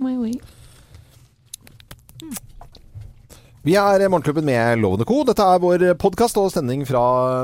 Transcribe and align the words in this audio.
my 0.00 0.16
way. 0.20 0.34
Vi 3.66 3.74
er 3.74 4.04
Morgenklubben 4.06 4.44
med 4.46 4.78
Lovende 4.78 5.04
Co. 5.08 5.24
Dette 5.26 5.42
er 5.42 5.58
vår 5.58 5.82
podkast 5.98 6.38
og 6.38 6.52
sending 6.54 6.84
fra 6.86 7.00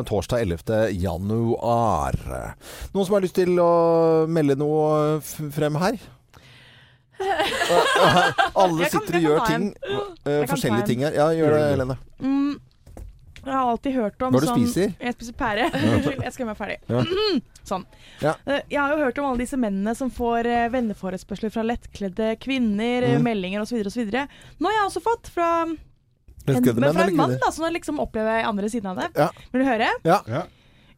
torsdag 0.06 0.44
11. 0.44 0.76
januar. 1.02 2.14
Noen 2.94 3.08
som 3.08 3.16
har 3.16 3.24
lyst 3.24 3.34
til 3.40 3.58
å 3.58 3.70
melde 4.30 4.54
noe 4.60 5.18
frem 5.24 5.80
her? 5.82 5.98
Alle 8.62 8.86
sitter 8.90 9.18
og 9.18 9.26
gjør 9.26 9.42
ting. 9.48 9.66
eh, 10.26 10.44
forskjellige 10.50 10.86
ting 10.92 11.02
her. 11.06 11.18
Ja, 11.18 11.26
gjør 11.34 11.56
det, 11.56 11.64
Helene. 11.72 11.98
Mm, 12.22 12.54
jeg 13.44 13.52
har 13.54 13.70
alltid 13.72 13.92
hørt 13.96 14.22
om 14.22 14.32
Hva 14.32 14.40
det 14.40 14.46
du 14.46 14.50
sånn 14.52 14.66
spiser? 14.66 14.92
Jeg 15.00 15.14
spiser 15.16 15.32
pære. 15.38 15.64
Unnskyld, 15.92 16.22
jeg 16.22 16.32
skal 16.32 16.44
gjøre 16.44 16.50
meg 16.52 16.60
ferdig. 16.60 16.78
Ja. 16.88 17.04
Sånn. 17.72 17.84
Ja. 18.20 18.32
Eh, 18.46 18.60
Jeg 18.70 18.80
har 18.80 18.90
jo 18.96 19.04
hørt 19.04 19.18
om 19.22 19.26
alle 19.28 19.38
disse 19.44 19.56
mennene 19.56 19.94
som 19.94 20.10
får 20.10 20.46
eh, 20.50 20.68
venneforespørsler 20.74 21.52
fra 21.54 21.62
lettkledde 21.62 22.32
kvinner, 22.42 23.02
eh, 23.06 23.16
Mm. 23.18 23.22
meldinger 23.28 23.62
osv. 23.62 23.78
osv. 23.86 24.08
Nå 24.10 24.66
har 24.70 24.74
jeg 24.78 24.88
også 24.88 25.02
fått 25.04 25.28
fra 25.30 25.50
en, 25.62 25.76
men 26.46 26.94
fra 26.94 27.04
en 27.06 27.16
mann 27.16 27.36
da, 27.38 27.50
som 27.54 27.64
har 27.64 27.70
liksom 27.76 28.00
opplever 28.02 28.42
andre 28.48 28.68
siden 28.68 28.90
av 28.90 28.96
det. 28.98 29.10
Ja. 29.14 29.28
Vil 29.52 29.62
du 29.62 29.68
høre? 29.68 29.88
Ja. 30.04 30.20
Ja. 30.26 30.42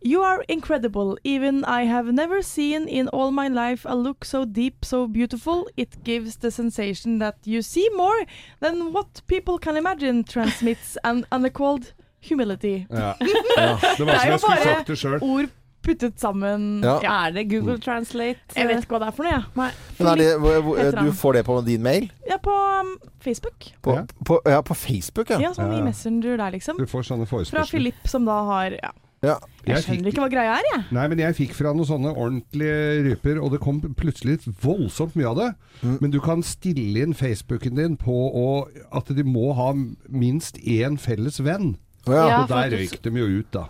You 0.05 0.21
are 0.23 0.43
incredible. 0.49 1.17
Even 1.25 1.65
I 1.65 1.85
have 1.89 2.13
never 2.13 2.43
seen 2.43 2.87
in 2.89 3.09
all 3.09 3.31
my 3.31 3.49
life 3.49 3.87
a 3.89 3.95
look 3.95 4.25
so 4.25 4.45
deep, 4.45 4.85
so 4.85 5.07
beautiful. 5.07 5.67
It 5.79 6.03
gives 6.05 6.37
the 6.39 6.51
sensation 6.51 7.19
that 7.21 7.37
you 7.47 7.63
see 7.63 7.89
more 7.97 8.27
than 8.61 8.93
what 8.93 9.23
people 9.27 9.59
can 9.59 9.77
imagine 9.77 10.23
transmits 10.25 10.99
an 11.05 11.25
unequaled 11.33 11.93
humility. 12.29 12.87
Ja. 12.91 13.15
Ja. 13.57 13.77
Det 13.99 14.07
var 14.07 14.15
Det 14.15 14.15
er 14.15 14.19
som 14.19 14.25
jo 14.29 14.31
jeg 14.31 14.41
skulle 14.41 14.57
bare 14.57 14.65
sagt 14.65 14.87
det 14.89 14.99
sjøl. 14.99 15.21
Ord 15.23 15.53
puttet 15.85 16.15
sammen. 16.19 16.81
Ja. 16.83 16.95
Er 17.27 17.31
det 17.37 17.43
Google 17.51 17.77
Translate? 17.79 18.41
Jeg 18.57 18.69
vet 18.71 18.81
ikke 18.87 18.95
hva 18.97 19.01
det 19.03 19.09
er 19.11 19.17
for 19.19 19.27
noe, 19.27 19.33
jeg. 19.37 19.75
Men 19.99 20.09
er 20.09 20.17
det, 20.17 20.29
hvor- 20.41 20.63
hvor- 20.65 21.05
du 21.05 21.13
får 21.13 21.33
det 21.37 21.43
på 21.45 21.59
din 21.67 21.83
mail? 21.85 22.07
Ja, 22.29 22.39
på 22.41 22.51
um, 22.81 22.95
Facebook. 23.21 23.67
På, 23.83 23.99
Ja. 23.99 24.05
på, 24.25 24.41
ja, 24.49 24.61
på 24.63 24.75
Facebook, 24.75 25.29
ja. 25.31 25.39
Ja, 25.41 25.53
sånn 25.53 25.71
Ja, 25.73 25.79
i. 25.79 25.83
Messenger 25.85 26.37
der, 26.41 26.51
liksom. 26.57 26.79
Du 26.81 26.87
får 26.87 27.05
sånne 27.05 27.27
Fra 27.29 27.37
forespørsler. 27.37 27.69
Philip, 27.71 28.01
som 28.09 28.25
da 28.25 28.39
har 28.49 28.71
ja. 28.81 28.91
ja. 29.23 29.37
Jeg 29.67 29.77
Jeg 29.77 29.85
skjønner 29.85 30.01
fikk- 30.05 30.09
ikke 30.15 30.25
hva 30.25 30.31
greia 30.33 30.57
er, 30.57 30.65
jeg. 30.73 30.85
Nei, 30.91 31.07
men 31.09 31.19
jeg 31.19 31.35
fikk 31.37 31.53
fra 31.55 31.73
noen 31.77 31.87
sånne 31.87 32.17
ordentlige 32.17 33.05
ryper, 33.11 33.43
og 33.45 33.53
det 33.53 33.61
kom 33.61 33.81
plutselig 33.95 34.41
voldsomt 34.65 35.15
mye 35.17 35.29
av 35.29 35.37
det. 35.37 35.55
Mm. 35.83 35.99
Men 36.01 36.11
du 36.11 36.21
kan 36.21 36.43
stille 36.43 37.03
inn 37.05 37.13
Facebooken 37.13 37.77
din 37.77 37.97
på 38.01 38.09
å, 38.33 38.69
at 38.91 39.05
de 39.15 39.23
må 39.23 39.53
ha 39.55 39.75
minst 40.09 40.57
én 40.65 40.97
felles 40.99 41.41
venn. 41.45 41.77
Å, 42.07 42.13
ja. 42.13 42.27
Ja. 42.29 42.43
Der 42.51 42.77
røyk 42.77 43.01
de 43.03 43.11
jo 43.21 43.31
ut, 43.41 43.51
da. 43.55 43.69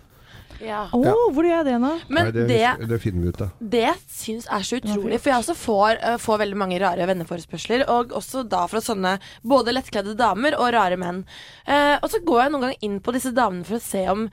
Ja. 0.62 0.84
Å, 0.94 1.00
Ja. 1.02 1.12
hvor 1.34 1.44
gjør 1.44 1.58
jeg 1.58 1.66
det 1.66 1.78
nå? 1.82 1.90
Men 2.08 2.24
Nei, 2.28 2.30
det, 2.32 2.44
det, 2.48 2.88
det 2.88 2.98
finner 3.02 3.22
vi 3.26 3.28
ut 3.34 3.40
av. 3.42 3.50
det 3.60 3.88
syns 4.08 4.46
er 4.46 4.62
så 4.64 4.78
utrolig. 4.78 5.18
For 5.20 5.32
jeg 5.32 5.42
også 5.42 5.56
får, 5.58 5.98
uh, 6.00 6.16
får 6.22 6.38
veldig 6.44 6.56
mange 6.62 6.78
rare 6.80 7.08
venneforespørsler. 7.10 7.84
Og 7.90 8.14
også 8.16 8.44
da 8.48 8.62
fra 8.70 8.80
sånne 8.80 9.16
både 9.42 9.74
lettkledde 9.74 10.14
damer 10.16 10.56
og 10.56 10.70
rare 10.72 10.96
menn. 10.96 11.24
Uh, 11.68 11.98
og 12.00 12.08
så 12.14 12.22
går 12.24 12.44
jeg 12.46 12.54
noen 12.54 12.66
ganger 12.68 12.86
inn 12.86 13.00
på 13.04 13.12
disse 13.18 13.34
damene 13.34 13.66
for 13.66 13.76
å 13.80 13.84
se 13.84 14.06
om 14.14 14.28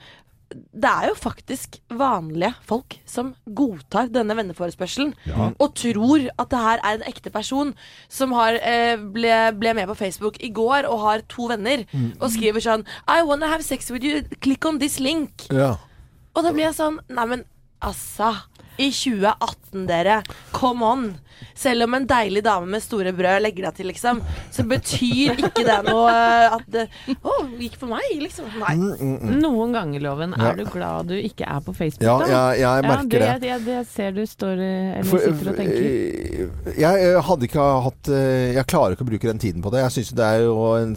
det 0.54 0.90
er 0.90 1.08
jo 1.10 1.14
faktisk 1.18 1.78
vanlige 1.92 2.52
folk 2.68 2.96
som 3.08 3.34
godtar 3.54 4.10
denne 4.12 4.36
venneforespørselen. 4.38 5.14
Ja. 5.28 5.50
Og 5.58 5.74
tror 5.78 6.26
at 6.38 6.50
det 6.52 6.62
her 6.64 6.82
er 6.82 6.98
en 6.98 7.06
ekte 7.08 7.30
person 7.34 7.74
som 8.08 8.32
har, 8.36 8.58
eh, 8.62 8.96
ble, 8.96 9.52
ble 9.58 9.74
med 9.74 9.88
på 9.92 9.98
Facebook 9.98 10.40
i 10.40 10.50
går 10.54 10.88
og 10.90 11.00
har 11.00 11.24
to 11.28 11.48
venner. 11.52 11.84
Og 12.20 12.30
skriver 12.34 12.60
sånn 12.64 12.86
I 13.08 13.22
wanna 13.22 13.46
have 13.48 13.62
sex 13.62 13.90
with 13.90 14.04
you. 14.04 14.22
Click 14.40 14.64
on 14.64 14.78
this 14.78 15.00
link. 15.00 15.48
ja. 15.50 15.76
Og 16.34 16.46
da 16.46 16.52
blir 16.54 16.64
jeg 16.64 16.78
sånn 16.78 16.94
Nei, 17.12 17.26
men 17.28 17.44
altså. 17.84 18.30
I 18.78 18.88
2018, 18.90 19.86
dere. 19.86 20.22
Come 20.52 20.84
on. 20.86 21.10
Selv 21.58 21.84
om 21.84 21.94
en 21.96 22.04
deilig 22.06 22.42
dame 22.44 22.68
med 22.70 22.82
store 22.84 23.10
brød 23.16 23.42
legger 23.42 23.66
deg 23.66 23.74
til, 23.80 23.88
liksom, 23.90 24.20
så 24.54 24.62
betyr 24.68 25.40
ikke 25.42 25.64
det 25.66 25.78
noe 25.88 26.10
eh, 26.12 26.54
at 26.54 26.68
det 26.70 26.84
Å, 27.18 27.34
gikk 27.58 27.74
for 27.80 27.90
meg, 27.90 28.04
liksom. 28.22 28.46
Nei. 28.60 28.74
Mm, 28.78 28.92
mm, 28.92 29.16
mm. 29.18 29.32
Noen 29.42 29.74
ganger, 29.74 30.04
Loven, 30.04 30.36
Ja. 30.38 30.52
er 30.52 30.60
du 30.60 30.64
glad 30.70 31.10
du 31.10 31.16
ikke 31.18 31.44
er 31.48 31.60
på 31.64 31.74
Facebook, 31.74 32.06
ja 32.06 32.14
da? 32.20 32.28
jeg, 32.30 32.62
jeg 32.62 32.86
merker 32.86 33.24
det. 33.24 33.26
ja, 33.26 33.38
det. 33.42 33.50
Jeg, 33.50 33.66
jeg 33.72 33.88
ser 33.90 34.14
du 34.16 34.22
står 34.28 34.62
eh, 34.62 34.92
eller 35.00 35.10
For- 35.10 35.26
sitter 35.26 35.50
og 35.52 35.58
tenker. 35.58 35.82
eh, 35.82 36.78
Jeg 36.78 37.24
hadde 37.26 37.48
ikke 37.48 37.66
hatt 37.88 38.12
Jeg 38.12 38.66
klarer 38.70 38.94
ikke 38.96 39.06
å 39.06 39.10
bruke 39.10 39.30
den 39.32 39.42
tiden 39.42 39.64
på 39.66 39.72
det. 39.74 39.82
Jeg 39.82 39.96
syns 39.98 40.14
det 40.22 40.28
er 40.28 40.44
jo 40.46 40.56
en, 40.78 40.94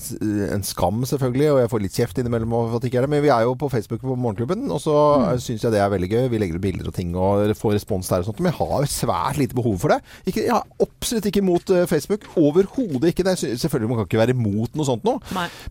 en 0.56 0.66
skam, 0.68 1.02
selvfølgelig, 1.10 1.50
og 1.56 1.60
jeg 1.64 1.74
får 1.74 1.84
litt 1.88 2.00
kjeft 2.00 2.22
innimellom 2.22 2.54
for 2.54 2.78
at 2.78 2.86
det 2.86 2.92
ikke 2.92 3.02
er 3.02 3.08
det. 3.08 3.14
Men 3.16 3.26
vi 3.26 3.34
er 3.34 3.48
jo 3.48 3.58
på 3.60 3.72
Facebook 3.74 4.04
på 4.06 4.16
Morgenklubben, 4.16 4.68
og 4.72 4.80
så 4.84 4.96
mm. 5.26 5.42
syns 5.44 5.66
jeg 5.66 5.74
det 5.76 5.82
er 5.82 5.92
veldig 5.96 6.12
gøy. 6.14 6.24
Vi 6.32 6.42
legger 6.42 6.60
ut 6.62 6.66
bilder 6.70 6.92
og 6.92 6.98
ting 6.98 7.16
og 7.18 7.44
får 7.66 7.78
respons 7.80 8.12
der 8.12 8.24
og 8.24 8.30
sånt. 8.30 8.42
Men 8.42 8.52
jeg 8.54 8.60
har 8.62 8.90
svært 8.92 9.42
lite 9.42 9.58
behov 9.58 9.78
for 9.82 9.96
det. 9.96 10.00
Ikke, 10.30 10.46
jeg 10.46 10.56
er 10.56 10.88
absolutt 10.88 11.30
ikke 11.30 11.44
imot 11.44 11.76
eh, 11.76 11.86
Facebook. 11.90 12.30
Overhodet 12.40 13.12
ikke. 13.12 13.26
Det 13.28 13.38
selvfølgelig 13.42 13.92
man 13.92 14.02
kan 14.02 14.10
ikke 14.10 14.24
være 14.24 14.38
imot 14.38 14.78
noe 14.78 14.88
sånt 14.88 15.06
nå. 15.08 15.18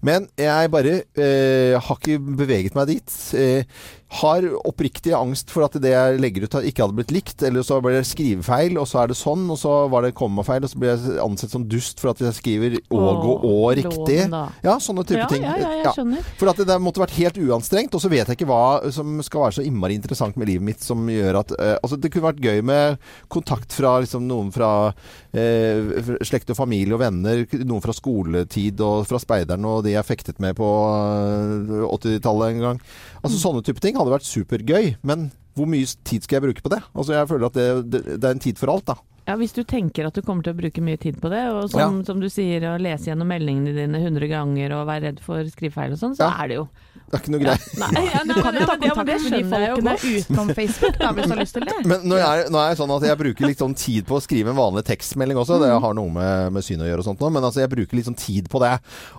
Men 0.04 0.28
jeg 0.40 0.72
bare 0.74 0.96
eh, 1.14 1.74
har 1.78 2.00
ikke 2.00 2.18
beveget 2.42 2.78
meg 2.78 2.90
dit. 2.94 3.18
Eh, 3.38 3.92
har 4.20 4.44
oppriktig 4.68 5.12
angst 5.16 5.50
for 5.50 5.64
at 5.66 5.74
det 5.82 5.90
jeg 5.90 6.18
legger 6.22 6.44
ut 6.46 6.54
ikke 6.60 6.84
hadde 6.84 6.96
blitt 6.98 7.10
likt, 7.14 7.42
eller 7.46 7.64
så 7.66 7.80
ble 7.82 7.96
det 7.96 8.04
skrivefeil, 8.06 8.76
og 8.78 8.86
så 8.86 9.02
er 9.02 9.10
det 9.10 9.16
sånn, 9.18 9.42
og 9.50 9.58
så 9.58 9.72
var 9.90 10.04
det 10.06 10.12
kommafeil, 10.18 10.62
og 10.66 10.70
så 10.70 10.78
ble 10.78 10.92
jeg 10.92 11.18
ansett 11.24 11.50
som 11.54 11.64
dust 11.70 11.98
for 12.02 12.12
at 12.12 12.22
jeg 12.22 12.36
skriver 12.36 12.76
åg 12.94 13.24
og 13.26 13.46
å 13.48 13.56
riktig. 13.74 14.20
Ja, 14.64 14.76
sånne 14.82 15.04
type 15.08 15.22
Ja, 15.24 15.26
ting. 15.30 15.42
ja, 15.42 15.56
ja, 15.58 15.70
jeg 15.80 15.84
Ja. 15.84 15.92
skjønner. 15.96 16.22
For 16.38 16.48
at 16.52 16.56
det, 16.62 16.66
det 16.70 16.78
måtte 16.80 17.02
vært 17.02 17.16
helt 17.18 17.38
uanstrengt, 17.42 17.94
og 17.94 18.00
så 18.04 18.08
vet 18.12 18.26
jeg 18.28 18.36
ikke 18.38 18.48
hva 18.50 18.90
som 18.94 19.18
skal 19.26 19.46
være 19.46 19.58
så 19.58 19.64
innmari 19.66 19.94
interessant 19.98 20.36
med 20.36 20.48
livet 20.48 20.62
mitt 20.70 20.80
som 20.84 21.06
gjør 21.10 21.40
at 21.42 21.52
eh, 21.58 21.74
Altså, 21.84 21.98
det 22.00 22.12
kunne 22.14 22.28
vært 22.32 22.40
gøy 22.44 22.62
med 22.64 22.98
kontakt 23.28 23.72
fra 23.74 23.96
liksom 24.00 24.24
noen 24.28 24.52
fra 24.54 24.92
eh, 25.34 26.14
slekt 26.24 26.50
og 26.54 26.56
familie 26.56 26.94
og 26.96 27.02
venner, 27.02 27.44
noen 27.64 27.82
fra 27.84 27.92
skoletid 27.96 28.80
og 28.84 29.06
fra 29.10 29.18
speideren 29.20 29.64
og 29.68 29.82
de 29.84 29.92
jeg 29.96 30.06
fektet 30.08 30.40
med 30.40 30.56
på 30.56 30.68
eh, 30.68 31.84
80-tallet 31.90 32.54
en 32.54 32.64
gang. 32.68 32.80
Altså 33.24 33.40
sånne 33.40 33.64
type 33.64 33.80
ting 33.80 33.96
hadde 33.96 34.12
vært 34.12 34.28
supergøy, 34.28 34.94
men 35.02 35.30
hvor 35.56 35.68
mye 35.70 35.86
tid 36.04 36.24
skal 36.26 36.36
jeg 36.40 36.44
bruke 36.48 36.64
på 36.66 36.72
det? 36.74 36.82
Altså, 36.92 37.14
jeg 37.16 37.28
føler 37.30 37.46
at 37.48 37.56
det, 37.56 37.66
det, 37.90 38.00
det 38.20 38.24
er 38.28 38.36
en 38.36 38.42
tid 38.42 38.58
for 38.60 38.72
alt, 38.74 38.84
da. 38.90 38.96
Ja, 39.24 39.38
Hvis 39.40 39.54
du 39.56 39.62
tenker 39.64 40.04
at 40.10 40.12
du 40.18 40.20
kommer 40.20 40.44
til 40.44 40.52
å 40.52 40.58
bruke 40.58 40.82
mye 40.84 40.98
tid 41.00 41.16
på 41.22 41.30
det, 41.32 41.40
og 41.48 41.70
som, 41.72 42.02
som 42.04 42.18
du 42.20 42.26
sier, 42.28 42.66
å 42.68 42.74
lese 42.76 43.08
gjennom 43.08 43.30
meldingene 43.32 43.72
dine 43.72 44.00
100 44.02 44.28
ganger 44.28 44.74
og 44.76 44.82
være 44.90 45.06
redd 45.08 45.22
for 45.24 45.40
skrivefeil 45.48 45.94
og 45.96 46.00
sånn, 46.02 46.16
så 46.18 46.26
Ja. 46.28 46.34
er 46.44 46.50
det 46.52 46.58
jo 46.58 46.66
Det 47.14 47.20
er 47.20 47.22
ikke 47.22 47.32
noe 47.34 47.42
greit. 47.44 47.66
Nei, 47.78 48.04
ja, 48.10 48.20
Du 48.26 48.32
kan 48.42 48.56
jo 48.58 48.64
ta 48.66 48.74
ja, 48.74 48.78
men 48.78 48.88
kontakt 48.90 49.06
det 49.06 49.18
med 49.22 49.34
de 49.34 49.42
folkene 49.52 49.94
utenom 50.02 50.48
Facebook, 50.58 50.96
da, 50.98 51.10
hvis 51.14 51.28
du 51.28 51.34
har 51.34 51.40
lyst 51.40 51.54
til 51.54 51.66
det. 51.68 51.76
Men 51.86 52.06
nå 52.10 52.18
er, 52.18 52.42
nå 52.50 52.58
er 52.58 52.72
det 52.72 52.78
sånn 52.80 52.94
at 52.96 53.06
jeg 53.06 53.18
bruker 53.20 53.46
litt 53.48 53.62
sånn 53.62 53.76
tid 53.78 54.08
på 54.08 54.18
å 54.18 54.22
skrive 54.24 54.50
en 54.50 54.58
vanlig 54.58 54.82
tekstmelding 54.88 55.38
også. 55.40 55.60
Det 55.62 55.70
har 55.84 55.94
noe 55.96 56.10
med, 56.14 56.50
med 56.56 56.66
syn 56.66 56.82
å 56.82 56.88
gjøre 56.88 57.04
og 57.04 57.08
sånt 57.12 57.22
nå, 57.22 57.30
men 57.36 57.46
altså 57.46 57.62
jeg 57.62 57.70
bruker 57.76 57.98
litt 58.00 58.08
sånn 58.10 58.18
tid 58.18 58.50
på 58.50 58.60
det. 58.64 58.72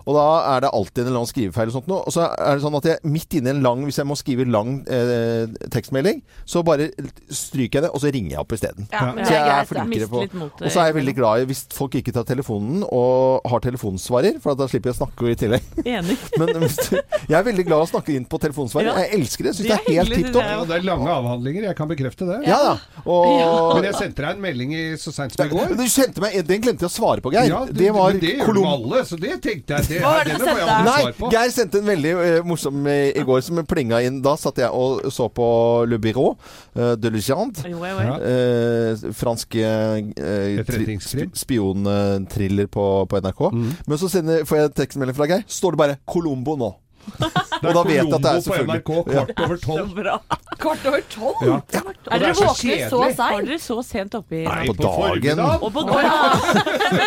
Og 0.04 0.18
da 0.18 0.26
er 0.52 0.66
det 0.66 0.72
alltid 0.76 1.02
en 1.02 1.08
eller 1.08 1.22
annen 1.22 1.32
skrivefeil 1.32 1.72
og 1.72 1.76
sånt 1.78 1.90
nå. 1.90 2.00
Og 2.04 2.14
så 2.14 2.26
er 2.28 2.58
det 2.58 2.64
sånn 2.66 2.78
at 2.82 2.90
jeg 2.90 3.12
midt 3.16 3.38
inne 3.40 3.52
i 3.52 3.54
en 3.56 3.64
lang, 3.64 3.84
hvis 3.88 4.00
jeg 4.02 4.08
må 4.10 4.18
skrive 4.20 4.46
lang 4.50 4.76
eh, 4.92 5.46
tekstmelding, 5.72 6.20
så 6.44 6.62
bare 6.66 6.90
stryker 7.32 7.80
jeg 7.80 7.86
det, 7.86 7.92
og 7.96 8.02
så 8.04 8.12
ringer 8.14 8.36
jeg 8.36 8.42
opp 8.44 8.56
isteden. 8.58 8.90
Ja, 8.92 9.04
Ja. 9.16 9.24
Så 9.26 9.32
jeg 9.32 9.52
er 9.54 9.66
flinkere 9.70 10.06
på 10.10 10.20
Og 10.66 10.70
så 10.70 10.80
er 10.82 10.88
jeg 10.90 10.96
veldig 10.98 11.14
glad 11.16 11.42
i 11.42 11.46
hvis 11.48 11.62
folk 11.74 11.94
ikke 11.98 12.12
tar 12.14 12.26
telefonen 12.28 12.82
og 12.84 13.46
har 13.48 13.62
telefonsvarer, 13.64 14.40
for 14.42 14.58
da 14.58 14.66
slipper 14.70 14.90
jeg 14.92 14.96
å 14.96 15.00
snakke 15.00 15.30
i 15.32 15.36
tillegg. 15.38 15.70
Enig. 15.86 16.16
Men 16.40 16.52
hvis 16.64 16.76
du, 16.82 16.96
jeg 16.98 17.36
er 17.38 17.46
veldig 17.46 17.64
glad 17.68 17.85
å 17.86 17.90
snakke 17.90 18.14
inn 18.16 18.26
på 18.28 18.40
telefonsvarer. 18.42 18.90
Ja. 18.90 18.94
Jeg 19.06 19.20
elsker 19.20 19.48
det. 19.48 19.54
Syns 19.56 19.68
Det 19.68 19.76
det 19.76 19.78
er 19.78 20.00
helt 20.00 20.14
tipp 20.16 20.32
topp. 20.34 20.46
Ja, 20.46 20.64
det 20.68 20.76
er 20.78 20.86
lange 20.86 21.10
avhandlinger, 21.12 21.68
jeg 21.70 21.76
kan 21.78 21.90
bekrefte 21.90 22.28
det. 22.28 22.38
Ja 22.48 22.58
da. 22.64 22.74
Og 23.06 23.76
Men 23.76 23.88
jeg 23.88 23.98
sendte 23.98 24.24
deg 24.24 24.36
en 24.36 24.42
melding 24.42 24.74
i, 24.76 24.84
så 25.00 25.12
seint 25.14 25.34
som 25.34 25.46
i 25.46 25.52
går. 25.52 25.74
Du 25.78 25.84
kjente 25.86 26.22
meg, 26.24 26.36
Den 26.46 26.62
glemte 26.64 26.86
jeg 26.86 26.90
å 26.90 26.94
svare 26.96 27.24
på, 27.24 27.32
Geir. 27.34 27.50
Ja, 27.50 27.62
det 27.70 27.90
var 27.94 28.16
det 28.16 28.34
gjør 28.40 28.58
de 28.58 28.64
alle, 28.70 29.02
så 29.08 29.18
det 29.20 29.36
tenkte 29.44 29.78
jeg. 29.78 29.88
Det, 29.90 30.00
Hva 30.02 30.12
var 30.16 30.28
det 30.28 30.38
du 30.38 30.44
sendte? 30.44 30.78
Nei. 30.90 31.30
Geir 31.36 31.52
sendte 31.54 31.80
en 31.82 31.90
veldig 31.90 32.14
uh, 32.16 32.40
morsom 32.46 32.86
eh, 32.90 33.10
i 33.16 33.24
går 33.26 33.42
som 33.46 33.62
plinga 33.68 34.00
inn. 34.06 34.20
Da 34.24 34.36
satt 34.40 34.60
jeg 34.62 34.70
og 34.72 35.06
så 35.14 35.28
på 35.32 35.46
Le 35.88 35.98
Bureau 36.02 36.34
uh, 36.76 36.94
de 36.98 37.12
Legende. 37.14 37.66
Eh, 37.66 39.06
fransk 39.16 39.56
sp- 39.56 41.30
spionthriller 41.36 42.66
på, 42.72 42.86
på 43.10 43.20
NRK. 43.22 43.44
Mm. 43.52 43.70
Men 43.86 44.00
så 44.00 44.10
sender, 44.12 44.44
får 44.48 44.62
jeg 44.62 44.74
tekstmelding 44.82 45.16
fra 45.18 45.30
Geir. 45.30 45.46
Står 45.46 45.76
det 45.76 45.82
bare 45.84 45.98
'Colombo' 46.06 46.58
nå. 46.58 46.72
Og 47.06 47.72
da 47.74 47.82
vet 47.86 47.94
jeg 47.96 48.06
at 48.06 48.10
det 48.12 48.30
er 48.30 48.36
på 48.36 48.42
selvfølgelig- 48.46 48.80
NRK 48.80 48.90
kvart 49.10 49.30
over 49.46 49.56
tolv. 49.66 49.90
Kvart 50.66 50.86
over 50.88 51.02
tolv? 51.12 51.40
Ja. 51.44 51.56
Er 51.76 52.18
dere 52.22 52.30
er 52.30 52.36
så 52.38 52.46
våkne 52.48 52.76
så 52.88 53.00
seint? 53.04 53.18
Var 53.20 53.42
dere 53.46 53.58
så 53.60 53.76
sent 53.84 54.14
oppe 54.16 54.38
i 54.38 54.44
Nei, 54.46 54.66
På 54.66 54.74
på 54.78 54.82
dagen. 54.86 55.42
Og 55.44 55.68
på 55.74 55.82
dagen? 55.90 56.10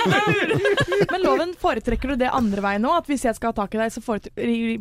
Men 1.11 1.23
Loven, 1.23 1.53
foretrekker 1.59 2.13
du 2.13 2.15
det 2.21 2.29
andre 2.35 2.61
veien 2.63 2.83
nå? 2.85 2.91
At 2.99 3.09
hvis 3.09 3.25
jeg 3.25 3.35
skal 3.37 3.51
ha 3.53 3.57
tak 3.61 3.73
i 3.73 3.81
deg, 3.81 3.89
så 3.95 4.01
vil 4.05 4.19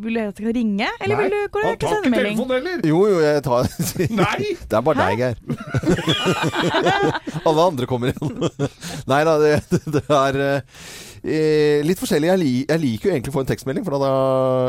du 0.05 0.09
at 0.19 0.29
jeg 0.29 0.35
skal 0.37 0.53
ringe? 0.59 0.89
Eller 1.01 1.15
vil 1.23 1.33
du 1.33 1.39
korrekt 1.55 1.81
sende 1.87 1.97
ikke 2.05 2.13
melding? 2.13 2.37
heller. 2.53 2.87
Jo, 2.91 2.99
jo, 3.09 3.17
jeg 3.25 3.43
tar 3.47 3.63
Nei! 4.21 4.39
Det 4.69 4.77
er 4.77 4.83
bare 4.85 4.99
deg, 5.01 5.13
Geir. 5.19 5.35
Alle 7.45 7.61
andre 7.71 7.89
kommer 7.89 8.13
igjen. 8.13 8.35
Nei 9.09 9.21
da, 9.27 9.37
det, 9.41 9.53
det 9.97 10.03
er 10.05 10.41
eh, 11.23 11.83
litt 11.85 11.99
forskjellig. 12.01 12.29
Jeg, 12.31 12.39
li, 12.41 12.53
jeg 12.69 12.81
liker 12.83 13.09
jo 13.09 13.13
egentlig 13.15 13.33
å 13.33 13.37
få 13.37 13.43
en 13.45 13.51
tekstmelding. 13.51 13.85
For 13.87 13.97
da, 13.99 14.09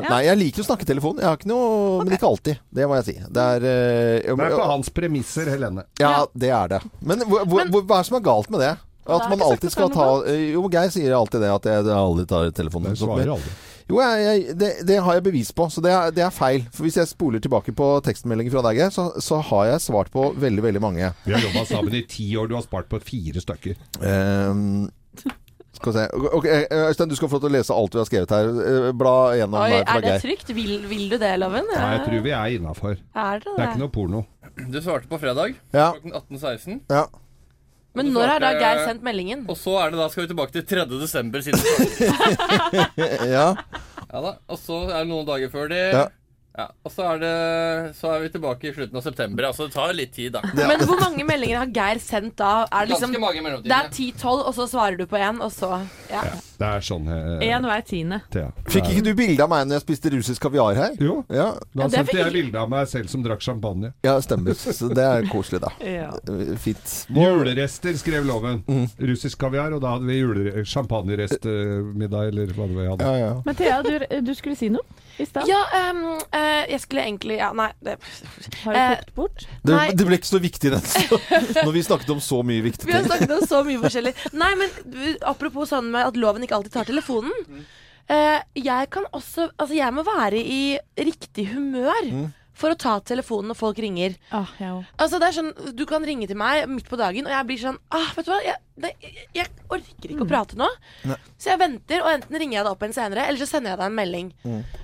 Ja. 0.00 0.11
Nei, 0.11 0.20
jeg 0.26 0.41
liker 0.41 0.64
å 0.64 0.69
snakke 0.70 0.87
i 0.87 0.91
telefon. 0.91 1.19
Jeg 1.20 1.29
har 1.29 1.41
ikke 1.41 1.50
noe 1.52 2.05
Men 2.05 2.14
ikke 2.17 2.31
alltid. 2.31 2.61
Det 2.70 2.87
må 2.91 3.00
jeg 3.00 3.08
si. 3.11 3.17
Det 3.31 3.49
er 3.56 3.67
eh, 3.70 4.29
Det 4.29 4.47
er 4.50 4.55
på 4.58 4.69
hans 4.75 4.93
premisser, 4.94 5.50
Helene. 5.52 5.87
Ja, 6.02 6.26
det 6.35 6.52
er 6.55 6.76
det. 6.76 6.85
Men 7.00 7.26
hvor, 7.26 7.44
hvor, 7.47 7.64
Men 7.64 7.75
hva 7.75 8.00
er 8.00 8.05
det 8.05 8.11
som 8.11 8.20
er 8.20 8.25
galt 8.31 8.50
med 8.50 8.64
det? 8.67 8.76
At 9.11 9.26
man 9.31 9.43
alltid 9.43 9.73
skal 9.73 9.91
ta 9.91 10.06
er 10.29 10.52
Jo, 10.52 10.69
Geir 10.70 10.91
sier 10.93 11.14
alltid 11.17 11.43
det, 11.43 11.50
at 11.50 11.67
jeg, 11.67 11.85
jeg 11.88 11.97
aldri 11.97 12.26
tar 12.31 12.50
telefonen. 12.55 12.93
Jeg 12.93 13.00
svarer 13.03 13.32
aldri. 13.35 13.53
Jo, 13.91 13.99
jeg, 13.99 14.23
jeg, 14.23 14.55
det, 14.61 14.69
det 14.87 14.99
har 15.03 15.17
jeg 15.17 15.25
bevis 15.26 15.50
på, 15.56 15.67
så 15.73 15.82
det 15.82 15.91
er, 15.91 16.12
det 16.14 16.23
er 16.23 16.31
feil. 16.35 16.62
For 16.70 16.87
hvis 16.87 17.00
jeg 17.00 17.11
spoler 17.11 17.43
tilbake 17.43 17.75
på 17.75 17.88
tekstmeldinger 18.06 18.55
fra 18.55 18.62
deg, 18.69 18.85
så, 18.94 19.08
så 19.19 19.41
har 19.50 19.73
jeg 19.73 19.82
svart 19.88 20.12
på 20.14 20.29
veldig, 20.38 20.62
veldig 20.69 20.82
mange. 20.85 21.11
Vi 21.25 21.35
har 21.35 21.43
jobba 21.43 21.64
sammen 21.67 21.96
i 21.99 22.05
ti 22.06 22.29
år, 22.38 22.46
du 22.53 22.55
har 22.55 22.62
spart 22.62 22.87
på 22.93 23.00
fire 23.03 23.43
stykker. 23.43 23.81
Ehm, 24.06 24.85
skal 25.76 25.93
vi 25.93 25.99
se 25.99 26.05
Ok, 26.37 26.44
eh, 26.50 26.64
Øystein, 26.88 27.08
du 27.08 27.17
skal 27.17 27.28
få 27.31 27.38
lov 27.38 27.44
til 27.44 27.50
å 27.50 27.55
lese 27.58 27.75
alt 27.76 27.94
vi 27.94 28.00
har 28.02 28.08
skrevet 28.08 28.31
her. 28.34 28.50
Eh, 28.70 28.90
Bla 28.93 29.14
gjennom 29.38 29.61
Oi, 29.62 29.70
her 29.70 29.84
fra 29.84 29.96
er 29.96 30.00
det 30.06 30.11
Geir. 30.14 30.25
trygt? 30.26 30.52
Vil, 30.56 30.72
vil 30.90 31.08
du 31.12 31.17
det, 31.22 31.32
Loven? 31.40 31.67
Nei, 31.75 31.90
jeg 31.96 32.05
tror 32.08 32.22
vi 32.26 32.34
er 32.37 32.56
innafor. 32.58 32.96
Er 33.14 33.43
det 33.44 33.56
Det 33.56 33.64
er 33.64 33.70
ikke 33.70 33.82
noe 33.84 33.94
porno. 33.94 34.22
Du 34.70 34.81
svarte 34.82 35.08
på 35.08 35.19
fredag 35.22 35.55
Ja, 35.72 35.93
klokken 35.94 36.12
18.16. 36.38 36.81
ja. 36.90 37.06
Men 37.94 38.12
når 38.14 38.28
har 38.31 38.38
da 38.44 38.50
Geir 38.55 38.84
sendt 38.87 39.02
meldingen? 39.02 39.40
Og 39.50 39.56
så 39.58 39.72
er 39.82 39.90
det 39.90 39.99
da, 39.99 40.05
skal 40.12 40.22
vi 40.22 40.28
tilbake 40.31 40.52
til 40.55 40.62
3. 40.62 40.84
desember 41.00 41.43
siden 41.43 41.58
ja. 43.34 43.49
Ja 44.12 44.20
da. 44.22 44.32
Og 44.50 44.58
så 44.62 44.76
er 44.90 45.00
det 45.05 45.08
noen 45.11 45.26
dager 45.26 45.50
før 45.50 45.69
det. 45.72 45.81
Ja. 45.94 46.05
Ja, 46.60 46.66
og 46.84 46.92
så 46.92 47.06
er, 47.14 47.20
det, 47.22 47.30
så 47.96 48.10
er 48.12 48.20
vi 48.26 48.28
tilbake 48.34 48.68
i 48.68 48.72
slutten 48.76 48.98
av 49.00 49.04
september. 49.06 49.46
Altså 49.48 49.66
det 49.68 49.72
tar 49.72 49.94
litt 49.96 50.12
tid, 50.12 50.34
da. 50.36 50.42
Men 50.58 50.82
hvor 50.84 50.98
mange 51.00 51.24
meldinger 51.24 51.62
har 51.62 51.70
Geir 51.72 52.00
sendt 52.04 52.36
da? 52.40 52.66
Er 52.68 52.84
det 52.84 52.92
liksom 52.94 53.14
mange 53.16 53.38
Det 53.40 53.40
er 53.40 53.46
mellomtiden. 53.46 54.14
10-12, 54.20 54.44
og 54.50 54.54
så 54.58 54.66
svarer 54.68 54.98
du 55.00 55.06
på 55.08 55.16
én, 55.20 55.40
og 55.40 55.52
så 55.54 55.70
Ja. 56.10 56.20
Ja, 56.26 56.34
det 56.60 56.68
er 56.68 56.82
sånn, 56.84 57.06
eh, 57.08 57.46
Én 57.48 57.64
hver 57.64 57.84
tiende. 57.88 58.18
Ja. 58.36 58.48
Fikk 58.68 58.90
ikke 58.92 59.04
du 59.06 59.12
bilde 59.16 59.40
av 59.44 59.48
meg 59.48 59.66
når 59.70 59.78
jeg 59.78 59.84
spiste 59.86 60.10
russisk 60.12 60.42
kaviar 60.44 60.74
her? 60.76 60.96
Jo, 61.00 61.20
Ja, 61.30 61.46
da 61.72 61.86
Ja, 61.86 61.88
sendte 61.94 62.18
jeg 62.18 62.32
bilde 62.34 62.58
av 62.60 62.68
meg 62.68 62.88
selv 62.90 63.08
som 63.08 63.22
drakk 63.24 63.40
champagne. 63.40 63.92
ja 64.04 64.18
stemmer. 64.20 64.52
Så 64.58 64.90
det 64.92 65.06
er 65.06 65.24
koselig, 65.32 65.62
da. 65.64 65.70
Ja. 65.80 66.10
Eh, 66.28 66.56
Fint. 66.60 67.06
Julerester, 67.08 67.94
skrev 67.96 68.26
loven. 68.28 68.60
Mm. 68.68 68.84
Russisk 69.08 69.38
kaviar, 69.40 69.72
og 69.72 69.80
da 69.80 69.94
hadde 69.96 70.06
vi 70.10 70.20
jule- 70.20 70.64
champagnerestmiddag, 70.66 72.28
eller 72.28 72.46
hva 72.54 72.66
det 72.68 72.76
var 72.76 72.82
vi 72.82 72.90
hadde. 72.90 73.04
Ja, 73.06 73.16
ja. 73.26 73.42
Men 73.46 73.54
Thea, 73.54 73.82
du, 73.82 74.20
du 74.26 74.34
skulle 74.34 74.56
si 74.58 74.68
noe 74.68 74.82
i 75.20 75.26
stad. 75.28 75.49
Ja, 75.49 75.61
um, 75.90 76.00
uh, 76.19 76.62
jeg 76.70 76.81
skulle 76.82 77.05
egentlig 77.06 77.37
Ja, 77.40 77.50
nei 77.56 77.69
det, 77.84 77.96
Har 78.64 78.72
du 78.75 78.78
Eh, 78.81 78.94
kokt 79.00 79.14
bort? 79.19 79.44
Det, 79.62 79.75
Nei. 79.75 79.84
det 79.96 80.06
ble 80.08 80.19
ikke 80.20 80.31
så 80.31 80.40
viktig, 80.43 80.72
den. 80.75 80.87
Når 81.67 81.72
vi 81.76 81.82
snakket 81.87 82.11
om 82.17 82.22
så 82.25 82.40
mye 82.46 82.64
viktige 82.64 82.88
Vi 82.90 82.96
har 82.96 83.06
snakket 83.08 83.34
om 83.37 83.44
så 83.50 83.62
mye 83.67 83.82
forskjellig. 83.84 84.14
Nei, 84.40 84.50
men 84.61 85.14
apropos 85.31 85.70
sånn 85.72 85.90
med 85.93 86.08
at 86.11 86.19
loven 86.20 86.44
ikke 86.46 86.58
alltid 86.58 86.75
tar 86.78 86.88
telefonen. 86.88 87.64
Uh, 88.11 88.40
jeg 88.58 88.88
kan 88.90 89.05
også 89.14 89.50
Altså, 89.55 89.75
jeg 89.76 89.94
må 89.94 90.02
være 90.06 90.40
i 90.43 90.62
riktig 90.99 91.50
humør 91.52 92.11
for 92.60 92.74
å 92.74 92.78
ta 92.78 92.96
telefonen 93.04 93.52
når 93.52 93.58
folk 93.58 93.80
ringer. 93.82 94.16
Ah, 94.36 94.50
ja. 94.60 94.74
Altså, 95.00 95.20
det 95.20 95.30
er 95.30 95.36
sånn 95.38 95.76
Du 95.76 95.86
kan 95.88 96.04
ringe 96.06 96.28
til 96.30 96.38
meg 96.38 96.66
midt 96.70 96.90
på 96.90 96.98
dagen, 97.00 97.28
og 97.28 97.34
jeg 97.34 97.48
blir 97.48 97.62
sånn 97.62 97.78
ah, 97.94 98.12
Vet 98.16 98.28
du 98.28 98.32
hva, 98.32 98.40
jeg, 98.44 98.60
nei, 98.82 98.92
jeg, 99.00 99.26
jeg 99.36 99.48
orker 99.70 100.12
ikke 100.14 100.26
å 100.26 100.28
prate 100.28 100.58
nå. 100.60 100.68
Ne. 101.08 101.16
Så 101.40 101.52
jeg 101.52 101.60
venter, 101.60 102.04
og 102.04 102.12
enten 102.12 102.38
ringer 102.42 102.58
jeg 102.58 102.66
deg 102.66 102.72
opp 102.74 102.84
igjen 102.84 102.96
senere, 102.96 103.26
eller 103.30 103.40
så 103.40 103.48
sender 103.48 103.72
jeg 103.72 103.80
deg 103.80 103.90
en 103.90 103.96
melding. 103.96 104.30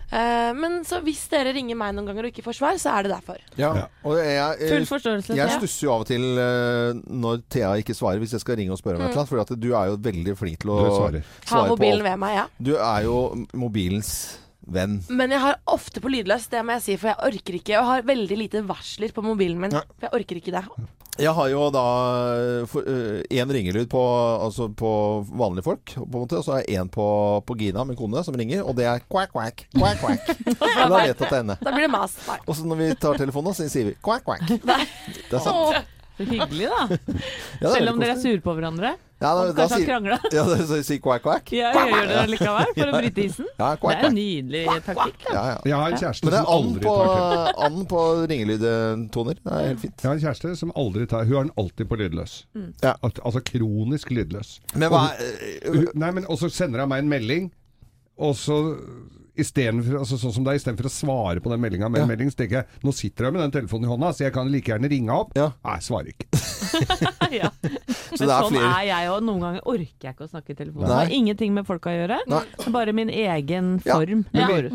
Eh, 0.06 0.52
men 0.56 0.78
så 0.86 1.00
hvis 1.04 1.24
dere 1.32 1.52
ringer 1.56 1.78
meg 1.78 1.96
noen 1.96 2.08
ganger 2.08 2.28
og 2.28 2.32
ikke 2.32 2.46
får 2.46 2.58
svar, 2.60 2.78
så 2.80 2.94
er 2.94 3.06
det 3.06 3.12
derfor. 3.16 3.42
Ja. 3.58 3.72
Ja. 3.82 3.84
Og 4.06 4.16
jeg, 4.20 4.38
jeg, 4.38 4.70
Full 4.72 4.88
forståelse. 4.92 5.36
jeg 5.36 5.58
stusser 5.58 5.88
jo 5.88 5.94
av 5.96 6.06
og 6.06 6.10
til 6.10 6.26
uh, 6.38 7.04
når 7.26 7.44
Thea 7.52 7.74
ikke 7.82 7.96
svarer, 7.98 8.22
hvis 8.22 8.36
jeg 8.36 8.44
skal 8.44 8.60
ringe 8.60 8.76
og 8.76 8.80
spørre 8.80 9.00
om 9.00 9.04
et 9.04 9.10
eller 9.10 9.24
annet. 9.26 9.52
For 9.52 9.62
du 9.66 9.70
er 9.74 9.92
jo 9.92 10.00
veldig 10.06 10.38
flink 10.38 10.62
til 10.64 10.74
å 10.76 10.80
svare 10.94 11.22
på 11.26 11.54
Ha 11.54 11.66
mobilen 11.72 12.06
ved 12.06 12.20
meg, 12.22 12.40
ja. 12.40 12.48
Du 12.56 12.74
er 12.78 13.06
jo 13.08 13.20
mobilens 13.56 14.12
venn. 14.66 14.98
Men 15.08 15.32
jeg 15.34 15.42
har 15.42 15.58
ofte 15.70 16.02
på 16.02 16.10
lydløs, 16.12 16.48
det 16.52 16.62
må 16.66 16.76
jeg 16.76 16.84
si, 16.84 16.98
for 17.00 17.12
jeg 17.12 17.32
orker 17.32 17.58
ikke. 17.60 17.78
Og 17.80 17.90
har 17.92 18.06
veldig 18.08 18.38
lite 18.42 18.62
varsler 18.66 19.14
på 19.14 19.24
mobilen 19.24 19.60
min. 19.62 19.74
Ja. 19.76 19.84
For 19.96 20.08
jeg 20.08 20.20
orker 20.20 20.40
ikke 20.42 20.54
det. 20.56 20.64
Jeg 21.16 21.32
har 21.32 21.48
jo 21.48 21.70
da 21.72 21.82
én 23.32 23.52
ringelyd 23.56 23.88
på, 23.88 24.02
altså 24.44 24.66
på 24.76 24.90
vanlige 25.32 25.64
folk, 25.64 25.94
på 25.96 26.04
en 26.04 26.12
måte, 26.12 26.36
og 26.36 26.44
så 26.44 26.52
har 26.52 26.64
jeg 26.66 26.82
én 26.82 26.90
på, 26.92 27.06
på 27.48 27.56
Gina, 27.56 27.86
min 27.88 27.96
kone, 27.96 28.20
som 28.26 28.36
ringer, 28.36 28.60
og 28.60 28.76
det 28.76 28.84
er 28.90 29.00
quack, 29.08 29.32
quack, 29.32 29.64
quack, 29.72 30.02
quack. 30.02 30.28
Da 30.76 30.90
vet 30.92 31.06
jeg 31.06 31.16
at 31.16 31.22
det 31.22 31.30
er 31.30 31.36
henne. 31.38 31.56
Da 31.62 31.72
blir 31.72 31.86
det 31.86 31.92
mas. 31.94 32.18
Og 32.44 32.52
så 32.58 32.68
når 32.68 32.82
vi 32.82 32.90
tar 33.00 33.16
telefonen, 33.16 33.56
så 33.56 33.64
sier 33.72 33.94
vi 33.94 33.96
quack, 34.04 34.26
quack. 34.28 34.44
Det 34.44 35.32
er 35.32 35.40
sant. 35.40 35.56
Åh. 35.56 35.80
Så 36.16 36.24
hyggelig, 36.24 36.68
da. 36.72 36.84
Ja, 37.60 37.72
Selv 37.74 37.92
om 37.92 37.98
dere 38.00 38.14
er 38.14 38.20
sure 38.20 38.40
på 38.44 38.54
hverandre. 38.56 38.94
Ja, 39.16 39.30
da, 39.32 39.44
da 39.48 39.52
kanskje 39.56 39.76
sier, 39.80 39.86
krangla. 39.88 40.16
ja, 40.36 40.42
så 40.44 40.56
sier 40.68 40.82
si 40.84 40.98
quack, 41.00 41.22
quack. 41.24 41.48
Ja, 41.56 41.70
jeg 41.72 41.92
gjør 41.94 42.10
det 42.10 42.24
likevel, 42.34 42.66
for 42.76 42.90
å 42.90 42.98
bryte 43.00 43.22
isen. 43.24 43.46
Ja, 43.56 43.70
Det 43.72 43.80
quack, 43.80 43.96
er 44.02 44.08
en 44.10 44.16
nydelig 44.18 44.64
taktikk. 44.84 45.24
Ja, 45.32 45.44
ja. 45.48 45.56
Jeg 45.70 45.76
har 45.80 45.94
en 45.94 46.00
kjæreste 46.02 46.26
som 46.28 46.36
er 46.36 46.50
aldri 46.56 46.82
på, 46.84 46.92
tar 47.00 47.08
telefonen. 47.14 47.64
An 47.66 47.88
på 47.94 48.02
ringelydtoner. 48.32 49.40
Det 49.40 49.54
er 49.56 49.66
helt 49.70 49.82
fint. 49.86 49.96
Jeg 50.04 50.10
har 50.10 50.18
en 50.18 50.24
kjæreste 50.26 50.52
som 50.60 50.74
aldri 50.84 51.06
tar 51.08 51.24
Hun 51.24 51.36
har 51.38 51.48
den 51.48 51.54
alltid 51.64 51.88
på 51.94 52.00
lydløs. 52.02 52.34
Ja. 52.84 52.92
At, 53.00 53.20
altså 53.24 53.40
kronisk 53.48 54.12
lydløs. 54.12 54.56
Men 54.76 54.92
hva 54.92 55.06
Hun- 55.64 55.88
Nei, 55.96 56.10
men 56.20 56.28
også 56.28 56.50
sender 56.52 56.84
han 56.84 56.92
meg 56.92 57.04
en 57.06 57.08
melding, 57.16 57.48
og 58.20 58.36
så 58.36 58.60
Istedenfor 59.36 59.98
altså 60.00 60.16
sånn 60.16 60.32
som 60.32 60.44
deg, 60.46 60.56
istedenfor 60.56 60.86
å 60.88 60.92
svare 60.92 61.42
på 61.44 61.50
den 61.52 61.60
meldinga 61.60 61.90
med 61.92 61.98
Ja. 62.00 62.04
en 62.06 62.08
melding, 62.08 62.30
så 62.32 62.38
tenker 62.40 62.62
jeg 62.62 62.80
nå 62.86 62.92
sitter 62.96 63.26
jeg 63.26 63.34
med 63.34 63.42
den 63.44 63.50
telefonen 63.52 63.84
i 63.84 63.90
hånda, 63.90 64.08
så 64.16 64.24
jeg 64.24 64.32
kan 64.32 64.48
like 64.48 64.70
gjerne 64.72 64.88
ringe 64.88 65.12
opp. 65.12 65.34
Ja. 65.36 65.50
Nei, 65.62 65.74
svarer 65.84 66.08
ikke. 66.14 66.24
Ja. 67.36 67.50
Så 68.16 68.22
Men 68.22 68.28
det 68.28 68.34
er 68.36 68.42
sånn 68.46 68.52
flere- 68.54 68.72
er 68.78 68.84
jeg 68.86 69.08
òg. 69.10 69.22
Noen 69.26 69.40
ganger 69.42 69.62
orker 69.66 70.06
jeg 70.06 70.14
ikke 70.14 70.24
å 70.26 70.30
snakke 70.30 70.50
i 70.54 70.56
telefonen. 70.56 70.86
Det 70.88 70.96
har 70.96 71.10
ingenting 71.16 71.52
med 71.56 71.66
folk 71.66 71.86
å 71.90 71.92
gjøre. 71.92 72.18
Nei. 72.30 72.42
Bare 72.72 72.92
min 72.96 73.10
egen 73.10 73.72
Ja. 73.84 73.96
form. 73.98 74.24
Jeg 74.32 74.40
Ja. 74.40 74.46
går. 74.46 74.68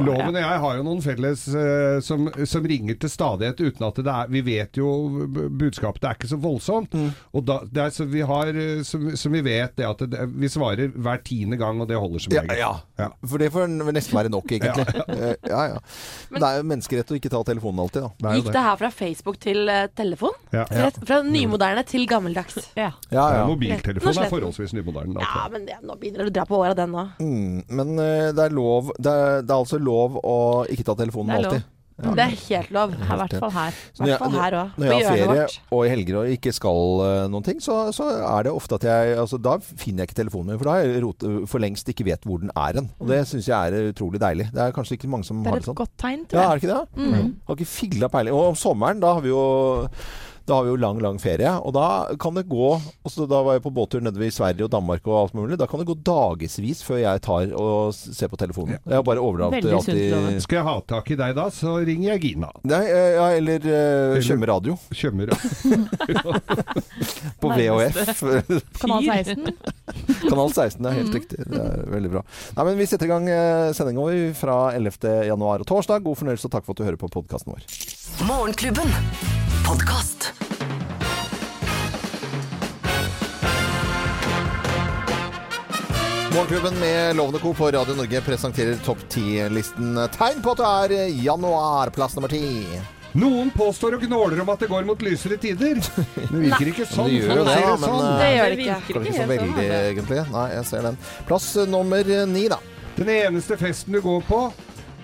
Loven 0.00 0.34
og 0.36 0.40
jeg 0.40 0.60
har 0.64 0.76
jo 0.78 0.82
noen 0.86 1.02
felles 1.04 1.44
uh, 1.54 2.00
som, 2.00 2.30
som 2.46 2.64
ringer 2.64 2.98
til 2.98 3.10
stadighet 3.12 3.60
uten 3.60 3.86
at 3.86 3.94
det 4.00 4.06
er 4.14 4.26
Vi 4.32 4.40
vet 4.46 4.76
jo 4.80 4.88
budskapet, 5.60 6.00
det 6.00 6.08
er 6.10 6.14
ikke 6.18 6.30
så 6.32 6.40
voldsomt. 6.40 6.90
Mm. 6.96 7.12
Og 7.34 7.44
da, 7.46 7.58
det 7.70 7.82
er 7.84 7.90
så 7.94 8.06
vi 8.10 8.20
har 8.26 8.48
eh, 8.48 8.82
som, 8.86 9.10
som 9.16 9.32
vi 9.32 9.40
vet 9.44 9.76
det 9.76 9.86
at 9.86 9.98
det, 10.10 10.24
vi 10.40 10.48
svarer 10.50 10.90
hver 10.96 11.20
tiende 11.26 11.58
gang, 11.60 11.80
og 11.80 11.88
det 11.90 11.98
holder 12.00 12.18
som 12.24 12.32
Ja, 12.34 12.42
regel. 12.42 12.58
ja. 12.58 12.72
Ja. 12.98 13.08
For 13.26 13.38
det 13.38 13.50
får 13.52 13.68
nesten 13.92 14.16
være 14.18 14.30
nok, 14.32 14.46
egentlig. 14.56 14.86
Eh, 15.08 15.36
Ja, 15.50 15.60
ja. 15.74 15.78
Men 16.30 16.40
det 16.42 16.48
er 16.48 16.56
jo 16.60 16.66
menneskerett 16.70 17.10
å 17.12 17.16
ikke 17.18 17.30
ta 17.32 17.42
telefonen 17.46 17.80
alltid, 17.84 18.02
da. 18.02 18.10
Det 18.20 18.36
Gikk 18.40 18.52
det. 18.52 18.62
her 18.62 18.76
fra 18.80 18.90
Facebook 18.94 19.38
til 19.40 19.68
uh, 19.68 19.86
telefon? 19.96 20.34
Ja. 20.52 20.64
Rett, 20.70 20.98
fra 21.06 21.20
nymoderne 21.40 21.84
til 21.88 22.06
gammeldags. 22.10 22.60
Ja. 22.80 22.92
Ja, 23.10 23.24
Ja, 23.40 23.42
Mobiltelefonen 23.50 24.22
er 24.24 24.30
forholdsvis 24.32 24.72
nymoderne. 24.76 25.14
da, 25.18 25.26
Ja, 25.26 25.48
men 25.52 25.66
det, 25.66 25.80
nå 25.82 25.96
begynner 26.00 26.24
du 26.28 26.30
å 26.32 26.36
dra 26.40 26.46
på 26.48 26.60
åra, 26.60 26.74
den 26.78 26.94
nå. 26.94 27.08
Mm, 27.18 27.64
men 27.68 27.92
eh, 27.98 28.30
det 28.36 28.46
er 28.50 28.56
lov 28.56 28.92
det 28.98 29.10
er, 29.10 29.42
det 29.42 29.50
er 29.50 29.58
altså 29.60 29.80
lov 29.82 30.16
å 30.24 30.38
ikke 30.70 30.86
ta 30.90 30.94
telefonen 31.00 31.36
alltid. 31.40 31.62
Ja. 32.00 32.14
Det 32.16 32.22
er 32.24 32.30
helt 32.32 32.70
lov. 32.72 32.92
I 32.96 33.08
hvert 33.12 33.34
fall 33.42 33.50
her. 33.52 33.74
Hvert 33.98 34.22
fall 34.22 34.32
her 34.32 34.54
også. 34.56 34.80
Når 34.80 34.86
jeg 34.88 34.94
har 35.04 35.18
ferie 35.20 35.42
og 35.76 35.82
i 35.84 35.90
helger 35.92 36.16
og 36.22 36.30
ikke 36.32 36.52
skal 36.56 37.02
eh, 37.04 37.24
noen 37.28 37.44
ting, 37.44 37.58
så, 37.60 37.74
så 37.92 38.06
er 38.24 38.46
det 38.46 38.54
ofte 38.56 38.78
at 38.78 38.86
jeg 38.88 39.18
altså, 39.20 39.36
Da 39.36 39.58
finner 39.60 40.06
jeg 40.06 40.08
ikke 40.08 40.16
telefonen 40.22 40.54
min, 40.54 40.60
for 40.62 40.70
da 40.70 40.78
har 40.78 40.86
jeg 40.88 41.02
rot, 41.04 41.26
for 41.52 41.60
lengst 41.60 41.92
ikke 41.92 42.06
vet 42.08 42.24
hvor 42.24 42.40
den 42.40 42.54
er 42.56 42.80
hen. 42.80 42.88
Og 43.04 43.12
det 43.12 43.20
syns 43.28 43.50
jeg 43.52 43.74
er 43.76 43.90
utrolig 43.92 44.22
deilig. 44.24 44.48
Det 44.54 44.64
er 44.64 44.72
kanskje 44.78 44.96
ikke 44.96 45.12
mange 45.12 45.28
som 45.28 45.44
har 45.44 45.60
Det 45.60 45.68
sånn. 45.68 45.76
Det 45.76 45.84
er 45.84 45.84
et 45.84 45.84
godt 45.84 46.00
tegn, 46.06 46.24
Ja, 46.32 46.46
er 46.46 46.56
det 46.56 46.64
ikke 46.64 46.72
det? 46.72 47.04
Mm. 47.20 47.30
Har 47.50 47.60
ikke 47.60 47.70
filla 47.74 48.08
peiling. 48.16 48.38
Og 48.40 48.48
om 48.54 48.58
sommeren, 48.64 49.04
da 49.04 49.12
har 49.18 49.20
vi 49.28 49.34
jo 49.34 49.44
da 50.50 50.56
har 50.58 50.64
vi 50.66 50.72
jo 50.72 50.78
lang, 50.82 50.98
lang 51.02 51.18
ferie. 51.22 51.50
Og 51.62 51.74
da 51.76 51.86
kan 52.20 52.34
det 52.34 52.48
gå 52.50 52.70
også 53.06 53.26
Da 53.30 53.38
var 53.46 53.52
jeg 53.56 53.62
på 53.64 53.72
båttur 53.74 54.00
nede 54.02 54.18
ved 54.18 54.32
Sverige 54.34 54.64
og 54.66 54.72
Danmark 54.72 55.06
og 55.06 55.18
alt 55.20 55.34
mulig. 55.38 55.58
Da 55.60 55.66
kan 55.70 55.80
det 55.80 55.86
gå 55.88 55.96
dagevis 56.06 56.82
før 56.86 56.98
jeg 57.04 57.22
tar 57.24 57.52
og 57.54 57.94
ser 57.94 58.28
på 58.32 58.38
telefonen. 58.40 58.80
Jeg 58.82 58.98
har 58.98 59.04
bare 59.06 59.22
overlatt 59.22 59.54
alltid 59.60 60.40
Skal 60.42 60.60
jeg 60.60 60.66
ha 60.66 60.76
tak 60.90 61.10
i 61.14 61.18
deg 61.20 61.36
da, 61.38 61.46
så 61.54 61.76
ringer 61.86 62.14
jeg 62.14 62.22
Gina. 62.24 62.50
Nei, 62.66 62.82
eh, 62.88 63.12
ja, 63.16 63.26
eller 63.38 63.70
uh, 63.70 64.18
Tjøme 64.24 64.46
radio 64.50 64.76
Tjømmer. 64.90 65.30
på 67.40 67.52
VHF. 67.54 68.24
Kanal 68.80 69.06
16. 69.06 69.54
Kanal 70.26 70.52
16 70.52 70.90
er 70.90 70.98
helt 70.98 71.14
riktig. 71.14 71.46
Det 71.46 71.62
er 71.62 71.86
veldig 71.94 72.10
bra. 72.16 72.24
Nei, 72.56 72.66
men 72.70 72.80
Vi 72.80 72.88
setter 72.90 73.08
i 73.08 73.12
gang 73.12 73.30
eh, 73.30 73.70
sendinga 73.76 74.02
vår 74.02 74.18
fra 74.38 74.58
11. 74.74 75.26
januar 75.30 75.62
og 75.62 75.70
torsdag. 75.70 76.02
God 76.06 76.18
fornøyelse 76.22 76.50
og 76.50 76.56
takk 76.56 76.66
for 76.66 76.74
at 76.74 76.82
du 76.82 76.88
hører 76.88 77.00
på 77.00 77.12
podkasten 77.12 77.54
vår. 77.54 77.62
Morgenklubben. 78.28 79.49
Podkast. 79.70 80.32
Morgenklubben 86.34 86.80
med 86.80 87.16
Lovende 87.16 87.38
Co. 87.38 87.54
på 87.54 87.70
Radio 87.70 87.94
Norge 87.94 88.20
presenterer 88.20 88.74
topp 88.84 88.98
10-listen. 89.10 89.94
Tegn 90.14 90.42
på 90.42 90.54
at 90.54 90.60
det 90.90 90.98
er 91.00 91.08
januar, 91.24 91.90
plass 91.94 92.14
nummer 92.16 92.30
ti. 92.30 92.42
Noen 93.18 93.50
påstår 93.50 93.96
og 93.96 94.04
gnåler 94.06 94.38
om 94.44 94.52
at 94.52 94.62
det 94.62 94.68
går 94.70 94.86
mot 94.86 95.00
lysere 95.02 95.38
tider. 95.42 95.80
Det 96.30 96.30
virker 96.44 96.70
ikke 96.70 96.86
sånn. 96.86 97.08
Det 97.10 97.16
gjør 97.24 97.40
jo 97.40 97.46
det, 97.48 97.56
da, 97.58 97.72
men, 97.74 97.86
sånn. 97.88 98.04
eh, 98.06 98.20
Det 98.20 98.30
gjør 98.36 98.50
det 98.54 98.58
ikke. 98.60 98.76
virker 98.86 99.00
ikke 99.00 99.14
så 99.16 99.18
sånn, 99.22 99.32
veldig, 99.34 99.68
egentlig. 99.80 100.20
Nei, 100.36 100.46
jeg 100.54 100.68
ser 100.70 100.86
den. 100.86 101.00
Plass 101.26 101.48
eh, 101.58 101.70
nummer 101.74 102.12
ni, 102.30 102.44
da. 102.52 102.60
Den 103.00 103.10
eneste 103.16 103.58
festen 103.58 103.98
du 103.98 104.02
går 104.04 104.22
på, 104.30 104.40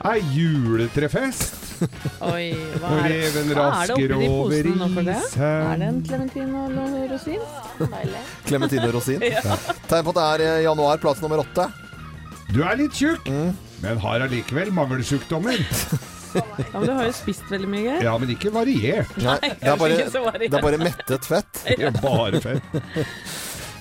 er 0.07 0.23
juletrefest. 0.37 1.56
Oi, 2.33 2.45
hva 2.81 2.91
er, 3.03 3.09
reven 3.13 3.51
det 3.51 3.57
rasker 3.59 4.13
de 4.13 4.17
over 4.29 4.51
posene 4.51 4.77
nå 4.81 4.89
for 4.95 5.09
det? 5.09 5.17
isen. 5.27 5.43
Er 5.47 5.81
det 5.83 5.89
en 5.91 6.01
klementin 6.07 6.55
og 6.57 6.77
rosin? 7.13 7.47
Klementin 8.49 8.87
og 8.89 8.95
Rosin. 8.97 9.25
Tegn 9.91 10.07
på 10.09 10.15
at 10.15 10.19
det 10.19 10.27
er 10.27 10.45
eh, 10.47 10.63
januar, 10.67 11.01
plass 11.03 11.21
nummer 11.25 11.43
åtte. 11.45 11.69
Du 12.55 12.61
er 12.65 12.77
litt 12.81 12.95
tjukk, 12.97 13.27
Mm. 13.27 13.55
men 13.83 13.99
har 14.05 14.23
allikevel 14.29 14.71
mangelsjukdommer. 14.73 15.59
Ja, 16.37 16.43
men 16.75 16.85
du 16.87 16.93
har 16.93 17.07
jo 17.09 17.13
spist 17.17 17.47
veldig 17.51 17.69
mye. 17.73 17.83
Geir. 17.87 18.03
Ja, 18.05 18.15
men 18.21 18.31
ikke 18.35 18.51
variert. 18.53 19.13
Nei, 19.25 19.39
det 19.57 19.71
er 19.73 19.79
bare, 19.81 19.97
det 20.43 20.51
er 20.53 20.65
bare 20.65 20.81
mettet 20.81 21.25
fett. 21.29 21.63
Det 21.65 21.87
er 21.89 21.97
bare 22.03 22.41
fett. 22.45 22.67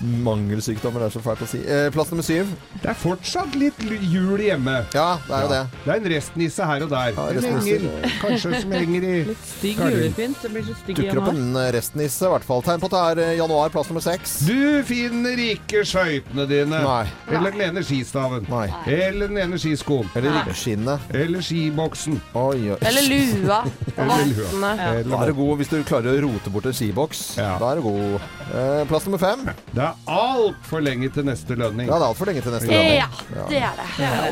Mangelsykdommer, 0.01 0.99
det 1.03 1.07
er 1.09 1.13
så 1.15 1.21
fælt 1.23 1.43
å 1.45 1.47
si. 1.49 1.59
Eh, 1.63 1.87
plass 1.93 2.09
nummer 2.11 2.25
syv. 2.25 2.49
Det 2.81 2.89
er 2.91 2.97
fortsatt 2.99 3.55
litt 3.59 3.79
jul 4.11 4.41
hjemme. 4.43 4.77
Ja, 4.95 5.07
det 5.27 5.35
er 5.37 5.45
jo 5.45 5.51
det. 5.51 5.61
Det 5.85 5.93
er 5.93 6.01
en 6.01 6.09
restnisse 6.15 6.67
her 6.69 6.85
og 6.85 6.91
der. 6.91 7.13
Ja, 7.15 7.27
En 7.35 7.47
engel, 7.51 7.85
kanskje, 8.21 8.61
som 8.61 8.75
henger 8.75 9.05
i 9.07 9.13
Litt 9.29 9.45
stygg 9.49 9.79
julepynt. 9.81 10.41
Det 10.43 10.51
blir 10.53 10.65
så 10.67 10.75
stygg 10.81 10.99
Dukker 10.99 11.21
opp 11.21 11.29
en 11.31 11.55
eh, 11.61 11.69
restnisse, 11.77 12.25
i 12.27 12.33
hvert 12.35 12.47
fall. 12.47 12.63
Tegn 12.65 12.83
på 12.83 12.89
at 12.91 12.95
det 12.95 13.03
er 13.05 13.23
eh, 13.25 13.33
januar, 13.39 13.71
plass 13.73 13.91
nummer 13.91 14.03
seks. 14.05 14.35
Du 14.49 14.83
finner 14.87 15.41
ikke 15.45 15.85
skøytene 15.87 16.47
dine. 16.49 16.81
Nei. 16.85 17.05
Eller 17.31 17.55
den 17.55 17.65
ene 17.69 17.85
skistaven. 17.85 18.45
Nei. 18.51 18.67
Eller 18.91 19.31
den 19.31 19.41
ene 19.45 19.59
skiskoen. 19.61 20.09
Eller 20.15 20.39
ribskinnet. 20.41 21.09
Eller 21.15 21.43
skiboksen. 21.45 22.19
Oi, 22.35 22.71
oi. 22.75 22.79
Eller 22.81 23.09
lua. 23.09 23.61
Eller 23.95 24.25
lua. 24.31 24.49
Vottene. 24.55 24.73
Da 25.09 25.21
er 25.23 25.31
du 25.31 25.37
god 25.39 25.59
hvis 25.61 25.71
du 25.71 25.77
klarer 25.87 26.15
å 26.17 26.23
rote 26.27 26.51
bort 26.53 26.67
en 26.69 26.75
skiboks. 26.75 27.23
Ja. 27.39 27.55
Da 27.61 27.71
er 27.73 27.81
du 27.81 27.87
god. 27.87 28.29
Eh, 28.51 28.83
plass 28.89 29.07
nummer 29.07 29.21
fem. 29.21 29.45
Det 29.71 29.84
er 29.87 30.11
altfor 30.15 30.83
lenge 30.83 31.09
til 31.15 31.25
neste 31.27 31.55
lønning. 31.57 31.87
Ja, 31.89 31.95
det 31.99 32.05
er 32.05 32.09
altfor 32.11 32.29
lenge 32.29 32.41
til 32.45 32.53
neste 32.55 32.69
lønning. 32.69 32.99
Ja, 32.99 33.47
det 33.49 33.61
er 33.63 33.73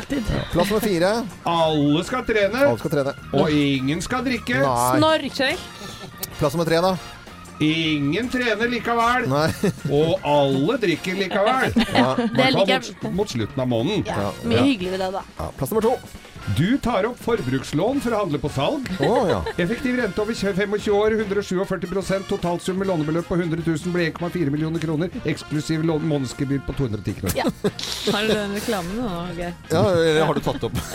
det. 0.08 0.20
Plass 0.52 0.70
nummer 0.70 0.84
fire. 0.84 1.10
Alle 1.54 2.04
skal 2.08 2.24
trene, 2.28 2.62
Alle 2.68 2.78
skal 2.82 2.94
trene. 2.94 3.14
og 3.32 3.50
ingen 3.50 4.00
skal 4.04 4.24
drikke. 4.26 4.62
Nei. 4.64 5.56
Plass 6.38 6.54
nummer 6.56 6.64
tre, 6.68 6.80
da. 6.84 6.94
Ingen 7.62 8.26
trener 8.32 8.66
likevel, 8.66 9.28
Nei. 9.30 9.46
og 9.94 10.24
alle 10.26 10.74
drikker 10.82 11.14
likevel. 11.20 11.76
Ja. 11.94 12.08
Det 12.18 12.48
liker 12.56 12.88
mot, 13.04 13.12
mot 13.20 13.30
slutten 13.30 13.62
av 13.62 13.68
måneden. 13.70 14.02
Ja, 14.10 14.32
mye 14.42 14.64
hyggelig 14.66 14.90
med 14.96 15.04
det, 15.04 15.12
da. 15.14 15.22
Ja. 15.38 15.50
Plass 15.58 15.70
nummer 15.70 15.86
to. 15.86 15.94
Du 16.52 16.78
tar 16.78 17.06
opp 17.08 17.18
forbrukslån 17.24 18.00
for 18.04 18.12
å 18.12 18.18
handle 18.20 18.38
på 18.38 18.50
salg. 18.52 18.88
Oh, 19.00 19.24
ja. 19.30 19.38
Effektiv 19.64 19.96
rente 19.96 20.20
over 20.20 20.36
25 20.36 20.74
år, 20.92 21.14
147 21.16 22.26
Totalsum 22.28 22.76
med 22.78 22.90
lånebeløp 22.90 23.28
på 23.28 23.38
100 23.38 23.62
000 23.64 23.94
ble 23.94 24.10
1,4 24.12 24.52
millioner 24.52 24.82
kroner. 24.82 25.08
Eksklusiv 25.24 25.82
lån- 25.88 26.04
månedsgebyr 26.04 26.60
på 26.66 26.72
210 26.76 27.14
kroner. 27.20 27.38
Ja. 27.38 27.46
Har 28.12 28.28
du 28.28 28.34
den 28.34 28.52
reklamen 28.58 28.98
nå, 29.00 29.08
Geir? 29.38 29.54
ja, 29.72 29.82
eller 29.90 30.24
har 30.28 30.34
du 30.36 30.40
tatt 30.44 30.66
opp? 30.68 30.76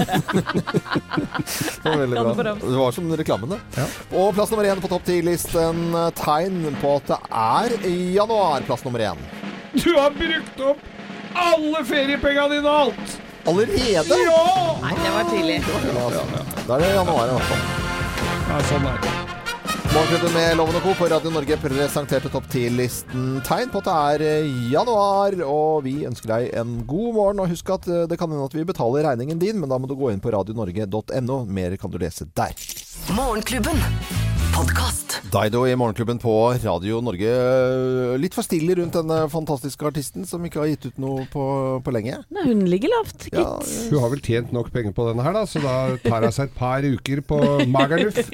det 1.83 1.89
var 1.89 1.97
veldig 1.97 2.25
bra. 2.37 2.53
Det 2.61 2.75
var 2.77 2.91
som 2.99 3.09
reklamen, 3.23 3.55
det. 3.55 3.59
Ja. 3.81 3.87
Og 4.21 4.35
plass 4.37 4.53
nummer 4.53 4.69
én 4.69 4.83
på 4.83 4.91
topp 4.91 5.07
ti-listen. 5.09 5.81
Tegn 6.19 6.61
på 6.81 6.93
at 6.99 7.09
det 7.09 7.19
er 7.41 7.75
januar. 8.19 8.61
Plass 8.69 8.85
nummer 8.85 9.01
én. 9.09 9.25
Du 9.73 9.89
har 9.97 10.13
brukt 10.13 10.61
opp 10.65 10.85
alle 11.39 11.83
feriepengene 11.85 12.55
dine 12.55 12.69
og 12.69 12.85
alt! 12.93 13.18
Allerede? 13.47 14.19
Ja! 14.25 14.43
Nei, 14.83 14.93
det 14.99 15.11
var 15.15 15.29
tidlig. 15.31 15.61
Ja, 15.63 16.03
altså. 16.05 16.25
Da 16.67 16.75
er 16.75 16.83
det 16.83 16.93
januar 16.95 17.31
i 17.31 17.37
hvert 17.37 17.49
fall. 17.49 17.65
ja 18.49 18.61
sånn 18.69 18.87
er 18.91 19.01
det. 19.05 19.15
Morgenklubben 19.89 20.35
med 20.35 20.51
Loven 20.59 20.75
og 20.77 20.83
Co. 20.85 20.91
på 20.99 21.07
Radio 21.09 21.31
Norge 21.33 21.55
presenterte 21.57 22.29
topp 22.29 22.45
10-listen 22.53 23.39
tegn 23.47 23.71
på 23.73 23.81
at 23.81 23.87
det 23.87 23.95
er 23.95 24.25
eh, 24.43 24.51
januar. 24.69 25.33
Og 25.47 25.81
vi 25.87 25.95
ønsker 26.05 26.29
deg 26.29 26.51
en 26.61 26.75
god 26.85 27.09
morgen. 27.17 27.41
Og 27.41 27.49
husk 27.55 27.73
at 27.73 27.89
eh, 27.89 28.05
det 28.11 28.19
kan 28.21 28.29
hende 28.29 28.45
at 28.45 28.53
vi 28.53 28.67
betaler 28.69 29.07
regningen 29.09 29.41
din, 29.41 29.57
men 29.57 29.71
da 29.71 29.81
må 29.81 29.89
du 29.89 29.97
gå 29.97 30.13
inn 30.13 30.21
på 30.21 30.35
radionorge.no. 30.35 31.41
Mer 31.49 31.77
kan 31.81 31.89
du 31.89 31.97
lese 32.01 32.29
der. 32.37 32.53
Morgenklubben. 33.17 33.81
Podkast. 34.59 35.21
Daido 35.31 35.61
i 35.67 35.75
Morgenklubben 35.77 36.17
på 36.19 36.31
Radio 36.63 36.97
Norge. 37.05 37.29
Litt 38.19 38.33
for 38.35 38.43
stille 38.43 38.73
rundt 38.75 38.95
denne 38.97 39.19
fantastiske 39.31 39.85
artisten 39.87 40.25
som 40.27 40.43
ikke 40.43 40.59
har 40.59 40.67
gitt 40.71 40.87
ut 40.89 40.97
noe 40.99 41.23
på, 41.31 41.43
på 41.85 41.93
lenge. 41.95 42.17
Nei, 42.33 42.43
hun 42.49 42.65
ligger 42.67 42.91
lavt, 42.91 43.27
gitt. 43.29 43.37
Ja, 43.37 43.53
Hun 43.93 44.03
har 44.03 44.11
vel 44.11 44.23
tjent 44.25 44.51
nok 44.51 44.71
penger 44.73 44.91
på 44.97 45.05
denne 45.07 45.23
her, 45.23 45.37
da, 45.37 45.43
så 45.47 45.61
da 45.63 45.75
tar 46.03 46.25
hun 46.25 46.35
seg 46.35 46.49
et 46.49 46.57
par 46.57 46.83
uker 46.83 47.21
på 47.29 47.39
Magaluf. 47.71 48.19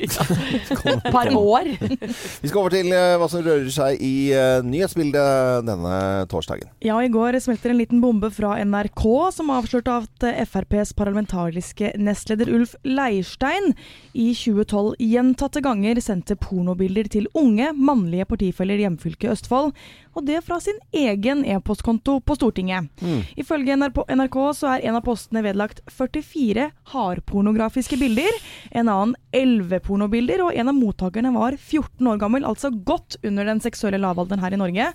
Et 0.95 1.05
par 1.11 1.29
år. 1.35 1.69
Vi 2.41 2.49
skal 2.49 2.61
over 2.61 2.73
til 2.73 2.89
eh, 2.95 3.17
hva 3.19 3.29
som 3.29 3.43
rører 3.45 3.69
seg 3.75 4.01
i 4.01 4.31
eh, 4.33 4.63
nyhetsbildet 4.65 5.67
denne 5.67 5.99
torsdagen. 6.31 6.71
Ja, 6.85 6.97
i 7.05 7.11
går 7.11 7.37
smelter 7.43 7.73
en 7.75 7.81
liten 7.83 8.01
bombe 8.01 8.31
fra 8.33 8.55
NRK 8.65 9.05
som 9.35 9.53
avslørte 9.53 9.99
at 10.01 10.27
eh, 10.31 10.41
FrPs 10.47 10.95
parlamentariske 10.97 11.93
nestleder 12.01 12.49
Ulf 12.55 12.73
Leirstein 12.87 13.75
i 14.15 14.31
2012 14.31 14.95
gjentatte 15.03 15.61
ganger 15.65 15.99
sendte 15.99 16.14
pornobilder 16.23 17.09
til 17.11 17.27
unge, 17.33 17.71
mannlige 17.73 18.25
partifeller 18.25 18.79
i 18.79 18.85
hjemfylket 18.85 19.31
Østfold, 19.31 19.73
og 20.15 20.25
det 20.25 20.43
fra 20.45 20.59
sin 20.63 20.77
egen 20.93 21.43
e-postkonto 21.45 22.19
på 22.23 22.35
Stortinget. 22.35 22.87
Ifølge 23.35 23.75
NRK 23.75 24.05
NRK 24.15 24.37
så 24.55 24.69
er 24.75 24.85
en 24.87 24.95
av 24.95 25.03
postene 25.05 25.43
vedlagt 25.43 25.81
44 25.91 26.69
hardpornografiske 26.93 27.97
bilder, 27.99 28.39
en 28.71 28.89
annen 28.89 29.15
11 29.35 29.79
pornobilder, 29.85 30.45
og 30.45 30.55
en 30.55 30.71
av 30.71 30.77
mottakerne 30.77 31.33
var 31.35 31.57
14 31.57 32.07
år 32.07 32.21
gammel, 32.21 32.45
altså 32.47 32.71
godt 32.71 33.17
under 33.23 33.45
den 33.45 33.59
seksuelle 33.63 33.99
lavalderen 33.99 34.43
her 34.43 34.55
i 34.55 34.61
Norge. 34.61 34.89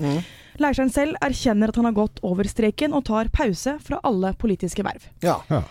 Leirstein 0.61 0.93
selv 0.93 1.21
erkjenner 1.25 1.69
at 1.69 1.77
han 1.77 1.89
har 1.91 1.97
gått 1.97 2.21
over 2.27 2.49
streken, 2.49 2.95
og 2.97 3.05
tar 3.09 3.29
pause 3.33 3.77
fra 3.85 4.01
alle 4.07 4.33
politiske 4.41 4.85
verv. 4.87 5.11
Ja. 5.25 5.41
Ja. 5.51 5.65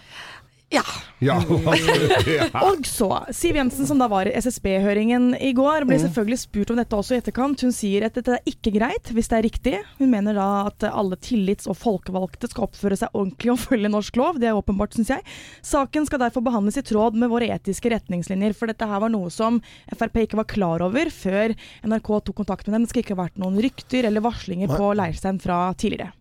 Ja, 0.70 0.84
ja. 1.18 1.36
Og 2.68 2.86
så, 2.86 3.08
Siv 3.34 3.58
Jensen, 3.58 3.88
som 3.90 3.98
da 3.98 4.06
var 4.12 4.30
i 4.30 4.36
SSB-høringen 4.38 5.32
i 5.42 5.50
går, 5.58 5.88
ble 5.90 5.98
selvfølgelig 5.98 6.38
spurt 6.44 6.74
om 6.74 6.78
dette 6.78 6.94
også 6.94 7.16
i 7.16 7.22
etterkant. 7.24 7.64
Hun 7.66 7.74
sier 7.74 8.06
at 8.06 8.20
dette 8.20 8.36
er 8.38 8.52
ikke 8.52 8.76
greit, 8.76 9.10
hvis 9.16 9.32
det 9.32 9.40
er 9.40 9.46
riktig. 9.48 9.74
Hun 9.98 10.14
mener 10.14 10.38
da 10.38 10.46
at 10.68 10.86
alle 10.92 11.18
tillits- 11.26 11.66
og 11.70 11.80
folkevalgte 11.82 12.52
skal 12.52 12.68
oppføre 12.68 13.00
seg 13.02 13.18
ordentlig 13.18 13.56
og 13.56 13.64
følge 13.64 13.90
norsk 13.90 14.22
lov. 14.22 14.38
Det 14.38 14.52
er 14.52 14.60
åpenbart, 14.60 14.94
syns 14.94 15.10
jeg. 15.16 15.26
Saken 15.66 16.06
skal 16.06 16.22
derfor 16.22 16.46
behandles 16.46 16.78
i 16.78 16.86
tråd 16.86 17.18
med 17.18 17.34
våre 17.34 17.50
etiske 17.58 17.90
retningslinjer, 17.96 18.54
for 18.54 18.70
dette 18.70 18.86
her 18.86 19.02
var 19.02 19.10
noe 19.14 19.34
som 19.34 19.58
Frp 19.90 20.22
ikke 20.28 20.44
var 20.44 20.50
klar 20.54 20.86
over 20.86 21.10
før 21.10 21.58
NRK 21.82 22.14
tok 22.30 22.44
kontakt 22.44 22.70
med 22.70 22.78
dem. 22.78 22.86
Det 22.86 22.94
skal 22.94 23.08
ikke 23.08 23.18
ha 23.18 23.24
vært 23.26 23.42
noen 23.42 23.58
rykter 23.66 24.06
eller 24.06 24.22
varslinger 24.22 24.70
på 24.70 24.94
Leirstein 25.02 25.42
fra 25.42 25.66
tidligere. 25.74 26.14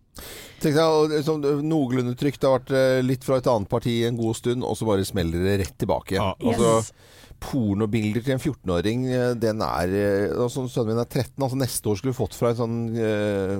Tenk 0.59 0.75
deg, 0.75 0.83
og 0.83 1.13
liksom, 1.13 1.45
Noenlunde 1.63 2.15
trygt. 2.19 2.41
Det 2.41 2.49
har 2.49 2.57
vært 2.59 2.73
eh, 2.75 2.99
litt 3.05 3.23
fra 3.23 3.37
et 3.39 3.47
annet 3.47 3.71
parti 3.71 3.93
en 4.07 4.17
god 4.19 4.35
stund, 4.39 4.65
og 4.67 4.75
så 4.75 4.87
bare 4.89 5.07
smeller 5.07 5.45
det 5.45 5.57
rett 5.63 5.77
tilbake. 5.79 6.17
Ja. 6.19 6.33
Altså, 6.35 6.75
Yes. 6.79 6.91
Pornobilder 7.39 8.19
til 8.25 8.33
en 8.35 8.41
14-åring, 8.41 9.05
eh, 9.15 9.29
den 9.39 9.61
er 9.63 9.93
eh, 9.95 10.33
altså, 10.35 10.65
Sønnen 10.67 10.91
min 10.91 10.99
er 10.99 11.07
13. 11.07 11.37
altså 11.39 11.55
Neste 11.61 11.87
år 11.87 11.95
skulle 12.01 12.11
du 12.11 12.17
fått 12.19 12.35
fra 12.35 12.51
en 12.51 12.57
sånn 12.59 12.79
eh, 12.99 13.53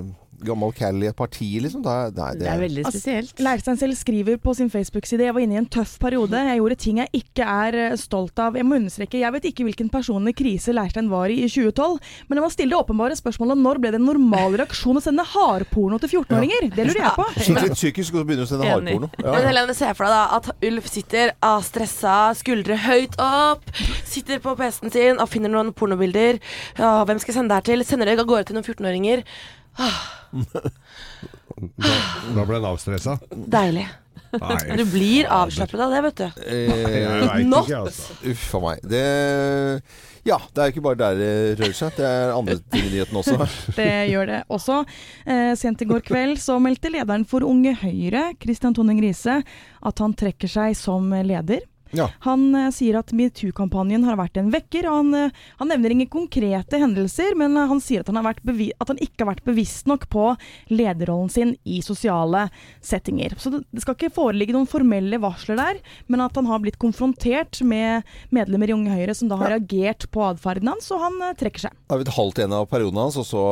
gammel 0.46 0.72
cal 0.76 0.96
i 1.02 1.08
et 1.10 1.16
parti, 1.16 1.48
liksom. 1.62 1.82
Da, 1.84 2.10
nei, 2.14 2.30
Det 2.40 2.48
er 2.48 2.60
veldig 2.62 2.84
Altså, 2.86 2.98
spesielt. 3.00 3.40
Leirstein 3.44 3.80
selv 3.80 3.98
skriver 3.98 4.38
på 4.40 4.54
sin 4.56 4.70
Facebook-side 4.72 5.26
Jeg 5.26 5.34
var 5.36 5.44
inne 5.44 5.58
i 5.58 5.60
en 5.60 5.68
tøff 5.70 5.98
periode. 6.02 6.38
Jeg 6.50 6.60
gjorde 6.60 6.78
ting 6.80 7.00
jeg 7.02 7.12
ikke 7.22 7.46
er 7.66 7.78
eh, 7.90 7.96
stolt 8.00 8.38
av. 8.42 8.56
Jeg 8.58 8.66
må 8.68 8.78
understreke, 8.80 9.20
jeg 9.20 9.34
vet 9.36 9.48
ikke 9.50 9.66
hvilken 9.68 9.90
personlig 9.92 10.34
krise 10.38 10.74
Leirstein 10.76 11.10
var 11.12 11.30
i 11.32 11.40
i 11.40 11.48
2012, 11.48 11.98
men 12.28 12.38
jeg 12.38 12.44
må 12.44 12.50
stille 12.52 12.74
det 12.74 12.78
åpenbare 12.80 13.16
spørsmålet 13.18 13.58
når 13.60 13.80
ble 13.80 13.92
det 13.94 14.00
en 14.00 14.06
normal 14.10 14.56
reaksjon 14.60 14.98
å 15.00 15.02
sende 15.04 15.24
hardporno 15.26 15.98
til 16.02 16.12
14-åringer? 16.20 16.68
Det 16.74 16.86
lurer 16.88 17.00
jeg 17.02 17.14
på. 17.16 17.26
Skikkelig 17.46 17.76
psykisk, 17.78 18.14
og 18.14 18.20
så 18.20 18.26
begynner 18.28 18.44
du 18.44 18.48
å 18.48 18.50
sende 18.52 18.68
hardporno. 18.70 19.10
Ja, 19.20 19.28
Ja. 19.30 19.46
Helene, 19.50 19.74
se 19.74 19.88
for 19.96 20.06
deg 20.06 20.14
da 20.14 20.22
at 20.36 20.50
Ulf 20.68 20.86
sitter 20.90 21.32
ah, 21.42 21.58
stressa, 21.64 22.16
skuldre 22.38 22.76
høyt 22.84 23.16
opp, 23.22 23.64
sitter 24.06 24.38
på 24.42 24.54
PC-en 24.58 24.92
sin 24.94 25.22
og 25.22 25.30
finner 25.32 25.50
noen 25.52 25.72
pornobilder. 25.76 26.38
Ja, 26.78 27.00
hvem 27.08 27.18
skal 27.22 27.32
jeg 27.32 27.38
sende 27.40 27.54
det 27.54 27.60
her 27.62 27.68
til? 27.72 27.86
Sender 27.88 28.10
det 28.10 28.18
av 28.20 28.28
gårde 28.30 28.50
til 28.50 28.58
noen 28.58 28.66
14-åringer. 28.66 29.24
Da, 30.30 31.96
da 32.36 32.44
ble 32.46 32.60
han 32.60 32.68
avstressa. 32.70 33.18
Deilig. 33.30 33.88
Nei, 34.30 34.76
Du 34.78 34.84
blir 34.92 35.26
avslappet 35.26 35.80
av 35.82 35.90
det, 35.90 36.00
vet 36.06 36.20
du. 36.20 36.44
Eh, 36.46 36.68
jeg 37.02 37.24
veit 37.26 37.48
Not. 37.50 37.66
ikke, 37.66 37.80
altså. 37.88 38.14
Uff 38.30 38.44
a 38.54 38.60
meg. 38.62 38.84
Det 38.86 39.02
Ja, 40.28 40.36
det 40.52 40.62
er 40.62 40.70
ikke 40.70 40.84
bare 40.84 40.98
der 41.00 41.16
det 41.18 41.32
rører 41.58 41.74
seg. 41.74 41.96
Det 41.96 42.06
er 42.06 42.34
andre 42.36 42.58
ting 42.70 42.86
i 42.86 42.92
nyheten 42.92 43.16
også. 43.18 43.48
Det 43.80 43.88
gjør 44.12 44.30
det 44.30 44.40
også. 44.52 44.82
Eh, 45.26 45.54
sent 45.58 45.82
i 45.82 45.88
går 45.90 46.04
kveld 46.06 46.38
så 46.42 46.58
meldte 46.62 46.92
lederen 46.92 47.24
for 47.26 47.46
Unge 47.48 47.72
Høyre, 47.80 48.28
Christian 48.42 48.76
Tonning 48.76 49.00
Riise, 49.02 49.40
at 49.82 50.04
han 50.04 50.14
trekker 50.14 50.50
seg 50.52 50.76
som 50.78 51.10
leder. 51.10 51.64
Ja. 51.96 52.08
Han 52.26 52.48
eh, 52.54 52.68
sier 52.74 52.98
at 53.00 53.12
metoo-kampanjen 53.16 54.04
har 54.06 54.18
vært 54.20 54.38
en 54.40 54.50
vekker. 54.52 54.86
og 54.90 54.96
Han, 55.00 55.14
eh, 55.14 55.38
han 55.60 55.70
nevner 55.72 55.94
ingen 55.94 56.10
konkrete 56.12 56.78
hendelser, 56.80 57.34
men 57.38 57.56
eh, 57.58 57.68
han 57.70 57.80
sier 57.82 58.04
at 58.04 58.10
han, 58.12 58.18
har 58.20 58.28
vært 58.30 58.44
bevi 58.46 58.70
at 58.80 58.92
han 58.92 59.00
ikke 59.02 59.24
har 59.24 59.32
vært 59.34 59.44
bevisst 59.48 59.88
nok 59.90 60.06
på 60.12 60.26
lederrollen 60.70 61.30
sin 61.32 61.54
i 61.64 61.80
sosiale 61.82 62.46
settinger. 62.84 63.34
Så 63.40 63.52
det, 63.54 63.62
det 63.74 63.82
skal 63.84 63.96
ikke 63.98 64.12
foreligge 64.14 64.54
noen 64.56 64.68
formelle 64.70 65.18
varsler 65.22 65.58
der, 65.60 65.80
men 66.10 66.22
at 66.24 66.36
han 66.38 66.48
har 66.50 66.62
blitt 66.62 66.78
konfrontert 66.82 67.60
med 67.66 68.06
medlemmer 68.34 68.70
i 68.70 68.76
Unge 68.76 68.94
Høyre 68.94 69.16
som 69.16 69.30
da 69.30 69.38
har 69.40 69.54
reagert 69.56 70.06
på 70.14 70.22
atferden 70.28 70.70
hans, 70.70 70.90
og 70.94 71.02
han 71.04 71.18
eh, 71.28 71.34
trekker 71.40 71.66
seg. 71.66 71.76
Det 71.90 71.98
er 71.98 72.06
et 72.06 72.14
halvt 72.14 72.42
igjen 72.42 72.56
av 72.56 72.68
perioden 72.70 73.02
hans, 73.02 73.18
og 73.20 73.26
så, 73.26 73.44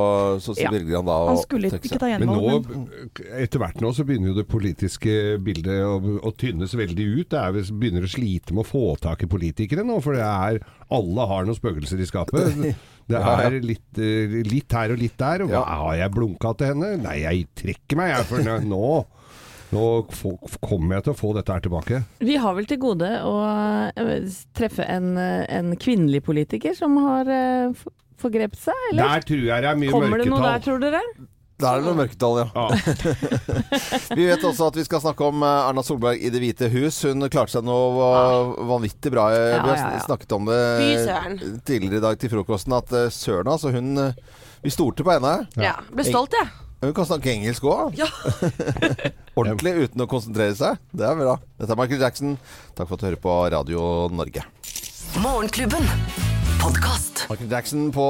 så, 0.45 0.55
så 0.55 0.63
Ja. 0.63 0.71
velger 0.75 1.01
han 1.01 1.09
da 1.09 1.19
å 1.25 1.29
Han 1.33 1.43
skulle 1.43 1.73
trekke 1.73 1.89
ikke 1.91 1.99
seg. 2.03 2.23
Men 2.23 2.31
nå, 2.31 2.59
men 2.69 2.87
etter 3.43 3.63
hvert 3.63 3.83
nå, 3.83 3.93
så 3.97 4.07
begynner 4.07 4.33
jo 4.33 4.39
det 4.39 4.47
politiske 4.51 5.15
bildet 5.43 5.83
å, 5.87 5.99
å 6.23 6.33
tynnes 6.39 6.75
veldig 6.79 7.07
ut. 7.19 7.29
Det 7.33 7.41
er, 7.43 7.59
begynner 7.73 8.07
å 8.07 8.11
slite 8.11 8.28
med 8.55 8.63
å 8.65 8.69
få 8.69 8.83
tak 9.03 9.23
i 9.25 9.29
politikere 9.31 9.85
nå, 9.87 9.99
for 10.05 10.17
det 10.19 10.25
er 10.27 10.61
Alle 10.95 11.27
har 11.31 11.45
noen 11.49 11.59
spøkelser 11.59 12.01
i 12.05 12.09
skapet. 12.09 12.57
Det 13.09 13.17
er 13.17 13.55
litt, 13.65 13.97
eh, 14.05 14.35
litt 14.45 14.75
her 14.77 14.93
og 14.93 14.99
litt 15.01 15.15
der. 15.17 15.41
Og 15.47 15.49
hva, 15.49 15.63
har 15.65 15.95
jeg 15.97 16.13
blunka 16.13 16.51
til 16.61 16.69
henne? 16.75 16.91
Nei, 17.01 17.15
jeg 17.23 17.47
trekker 17.57 17.97
meg, 17.97 18.11
jeg, 18.13 18.27
for 18.29 18.45
nå- 18.45 19.07
nå 19.73 19.85
kommer 20.61 20.99
jeg 20.99 21.07
til 21.07 21.15
å 21.15 21.17
få 21.17 21.31
dette 21.39 21.55
her 21.57 21.65
tilbake. 21.65 22.03
Vi 22.21 22.37
har 22.37 22.53
vel 22.59 22.69
til 22.69 22.81
gode 22.83 23.09
å 23.25 23.33
eh, 23.97 24.29
treffe 24.57 24.85
en, 24.85 25.09
eh, 25.17 25.47
en 25.57 25.73
kvinnelig 25.81 26.21
politiker 26.29 26.77
som 26.77 27.01
har 27.01 27.33
forgrepet 28.21 28.61
seg, 28.61 28.85
eller? 28.93 29.15
Der 29.15 29.27
tror 29.33 29.45
jeg 29.47 29.65
det 29.65 29.73
er 29.73 29.81
mye 29.81 29.97
Kommer 29.97 30.21
det 30.21 30.29
noe 30.29 30.45
der, 30.45 30.63
tror 30.69 30.85
dere? 30.85 31.03
Da 31.59 31.73
er 31.75 31.81
det 31.81 31.89
noe 31.89 31.99
mørketall, 31.99 32.37
ja. 32.39 32.67
vi 34.19 34.27
vet 34.29 34.45
også 34.47 34.69
at 34.71 34.77
vi 34.79 34.85
skal 34.87 35.01
snakke 35.03 35.27
om 35.27 35.43
eh, 35.43 35.65
Erna 35.73 35.83
Solberg 35.83 36.21
i 36.23 36.31
Det 36.31 36.39
hvite 36.43 36.69
hus. 36.71 37.01
Hun 37.09 37.25
klarte 37.27 37.57
seg 37.57 37.67
noe 37.67 37.89
va- 37.97 38.69
vanvittig 38.71 39.11
bra. 39.11 39.25
Eh, 39.35 39.57
Ja, 39.57 39.65
Vi 39.65 39.73
har 39.73 39.81
ja, 39.81 39.91
ja. 39.97 40.05
snakket 40.07 40.37
om 40.39 40.47
det 40.47 40.61
tidligere 41.67 41.99
i 41.99 42.05
dag 42.07 42.21
til 42.23 42.31
frokosten, 42.37 42.77
at 42.79 42.95
eh, 42.95 43.09
søren 43.11 43.51
altså, 43.51 43.73
hun 43.75 43.91
Vi 44.63 44.71
stolte 44.75 45.03
på 45.07 45.17
henne. 45.17 45.35
Ja. 45.59 45.75
Ble 45.91 46.07
stolt, 46.07 46.39
jeg. 46.39 46.47
Hun 46.79 46.95
kan 46.95 47.07
snakke 47.11 47.33
engelsk 47.35 47.67
òg. 47.67 47.99
Ja. 47.99 48.07
Ordentlig 49.39 49.75
uten 49.89 50.07
å 50.07 50.11
konsentrere 50.11 50.55
seg. 50.55 50.79
Det 50.95 51.11
er 51.11 51.19
bra. 51.19 51.35
Dette 51.59 51.75
er 51.75 51.81
Michael 51.83 52.07
Jackson. 52.07 52.37
Takk 52.79 52.87
for 52.87 52.95
at 52.95 53.03
du 53.03 53.09
hører 53.11 53.23
på 53.27 53.35
Radio 53.59 53.85
Norge. 54.15 54.47
Morgenklubben. 55.19 56.38
Podkast. 56.69 57.27
Michael 57.31 57.51
Jackson 57.51 57.93
på 57.93 58.07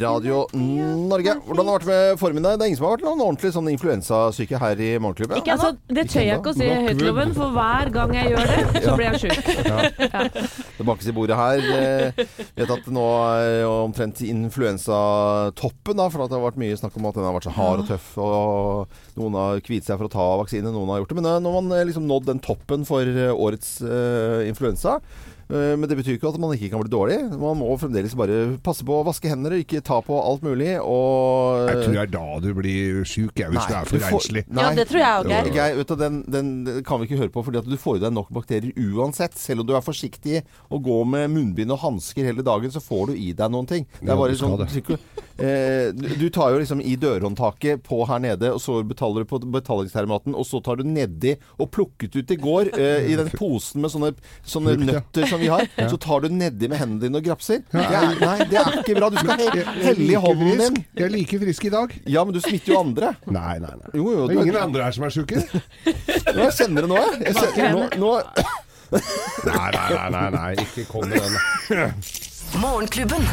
Radio 0.00 0.46
Norge. 0.52 1.34
Hvordan 1.44 1.66
har 1.68 1.82
det 1.82 1.88
vært 1.88 1.88
med 1.88 2.20
formen? 2.22 2.46
Det 2.46 2.54
er 2.54 2.70
ingen 2.70 2.78
som 2.78 2.86
har 2.86 2.94
vært 2.94 3.04
noen 3.04 3.20
ordentlig 3.20 3.50
sånn 3.52 3.68
influensasyke 3.68 4.60
her 4.62 4.80
i 4.80 4.88
Morgenklubben? 4.96 5.42
Ikke 5.42 5.52
altså, 5.58 5.74
det 5.92 6.06
tør 6.08 6.24
jeg 6.24 6.40
ikke 6.40 6.54
å 6.54 6.56
si 6.56 6.64
i 6.64 6.78
høytloven, 6.86 7.34
for 7.36 7.52
hver 7.52 7.92
gang 7.92 8.14
jeg 8.16 8.32
gjør 8.32 8.48
det, 8.54 8.82
så 8.86 8.94
blir 8.96 9.06
jeg 9.10 9.20
sjuk. 9.26 10.56
Det 10.78 10.88
bakes 10.88 11.12
i 11.12 11.16
bordet 11.20 11.40
her. 11.42 11.60
Jeg 11.68 12.28
vet 12.62 12.74
at 12.78 12.90
nå 12.96 13.06
er 13.28 13.68
omtrent 13.68 14.24
influensatoppen, 14.24 16.00
da, 16.00 16.08
for 16.08 16.24
at 16.24 16.32
det 16.32 16.40
har 16.40 16.48
vært 16.48 16.64
mye 16.64 16.80
snakk 16.80 16.96
om 16.96 17.12
at 17.12 17.20
den 17.20 17.28
har 17.28 17.36
vært 17.36 17.52
så 17.52 17.56
hard 17.60 17.84
og 17.84 17.92
tøff, 17.92 18.12
og 18.24 19.18
noen 19.20 19.40
har 19.42 19.66
kviet 19.68 19.84
seg 19.84 20.00
for 20.00 20.08
å 20.08 20.16
ta 20.16 20.30
vaksine, 20.46 20.72
noen 20.72 20.96
har 20.96 21.04
gjort 21.04 21.12
det. 21.12 21.20
Men 21.20 21.34
eh, 21.34 21.42
når 21.44 21.60
man 21.60 21.76
eh, 21.76 21.88
liksom 21.92 22.08
nådd 22.08 22.32
den 22.32 22.40
toppen 22.40 22.88
for 22.88 23.04
eh, 23.04 23.34
årets 23.36 23.82
uh, 23.84 24.48
influensa 24.48 24.96
eh, 24.96 25.26
men 25.48 25.86
det 25.88 25.96
betyr 25.96 26.16
ikke 26.18 26.28
at 26.28 26.38
man 26.42 26.52
ikke 26.52 26.68
kan 26.74 26.82
bli 26.82 26.90
dårlig. 26.92 27.18
Man 27.40 27.56
må 27.56 27.70
fremdeles 27.80 28.12
bare 28.18 28.58
passe 28.64 28.84
på 28.84 28.98
å 28.98 29.04
vaske 29.06 29.30
hender, 29.30 29.54
ikke 29.56 29.80
ta 29.84 30.00
på 30.04 30.18
alt 30.20 30.42
mulig. 30.44 30.74
Og 30.84 31.68
Jeg 31.70 31.78
tror 31.84 31.94
det 31.96 32.02
er 32.02 32.10
da 32.12 32.26
du 32.44 32.48
blir 32.58 33.00
sjuk, 33.08 33.32
hvis 33.32 33.48
hvis 33.54 33.68
du 33.70 33.74
er 33.78 33.88
for 33.88 33.96
får- 33.98 34.12
renslig. 34.12 34.42
Ja, 34.52 34.68
det 34.76 34.84
tror 34.90 35.00
jeg 35.00 35.22
òg, 35.22 35.30
Geir. 35.32 35.50
Geir, 35.56 35.76
vet 35.80 35.88
du, 35.88 35.96
den, 36.02 36.18
den 36.28 36.82
kan 36.84 37.00
vi 37.00 37.08
ikke 37.08 37.20
høre 37.22 37.32
på, 37.32 37.44
fordi 37.46 37.62
at 37.62 37.70
du 37.70 37.76
får 37.80 37.96
i 37.96 38.04
deg 38.04 38.12
nok 38.12 38.28
bakterier 38.36 38.76
uansett. 38.92 39.38
Selv 39.40 39.64
om 39.64 39.70
du 39.70 39.74
er 39.78 39.84
forsiktig 39.84 40.42
og 40.68 40.82
går 40.84 41.08
med 41.14 41.30
munnbind 41.32 41.72
og 41.72 41.80
hansker 41.86 42.28
hele 42.28 42.44
dagen, 42.44 42.70
så 42.74 42.82
får 42.84 43.08
du 43.12 43.16
i 43.16 43.32
deg 43.32 43.50
noen 43.54 43.66
ting. 43.72 43.88
Det 44.02 44.12
er 44.12 44.20
bare 44.20 44.36
du 44.36 44.40
sånn, 44.42 44.58
det. 44.60 44.98
eh, 45.40 45.88
du, 45.96 46.28
tar 46.34 46.52
jo 46.52 46.60
liksom 46.60 46.80
i 46.84 46.96
dørhåndtaket 47.00 47.82
på 47.88 48.02
her 48.08 48.20
nede, 48.20 48.52
og 48.52 48.60
så 48.60 48.82
betaler 48.84 49.24
du 49.24 49.30
på 49.32 49.40
betalingsterminaten, 49.40 50.36
og 50.36 50.44
så 50.44 50.60
tar 50.64 50.76
du 50.76 50.84
nedi 50.84 51.36
og 51.58 51.70
plukket 51.72 52.16
ut 52.20 52.30
i 52.36 52.36
går, 52.36 52.72
eh, 52.78 53.08
i 53.12 53.16
den 53.16 53.30
posen 53.32 53.80
med 53.80 53.90
sånne, 53.94 54.12
sånne 54.44 54.76
nøtter. 54.84 55.24
ja. 55.24 55.37
Som 55.38 55.44
vi 55.46 55.50
har, 55.54 55.88
så 55.94 55.98
tar 56.02 56.24
du 56.26 56.28
nedi 56.34 56.68
med 56.68 56.80
hendene 56.82 57.06
dine 57.06 57.20
og 57.22 57.26
grapser. 57.30 57.62
Det 57.72 57.84
er, 57.86 58.08
nei, 58.20 58.36
det 58.50 58.58
er 58.60 58.78
ikke 58.82 58.96
bra. 58.98 59.08
Du 59.14 59.18
skal 59.22 59.42
helle 59.46 59.94
i 59.94 59.96
like 60.02 60.22
hånden 60.26 60.50
frisk. 60.50 60.74
din. 60.76 60.84
Jeg 60.98 61.06
er 61.08 61.14
like 61.14 61.40
frisk 61.46 61.68
i 61.68 61.72
dag. 61.78 61.94
Ja, 62.10 62.24
men 62.28 62.36
du 62.36 62.40
smitter 62.44 62.74
jo 62.74 62.80
andre. 62.82 63.12
Nei, 63.30 63.54
nei, 63.62 63.74
nei. 63.80 63.92
Jo, 63.94 64.06
jo, 64.16 64.26
Det 64.28 64.36
er 64.36 64.42
ingen 64.48 64.60
andre 64.66 64.88
her 64.88 64.96
som 64.98 65.06
er 65.08 65.14
sjuke. 65.14 65.44
Nå, 65.46 66.40
jeg 66.42 66.56
kjenner 66.58 66.84
det 66.84 66.90
nå, 66.90 66.98
jeg. 67.04 67.20
jeg. 67.28 67.52
Kjenner, 67.56 67.94
nå, 67.98 68.08
nå 68.08 68.12
Nei, 68.88 69.70
nei, 69.74 69.88
nei, 69.92 70.10
nei, 70.14 70.28
nei. 70.32 70.50
ikke 70.64 70.86
kom 70.88 71.08
med 71.10 71.20
den. 71.20 71.94
Morgenklubben. 72.62 73.26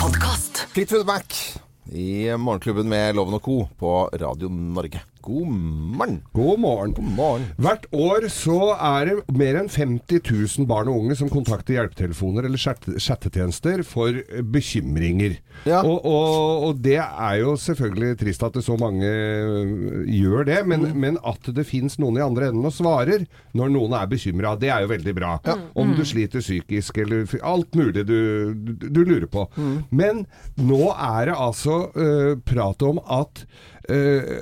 Podkast. 0.00 0.64
Fleetwood 0.72 1.04
Mac 1.08 1.40
i 1.88 2.28
Morgenklubben 2.36 2.88
med 2.88 3.14
Loven 3.16 3.38
og 3.38 3.42
Co. 3.44 3.62
på 3.80 3.92
Radio 4.20 4.50
Norge. 4.52 5.00
God 5.22 5.48
morgen. 5.50 6.20
God 6.32 6.60
morgen. 6.62 6.92
God 6.96 7.12
morgen. 7.16 7.46
Hvert 7.58 7.86
år 7.92 8.28
så 8.32 8.58
er 8.74 9.08
det 9.10 9.36
mer 9.38 9.58
enn 9.60 9.70
50 9.72 10.20
000 10.58 10.68
barn 10.70 10.90
og 10.90 11.00
unge 11.02 11.16
som 11.18 11.30
kontakter 11.32 11.76
hjelpetelefoner 11.76 12.46
eller 12.48 12.60
chat- 12.60 12.88
chattetjenester 13.02 13.82
for 13.86 14.20
bekymringer. 14.54 15.38
Ja. 15.66 15.80
Og, 15.82 16.04
og, 16.06 16.66
og 16.68 16.82
det 16.84 16.98
er 17.02 17.40
jo 17.42 17.56
selvfølgelig 17.58 18.18
trist 18.20 18.44
at 18.46 18.54
det 18.58 18.64
så 18.66 18.76
mange 18.80 19.08
øh, 19.08 20.04
gjør 20.06 20.46
det, 20.48 20.60
men, 20.70 20.86
men 20.98 21.18
at 21.26 21.50
det 21.56 21.66
fins 21.68 21.98
noen 21.98 22.20
i 22.20 22.24
andre 22.24 22.50
enden 22.52 22.68
og 22.68 22.74
svarer 22.76 23.26
når 23.58 23.74
noen 23.74 23.96
er 23.98 24.08
bekymra, 24.10 24.54
det 24.60 24.70
er 24.70 24.84
jo 24.84 24.92
veldig 24.92 25.16
bra. 25.18 25.34
Om 25.78 25.96
du 25.98 26.04
sliter 26.06 26.44
psykisk 26.44 27.02
eller 27.02 27.26
alt 27.42 27.74
mulig 27.78 28.06
du, 28.06 28.54
du, 28.54 28.72
du 28.86 29.02
lurer 29.02 29.26
på. 29.30 29.48
Men 29.90 30.24
nå 30.60 30.92
er 30.94 31.30
det 31.30 31.36
altså 31.38 31.82
uh, 31.96 32.32
prat 32.46 32.82
om 32.86 33.00
at 33.18 33.44
øh, 33.90 34.38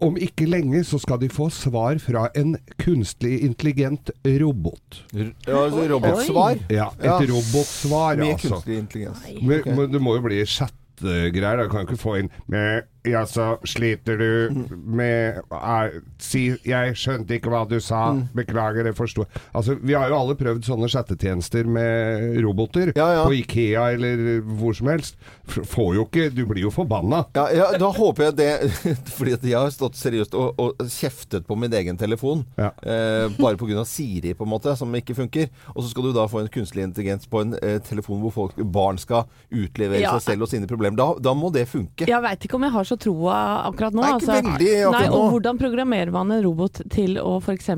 om 0.00 0.16
ikke 0.16 0.46
lenge 0.48 0.84
så 0.86 0.98
skal 1.02 1.18
de 1.20 1.28
få 1.32 1.48
svar 1.50 1.98
fra 2.02 2.28
en 2.38 2.56
kunstig 2.78 3.40
intelligent 3.44 4.10
robot. 4.24 5.02
Ja, 5.12 5.30
altså 5.64 5.86
robotsvar. 5.94 6.58
Ja, 6.70 6.88
et 6.98 7.04
Ja. 7.04 7.18
robotsvar, 7.32 8.16
Med 8.16 8.34
altså. 8.34 8.48
kunstig 8.54 8.78
intelligens. 8.78 9.18
Men, 9.42 9.60
Ok. 9.60 9.66
men 9.76 9.92
det 9.92 10.00
må 10.02 10.14
jo 10.16 10.22
bli 10.22 10.44
chattegreier. 10.44 11.56
Da 11.64 11.68
kan 11.68 11.84
jo 11.86 11.86
ikke 11.92 12.02
få 12.02 12.18
inn 12.18 12.30
med, 12.46 12.82
Ja, 13.06 13.22
så 13.30 13.58
sliter 13.64 14.18
du 14.18 14.64
med 14.74 15.38
er, 15.54 15.92
Si 16.18 16.40
Jeg 16.66 16.96
skjønte 16.98 17.36
ikke 17.38 17.48
hva 17.52 17.60
du 17.70 17.76
sa. 17.80 18.08
Mm. 18.16 18.24
Beklager, 18.36 18.88
jeg 18.90 18.96
forsto 18.98 19.24
Altså, 19.54 19.76
vi 19.80 19.94
har 19.94 20.08
jo 20.10 20.16
alle 20.18 20.34
prøvd 20.38 20.66
sånne 20.66 20.88
chattetjenester 20.90 21.64
med 21.70 22.40
roboter. 22.44 22.90
Ja, 22.98 23.06
ja. 23.20 23.22
På 23.24 23.32
Ikea 23.36 23.84
eller 23.94 24.40
hvor 24.58 24.74
som 24.76 24.90
helst. 24.90 25.16
F- 25.48 25.62
Får 25.68 25.94
jo 25.94 26.04
ikke 26.08 26.26
Du 26.34 26.42
blir 26.50 26.64
jo 26.66 26.72
forbanna. 26.74 27.22
Ja, 27.38 27.46
ja, 27.54 27.68
da 27.80 27.88
håper 27.94 28.28
jeg 28.28 28.36
det 28.40 28.50
Fordi 29.16 29.36
at 29.38 29.46
jeg 29.46 29.56
har 29.58 29.70
stått 29.74 29.96
seriøst 29.98 30.34
og, 30.38 30.58
og 30.58 30.82
kjeftet 30.90 31.46
på 31.48 31.56
min 31.58 31.72
egen 31.78 31.96
telefon. 32.00 32.44
Ja. 32.58 32.72
Eh, 32.82 33.28
bare 33.38 33.56
pga. 33.60 33.84
Siri, 33.88 34.34
på 34.34 34.44
en 34.44 34.50
måte, 34.52 34.74
som 34.76 34.92
ikke 34.98 35.14
funker. 35.16 35.48
Og 35.74 35.84
så 35.84 35.92
skal 35.92 36.08
du 36.08 36.12
da 36.16 36.26
få 36.28 36.42
en 36.42 36.50
kunstig 36.52 36.82
intelligens 36.84 37.28
på 37.30 37.44
en 37.44 37.54
eh, 37.62 37.78
telefon 37.86 38.20
hvor 38.24 38.34
folk, 38.34 38.58
barn 38.74 38.98
skal 39.00 39.24
utlevere 39.54 40.02
Ja. 40.02 40.16
seg 40.18 40.32
selv 40.34 40.46
og 40.48 40.50
sine 40.50 40.66
problemer. 40.68 40.98
Da, 40.98 41.08
da 41.30 41.34
må 41.36 41.52
det 41.54 41.66
funke. 41.70 42.08
Jeg 42.08 42.22
veit 42.24 42.44
ikke 42.48 42.58
om 42.58 42.66
jeg 42.66 42.74
har 42.74 42.87
så 42.88 42.96
troa 43.00 43.36
akkurat 43.68 43.92
nå. 43.96 44.02
Nei, 44.02 44.10
ikke 44.16 44.20
altså. 44.20 44.36
veldig 44.38 44.70
akkurat 44.80 44.94
Nei, 44.98 45.08
og 45.12 45.18
nå. 45.24 45.30
hvordan 45.34 45.58
programmerer 45.60 46.12
man 46.14 46.32
en 46.34 46.42
robot 46.44 46.80
til 46.94 47.18
å 47.20 47.34
f.eks. 47.42 47.68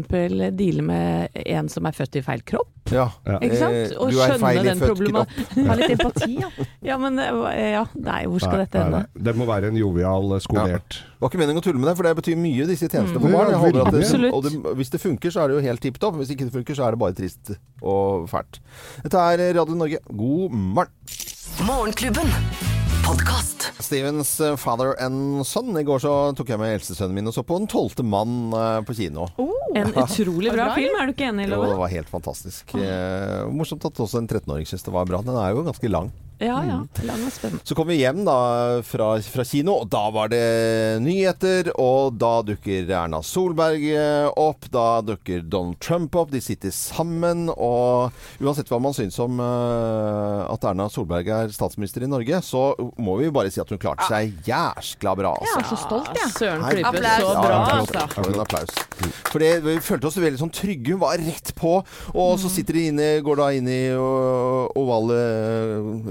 deale 0.56 0.82
med 0.86 1.40
en 1.44 1.68
som 1.72 1.86
er 1.90 1.96
født 1.98 2.20
i 2.20 2.22
feil 2.26 2.44
kropp? 2.46 2.68
Ja. 2.90 3.04
Ikke 3.38 3.58
sant? 3.60 3.74
Eh, 3.76 3.92
Og 4.00 4.08
du 4.10 4.16
er 4.18 4.32
skjønne 4.32 4.40
feil 4.42 4.58
i 4.60 4.64
den 4.66 4.80
født 4.80 4.90
problema- 4.96 5.24
kropp. 5.28 5.52
Ha 5.70 5.74
litt 5.78 5.92
empati, 5.94 6.30
ja. 6.40 6.48
Ja, 6.90 6.96
men 6.98 7.18
eh, 7.22 7.70
ja, 7.76 7.82
nei, 7.94 8.22
hvor 8.30 8.40
skal 8.42 8.56
Nei, 8.58 8.64
dette 8.64 8.80
ende? 8.86 9.02
Det 9.28 9.34
må 9.38 9.46
være 9.50 9.70
en 9.70 9.78
jovial, 9.78 10.32
skolert 10.42 10.46
skolert 10.48 10.96
Det 10.98 11.20
var 11.22 11.30
ikke 11.30 11.40
meningen 11.42 11.60
å 11.60 11.64
tulle 11.66 11.78
med 11.82 11.88
deg, 11.90 11.96
for 12.00 12.08
det 12.08 12.14
betyr 12.22 12.40
mye, 12.40 12.66
disse 12.70 12.88
tjenestene 12.88 13.20
for 13.20 13.28
Mm. 13.28 13.36
barn. 13.36 13.50
Jeg 13.50 13.74
Ja, 13.76 13.84
at 13.84 13.94
det, 13.94 14.32
og 14.34 14.42
det, 14.46 14.52
hvis 14.80 14.90
det 14.90 15.00
funker, 15.04 15.30
så 15.30 15.44
er 15.44 15.48
det 15.52 15.58
jo 15.60 15.66
helt 15.68 15.80
tipp 15.84 15.98
topp. 16.02 16.16
Hvis 16.18 16.30
ikke 16.34 16.48
det 16.48 16.54
funker, 16.56 16.74
så 16.80 16.86
er 16.88 16.96
det 16.96 17.02
bare 17.04 17.14
trist 17.20 17.52
og 17.82 18.26
fælt. 18.32 18.58
Dette 19.04 19.18
er 19.28 19.44
Radio 19.60 19.74
Norge. 19.78 20.00
God 20.10 20.50
morgen. 20.50 20.90
Morgenklubben. 21.68 22.32
Stevens 23.80 24.32
eh, 24.40 24.56
Father 24.60 24.94
and 25.02 25.44
Son. 25.46 25.70
I 25.78 25.84
går 25.86 26.02
så 26.04 26.14
tok 26.38 26.52
jeg 26.54 26.60
med 26.62 26.76
eldstesønnen 26.78 27.16
min 27.20 27.30
og 27.30 27.36
så 27.36 27.44
på 27.46 27.58
Den 27.60 27.68
tolvte 27.70 28.04
mann 28.06 28.52
eh, 28.56 28.80
på 28.88 28.96
kino. 28.98 29.28
En 29.76 29.92
utrolig 29.94 30.50
bra 30.54 30.72
film, 30.74 30.96
er 30.98 31.10
du 31.10 31.14
ikke 31.14 31.28
enig, 31.30 31.46
Jo, 31.50 31.60
det 31.68 31.76
var 31.78 31.92
helt 31.92 32.10
fantastisk. 32.10 32.74
Oh. 32.74 33.52
morsomt 33.54 33.84
at 33.86 34.00
også 34.02 34.18
en 34.18 34.26
13-åring 34.30 34.66
syns 34.66 34.82
det 34.86 34.94
var 34.94 35.06
bra. 35.06 35.22
Den 35.22 35.38
er 35.38 35.54
jo 35.54 35.62
ganske 35.68 35.92
lang. 35.92 36.10
Ja 36.40 36.56
ja, 36.64 36.78
Mm. 36.80 36.86
lang 37.04 37.24
og 37.26 37.32
spennende. 37.34 37.60
Så 37.68 37.74
kom 37.76 37.88
vi 37.90 37.98
hjem 38.00 38.22
da 38.24 38.80
fra, 38.88 39.10
fra 39.20 39.44
kino, 39.44 39.74
og 39.82 39.90
da 39.92 40.06
var 40.08 40.30
det 40.32 41.02
nyheter. 41.04 41.68
Og 41.76 42.14
da 42.16 42.30
dukker 42.48 42.88
Erna 42.96 43.20
Solberg 43.20 43.84
opp, 44.40 44.64
da 44.72 45.02
dukker 45.04 45.42
Donald 45.44 45.76
Trump 45.84 46.16
opp. 46.16 46.30
De 46.32 46.40
sitter 46.40 46.72
sammen. 46.72 47.50
Og 47.52 48.16
uansett 48.40 48.72
hva 48.72 48.80
man 48.80 48.96
syns 48.96 49.20
om 49.20 49.36
uh, 49.36 50.48
at 50.48 50.64
Erna 50.64 50.88
Solberg 50.88 51.28
er 51.28 51.52
statsminister 51.52 52.06
i 52.06 52.10
Norge, 52.10 52.40
så 52.40 52.70
må 52.96 53.18
vi 53.20 53.28
jo 53.28 53.36
bare 53.50 53.56
si 53.56 53.60
at 53.60 53.70
hun 53.74 53.80
klarte 53.82 54.06
seg 54.08 54.32
jæskla 54.46 55.14
bra. 55.18 55.34
Jeg 55.40 55.50
Altså. 55.50 55.60
er 55.60 55.68
så 55.74 55.80
stolt, 55.82 56.10
jeg. 56.14 56.30
Søren 56.38 56.62
klype, 56.70 56.86
Applaus. 56.86 57.20
så 57.20 57.34
bra, 57.42 57.58
altså. 57.74 58.00
Ja, 58.00 58.32
en 58.34 58.40
applaus. 58.40 58.72
For 59.30 59.38
det, 59.42 59.50
vi 59.64 59.76
følte 59.82 60.06
oss 60.06 60.16
veldig 60.22 60.38
sånn 60.40 60.52
trygge. 60.54 60.92
Hun 60.94 61.00
var 61.02 61.18
rett 61.18 61.52
på. 61.58 61.74
Og 62.14 62.38
så 62.38 62.48
sitter 62.50 62.74
de 62.78 62.86
inne, 62.90 63.08
går 63.26 63.36
da 63.40 63.48
inn 63.56 63.68
i 63.68 63.80
ø, 63.90 64.66
ovale 64.78 65.18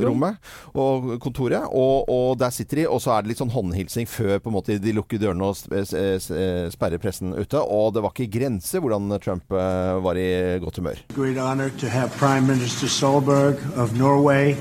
rommet 0.03 0.37
og 0.75 1.15
kontoret, 1.23 1.65
og, 1.71 2.09
og 2.09 2.37
der 2.39 2.51
sitter 2.53 2.81
de. 2.83 2.87
Og 2.89 3.01
så 3.03 3.13
er 3.15 3.23
det 3.25 3.33
litt 3.33 3.41
sånn 3.41 3.53
håndhilsing 3.53 4.07
før 4.09 4.39
på 4.43 4.51
en 4.51 4.57
måte 4.57 4.77
de 4.81 4.93
lukker 4.95 5.21
dørene 5.21 5.49
og 5.49 5.55
sp- 5.59 5.83
s- 5.83 5.93
s- 5.95 6.73
sperrer 6.75 7.01
pressen 7.01 7.33
ute. 7.37 7.59
Og 7.61 7.93
det 7.95 8.03
var 8.05 8.13
ikke 8.15 8.29
grenser 8.39 8.83
hvordan 8.83 9.09
Trump 9.23 9.51
ø, 9.51 9.99
var 10.05 10.19
i 10.19 10.29
godt 10.63 10.79
humør. 10.81 10.99
Great 11.15 11.37
honor 11.37 11.69
to 11.79 11.87
have 11.87 12.09
Prime 12.19 12.47
Minister 12.47 12.87
Solberg 12.87 13.59
of 13.77 13.93
Norway 13.97 14.55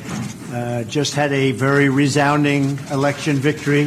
uh, 0.53 0.83
just 0.89 1.15
had 1.15 1.33
a 1.33 1.53
very 1.53 1.89
resounding 1.89 2.68
election 2.91 3.37
victory. 3.37 3.87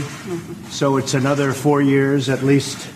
So 0.70 0.98
it's 0.98 1.13
another 1.13 1.54
four 1.54 1.82
years 1.82 2.30
at 2.30 2.44
least. 2.44 2.88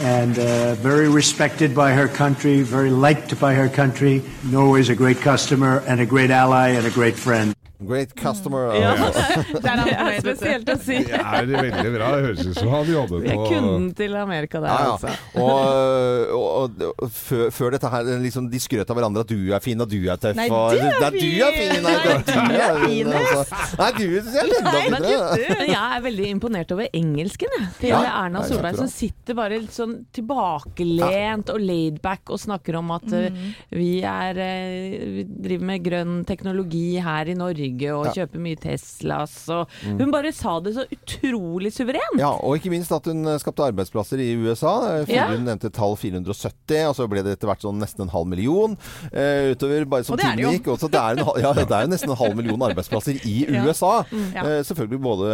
And 0.00 0.38
uh, 0.38 0.74
very 0.76 1.08
respected 1.10 1.74
by 1.74 1.92
her 1.92 2.08
country, 2.08 2.62
very 2.62 2.90
liked 2.90 3.38
by 3.38 3.54
her 3.54 3.68
country. 3.68 4.22
Norway's 4.44 4.88
a 4.88 4.94
great 4.94 5.18
customer 5.18 5.82
and 5.86 6.00
a 6.00 6.06
great 6.06 6.30
ally 6.30 6.68
and 6.70 6.86
a 6.86 6.90
great 6.90 7.16
friend. 7.16 7.54
Great 7.80 8.12
customer. 8.18 8.74
Ja. 8.76 8.92
Det 9.60 9.64
er 9.64 9.80
han 9.80 9.86
Det 9.88 9.94
fornøyd, 9.96 10.10
vet 10.10 10.24
du. 10.24 10.30
spesielt 10.30 10.68
å 10.68 10.76
si. 10.84 10.98
Det 11.06 11.20
er 11.20 11.46
veldig 11.50 11.92
bra. 11.94 12.08
Det 12.14 12.22
høres 12.26 12.46
ut 12.50 12.58
som 12.60 12.68
han 12.74 12.90
jobber 12.92 13.24
er 13.24 13.38
på 13.40 13.46
kunden 13.50 13.86
til 13.96 14.16
Amerika 14.20 14.60
der, 14.60 14.68
Ja, 14.68 14.80
ja. 14.80 14.92
altså. 14.92 15.14
Og, 15.40 16.34
og, 16.36 16.48
og, 16.80 16.84
og 17.06 17.12
før, 17.14 17.46
før 17.54 17.74
dette 17.76 17.90
her 17.92 18.10
liksom, 18.20 18.48
De 18.52 18.60
skrøt 18.62 18.90
av 18.92 18.98
hverandre 18.98 19.24
at 19.24 19.30
du 19.32 19.52
er 19.56 19.62
fin 19.64 19.80
og 19.80 19.88
du 19.90 19.98
er 20.10 20.20
tøff. 20.20 20.36
Nei, 20.36 20.48
du 20.50 20.56
er 20.58 21.00
Nei, 21.00 21.10
du 21.14 21.28
er 21.46 21.56
fin! 21.56 21.86
Nei, 21.86 21.94
du 22.04 22.10
er 22.10 22.80
fin! 22.84 23.12
Altså. 23.20 23.60
Nei, 23.80 23.90
du 23.96 24.04
er 24.10 24.50
enda 24.80 25.00
bedre. 25.00 25.56
jeg 25.70 25.80
er 25.80 26.04
veldig 26.04 26.28
imponert 26.34 26.74
over 26.76 26.90
engelsken 27.00 27.56
jeg, 27.58 27.68
til 27.80 27.94
Ja. 27.94 28.02
Erna 28.24 28.42
Solberg, 28.46 28.76
som 28.80 28.90
sitter 28.92 29.36
bare 29.38 29.58
litt 29.62 29.74
sånn 29.74 29.96
tilbakelent 30.16 31.50
og 31.54 31.60
laidback 31.62 32.30
og 32.34 32.40
snakker 32.42 32.78
om 32.80 32.90
at 32.94 33.06
eh, 33.16 33.40
vi, 33.74 33.90
er, 34.06 34.38
eh, 34.40 34.98
vi 35.16 35.24
driver 35.30 35.68
med 35.72 35.84
grønn 35.86 36.14
teknologi 36.28 36.86
her 37.02 37.30
i 37.32 37.36
Norge 37.38 37.69
og 37.94 38.06
Ja. 38.06 38.12
kjøper 38.18 38.40
mye 38.42 38.56
Teslas. 38.60 39.48
Og 39.48 39.68
Hun 39.84 40.10
bare 40.10 40.32
sa 40.32 40.58
det 40.60 40.74
så 40.74 40.84
utrolig 40.90 41.72
suverent. 41.72 42.18
Ja, 42.18 42.30
og 42.30 42.56
ikke 42.58 42.70
minst 42.70 42.92
at 42.92 43.04
hun 43.06 43.24
eh, 43.26 43.38
skapte 43.38 43.62
arbeidsplasser 43.70 44.18
i 44.18 44.34
USA. 44.36 45.04
Hun 45.04 45.14
Ja. 45.14 45.26
Hun 45.30 45.44
nevnte 45.44 45.70
tall 45.72 45.96
470, 45.96 46.86
og 46.88 46.94
så 46.96 47.08
ble 47.08 47.22
det 47.22 47.36
etter 47.38 47.46
hvert 47.50 47.62
sånn 47.62 47.78
nesten 47.80 48.02
en 48.06 48.12
halv 48.12 48.26
million 48.26 48.76
uh, 48.76 49.50
utover 49.54 49.84
bare 49.86 50.04
som 50.04 50.16
tiden 50.16 50.38
gikk. 50.56 50.68
Og 50.68 50.78
det, 50.90 50.94
er 51.00 51.18
en, 51.18 51.24
ja, 51.42 51.52
det 51.52 51.66
er 51.70 51.82
jo 51.86 51.92
nesten 51.92 52.10
en 52.10 52.16
halv 52.16 52.36
million 52.36 52.60
arbeidsplasser 52.70 53.20
i 53.26 53.36
Ja. 53.50 53.64
USA. 53.66 54.04
Ja. 54.34 54.42
Eh, 54.44 54.62
selvfølgelig 54.66 55.00
både 55.02 55.30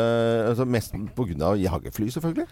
altså 0.51 0.65
Mest 0.67 0.93
pga. 1.17 1.55
jagerfly, 1.57 2.09
selvfølgelig. 2.15 2.47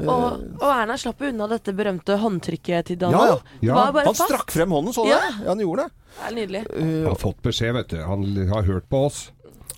Eh, 0.00 0.06
Og, 0.06 0.42
og 0.60 0.68
Erna 0.70 0.96
slapp 1.00 1.20
unna 1.26 1.46
dette 1.50 1.72
berømte 1.76 2.16
håndtrykket 2.20 2.84
til 2.92 2.96
ja, 3.00 3.06
Donald. 3.06 3.40
ja. 3.60 3.68
ja. 3.72 3.84
Han 3.92 4.12
fast. 4.12 4.22
strakk 4.28 4.50
frem 4.54 4.70
hånden, 4.70 4.92
så 4.94 5.04
du 5.04 5.10
Ja. 5.10 5.18
det? 5.20 5.44
Ja, 5.44 5.48
han 5.54 5.58
gjorde 5.64 5.86
det. 5.86 5.92
Det 6.16 6.26
er 6.30 6.36
nydelig. 6.36 6.62
Han 6.72 7.06
har 7.10 7.18
fått 7.20 7.42
beskjed, 7.44 7.74
vet 7.76 7.90
du. 7.92 7.98
Han 8.02 8.24
har 8.50 8.66
hørt 8.68 8.88
på 8.90 9.04
oss. 9.08 9.26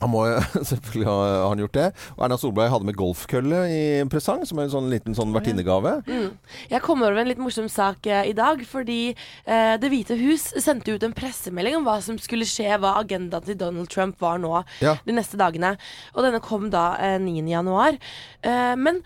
Han 0.00 0.10
må 0.12 0.22
selvfølgelig 0.70 1.06
ha, 1.08 1.16
han 1.48 1.62
gjort 1.62 1.74
det. 1.78 1.86
Og 2.16 2.24
Erna 2.26 2.36
Solberg 2.38 2.70
hadde 2.72 2.86
med 2.88 2.96
golfkølle 2.98 3.62
i 3.72 3.80
presang, 4.12 4.44
som 4.46 4.58
er 4.60 4.68
en 4.68 4.74
sånn 4.76 4.90
liten 4.92 5.16
sånn 5.18 5.32
vertinnegave. 5.34 5.96
Mm. 6.06 6.28
Jeg 6.70 6.82
kom 6.84 7.02
over 7.02 7.18
en 7.22 7.30
litt 7.30 7.40
morsom 7.42 7.66
sak 7.72 8.06
eh, 8.06 8.28
i 8.30 8.34
dag, 8.38 8.62
fordi 8.68 9.00
eh, 9.12 9.74
Det 9.82 9.90
hvite 9.92 10.16
hus 10.20 10.48
sendte 10.62 10.94
ut 10.94 11.02
en 11.06 11.14
pressemelding 11.16 11.78
om 11.80 11.86
hva 11.88 11.98
som 12.04 12.18
skulle 12.22 12.46
skje, 12.48 12.68
hva 12.82 12.94
agendaen 13.02 13.44
til 13.48 13.58
Donald 13.58 13.90
Trump 13.92 14.20
var 14.22 14.38
nå 14.42 14.52
Ja. 14.82 14.96
de 15.06 15.14
neste 15.16 15.38
dagene. 15.40 15.74
Og 16.14 16.22
denne 16.26 16.40
kom 16.44 16.68
da 16.72 16.92
eh, 17.02 17.18
9. 17.22 17.42
januar. 17.50 17.98
Eh, 18.46 18.74
men 18.78 19.02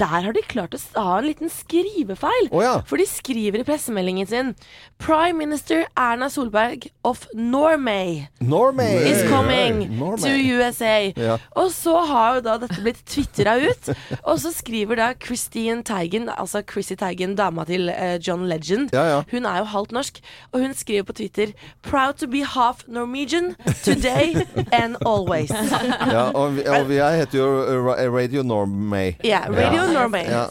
der 0.00 0.20
har 0.28 0.32
de 0.36 0.42
klart 0.48 0.74
å 0.76 0.80
ha 1.00 1.18
en 1.22 1.28
liten 1.30 1.50
skrivefeil. 1.52 2.50
Oh, 2.52 2.60
ja. 2.64 2.76
For 2.88 3.00
de 3.00 3.06
skriver 3.08 3.62
i 3.62 3.66
pressemeldingen 3.66 4.28
sin 4.30 4.52
Prime 5.00 5.38
Minister 5.40 5.84
Erna 5.96 6.28
Solberg 6.32 6.88
of 7.04 7.24
Norway 7.34 8.28
Norway 8.40 8.96
is 9.10 9.22
coming 9.30 9.86
Norway. 9.98 10.22
to 10.22 10.33
USA. 10.38 11.12
Ja. 11.16 11.36
Og 11.58 11.70
så 11.74 11.96
har 12.08 12.38
jo 12.38 12.44
da 12.46 12.56
dette 12.62 12.80
blitt 12.82 13.02
tvitra 13.08 13.56
ut. 13.62 13.90
Og 14.28 14.38
så 14.42 14.52
skriver 14.54 14.98
da 15.00 15.08
Christine 15.20 15.82
Teigen, 15.86 16.28
altså 16.32 16.62
Chrissy 16.70 16.96
Teigen, 17.00 17.36
dama 17.38 17.64
til 17.68 17.90
uh, 17.90 18.16
John 18.22 18.46
Legend, 18.48 18.90
Ja, 18.94 19.04
ja. 19.10 19.20
hun 19.30 19.46
er 19.46 19.58
jo 19.62 19.64
halvt 19.74 19.92
norsk, 19.92 20.20
og 20.52 20.60
hun 20.60 20.74
skriver 20.74 21.02
på 21.08 21.12
Twitter 21.12 21.52
Proud 21.82 22.14
to 22.20 22.26
be 22.30 22.44
half 22.44 22.84
Norwegian 22.86 23.54
today 23.84 24.34
and 24.72 24.96
always. 25.06 25.50
Ja, 26.14 26.30
og, 26.34 26.56
vi, 26.56 26.66
og 26.68 26.88
vi 26.88 26.96
er, 26.96 27.10
heter 27.10 27.38
jo 27.38 27.94
Radio 28.16 28.42
Normay. 28.42 29.12
Ja, 29.24 29.40
Radio 29.48 29.92
Normay. 29.92 30.24
Ja, 30.28 30.46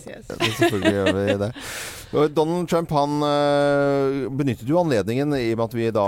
selvfølgelig 0.60 0.92
gjør 0.92 1.12
vi 1.14 1.38
det. 1.46 1.54
Og 2.14 2.30
Donald 2.30 2.68
Trump 2.70 2.92
han 2.94 3.24
øh, 3.26 4.32
benyttet 4.38 4.70
jo 4.70 4.78
anledningen, 4.80 5.34
i 5.34 5.52
og 5.52 5.58
med 5.58 5.66
at 5.66 5.76
vi 5.76 5.86
da 5.90 6.04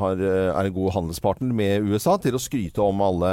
har, 0.00 0.18
øh, 0.20 0.52
er 0.52 0.60
en 0.60 0.72
god 0.72 0.92
handelspartner 0.92 1.54
med 1.56 1.86
USA, 1.88 2.18
til 2.20 2.36
å 2.36 2.40
skryte 2.40 2.84
om 2.84 3.00
alle 3.00 3.30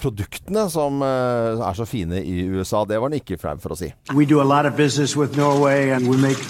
produktene 0.00 0.64
som 0.72 1.02
øh, 1.04 1.60
er 1.60 1.76
så 1.76 1.84
fine 1.84 2.22
i 2.24 2.46
USA. 2.48 2.86
Det 2.88 2.96
var 2.96 3.10
han 3.10 3.18
ikke 3.20 3.36
flau 3.42 3.60
for 3.60 3.76
å 3.76 3.76
si. 3.76 3.90
We 4.16 4.24
do 4.24 4.40
a 4.40 4.48
lot 4.48 4.64
of 4.64 4.76
business 4.80 5.16
with 5.16 5.36
Norway, 5.36 5.92
and 5.92 6.08
we 6.08 6.16
make 6.16 6.40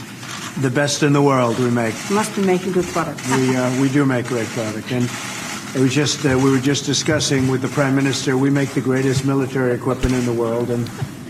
the 0.63 0.71
best 0.71 1.03
in 1.03 1.13
the 1.13 1.23
world. 1.23 1.59
We 1.59 1.75
make. 1.75 1.99
Must 2.11 2.31
be 2.37 2.47
making 2.47 2.73
good 2.73 2.87
products. 2.95 3.27
We 3.35 3.57
uh, 3.57 3.67
we 3.83 3.91
do 3.91 4.07
make 4.07 4.31
great 4.31 4.49
product, 4.55 4.93
and 4.93 5.11
it 5.75 5.83
was 5.83 5.93
just 5.93 6.25
uh, 6.25 6.39
we 6.39 6.55
were 6.55 6.63
just 6.63 6.87
discussing 6.87 7.51
with 7.51 7.67
the 7.67 7.73
prime 7.75 7.97
minister. 7.99 8.39
We 8.39 8.51
make 8.51 8.71
the 8.79 8.87
greatest 8.91 9.27
military 9.27 9.75
equipment 9.75 10.15
in 10.15 10.25
the 10.25 10.39
world, 10.43 10.71
and 10.71 10.87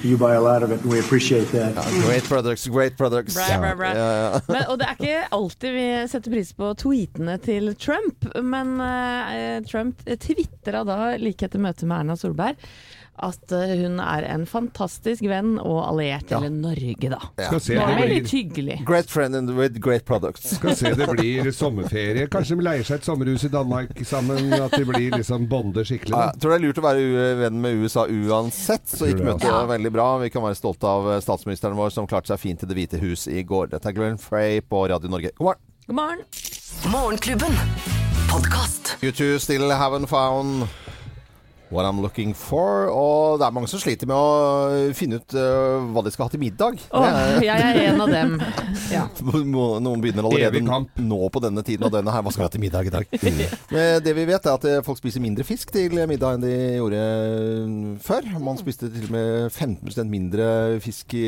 you 0.07 0.17
buy 0.17 0.35
a 0.35 0.41
lot 0.41 0.63
of 0.63 0.71
it, 0.71 0.81
and 0.83 0.91
we 0.91 0.99
appreciate 1.01 1.51
that. 1.53 1.75
Great 2.07 2.25
products, 2.25 2.67
great 2.67 2.97
products. 2.97 3.35
Bra, 3.35 3.59
bra, 3.61 3.75
bra. 3.75 3.93
Ja, 3.95 4.11
ja. 4.17 4.41
Men, 4.49 4.65
og 4.71 4.79
det 4.81 4.89
er 4.89 4.99
ikke 4.99 5.23
alltid 5.39 5.77
vi 5.77 5.87
setter 6.13 6.37
pris 6.37 6.53
på 6.57 6.73
tweetene 6.83 7.39
til 7.45 7.73
Trump, 7.81 8.29
men 8.43 8.77
uh, 8.81 9.59
Trump 9.69 10.05
tvitra 10.07 10.85
da 10.87 10.99
like 11.21 11.47
etter 11.47 11.63
møtet 11.63 11.89
med 11.89 12.05
Erna 12.05 12.17
Solberg 12.21 12.61
at 13.19 13.53
eh, 13.53 13.75
hun 13.83 14.01
er 14.03 14.27
en 14.29 14.45
fantastisk 14.49 15.23
venn 15.29 15.57
og 15.59 15.79
alliert 15.89 16.31
Ja. 16.31 16.41
til 16.43 16.53
Norge, 16.53 17.11
da. 17.13 17.21
Ja. 17.39 17.51
Det 17.51 17.63
det 17.67 17.77
er 17.81 17.99
veldig 18.01 18.31
hyggelig. 18.31 18.79
Great 18.87 19.11
friend 19.11 19.35
and 19.37 19.51
with 19.57 19.81
great 19.81 20.05
products. 20.05 20.57
skal 20.57 20.77
se 20.77 20.95
det 20.95 21.09
blir 21.09 21.51
sommerferie. 21.53 22.27
Kanskje 22.29 22.57
de 22.57 22.67
leier 22.67 22.85
seg 22.85 23.01
et 23.01 23.09
sommerhus 23.09 23.45
i 23.45 23.49
Danmark 23.53 23.93
sammen. 24.05 24.53
At 24.53 24.73
de 24.77 24.85
blir 24.85 25.11
liksom 25.17 25.49
bonde 25.49 25.85
skikkelig. 25.85 26.13
Ja, 26.17 26.31
jeg 26.33 26.41
tror 26.43 26.51
det 26.55 26.59
er 26.61 26.67
lurt 26.67 26.79
å 26.83 26.87
være 26.87 27.35
venn 27.43 27.61
med 27.61 27.83
USA 27.83 28.07
uansett, 28.07 28.87
så 28.89 29.07
gikk 29.11 29.19
det, 29.23 29.27
møtet 29.31 29.49
altså. 29.51 29.67
veldig 29.73 29.93
bra. 29.93 30.09
Vi 30.23 30.31
kan 30.31 30.43
være 30.47 30.59
stolte 30.59 30.87
av 30.91 31.11
eh, 31.15 31.21
statsministeren 31.25 31.77
vår 31.79 31.91
som 31.95 32.07
klarte 32.11 32.33
seg 32.35 32.41
fint 32.43 32.63
i 32.63 32.67
Det 32.71 32.77
hvite 32.79 33.01
hus 33.03 33.27
i 33.29 33.43
går. 33.43 33.71
Dette 33.75 33.89
er 33.93 33.97
Glenn 33.97 34.19
Frey 34.21 34.61
på 34.61 34.87
Radio 34.91 35.11
Norge. 35.13 35.33
God 35.39 35.51
morgen! 35.51 35.63
God 35.87 35.95
morgen. 35.97 36.25
Morgenklubben. 36.91 37.55
Podkast. 38.29 38.97
You 39.03 39.13
two 39.13 39.39
still 39.39 39.71
haven't 39.71 40.07
found 40.07 40.69
what 41.71 41.85
I'm 41.87 42.01
looking 42.01 42.35
for. 42.35 42.87
Og 42.93 43.41
det 43.41 43.47
er 43.47 43.55
mange 43.55 43.69
som 43.71 43.81
sliter 43.83 44.09
med 44.09 44.17
å 44.17 44.93
finne 44.97 45.19
ut 45.21 45.37
uh, 45.37 45.83
hva 45.95 46.05
de 46.07 46.13
skal 46.15 46.29
ha 46.29 46.33
til 46.33 46.43
middag. 46.43 46.79
Oh, 46.95 47.07
jeg 47.43 47.51
er 47.51 47.81
en 47.91 48.03
av 48.05 48.13
dem. 48.13 48.37
Ja. 48.87 49.09
Noen 49.19 49.99
begynner 50.03 50.29
allerede 50.29 50.61
nå 51.03 51.17
på 51.33 51.41
denne 51.43 51.63
tiden 51.67 51.89
og 51.89 51.91
denne 51.95 52.13
her. 52.15 52.23
Hva 52.23 52.31
skal 52.31 52.45
vi 52.45 52.47
ha 52.47 52.53
til 52.55 52.63
middag 52.63 52.87
i 52.87 52.93
dag? 52.95 53.09
Men 53.25 53.41
det 54.05 54.13
vi 54.15 54.27
vet, 54.29 54.47
er 54.47 54.55
at 54.61 54.67
eh, 54.69 54.83
folk 54.87 55.01
spiser 55.01 55.23
mindre 55.25 55.43
fisk 55.47 55.73
til 55.75 55.97
middag 56.07 56.37
enn 56.37 56.45
de 56.45 56.53
gjorde 56.79 57.01
eh, 57.01 57.73
før. 58.05 58.29
Man 58.43 58.61
spiste 58.61 58.91
til 58.93 59.09
og 59.09 59.17
med 59.17 59.49
15 59.51 60.07
mindre 60.13 60.47
fisk 60.85 61.17
i, 61.19 61.25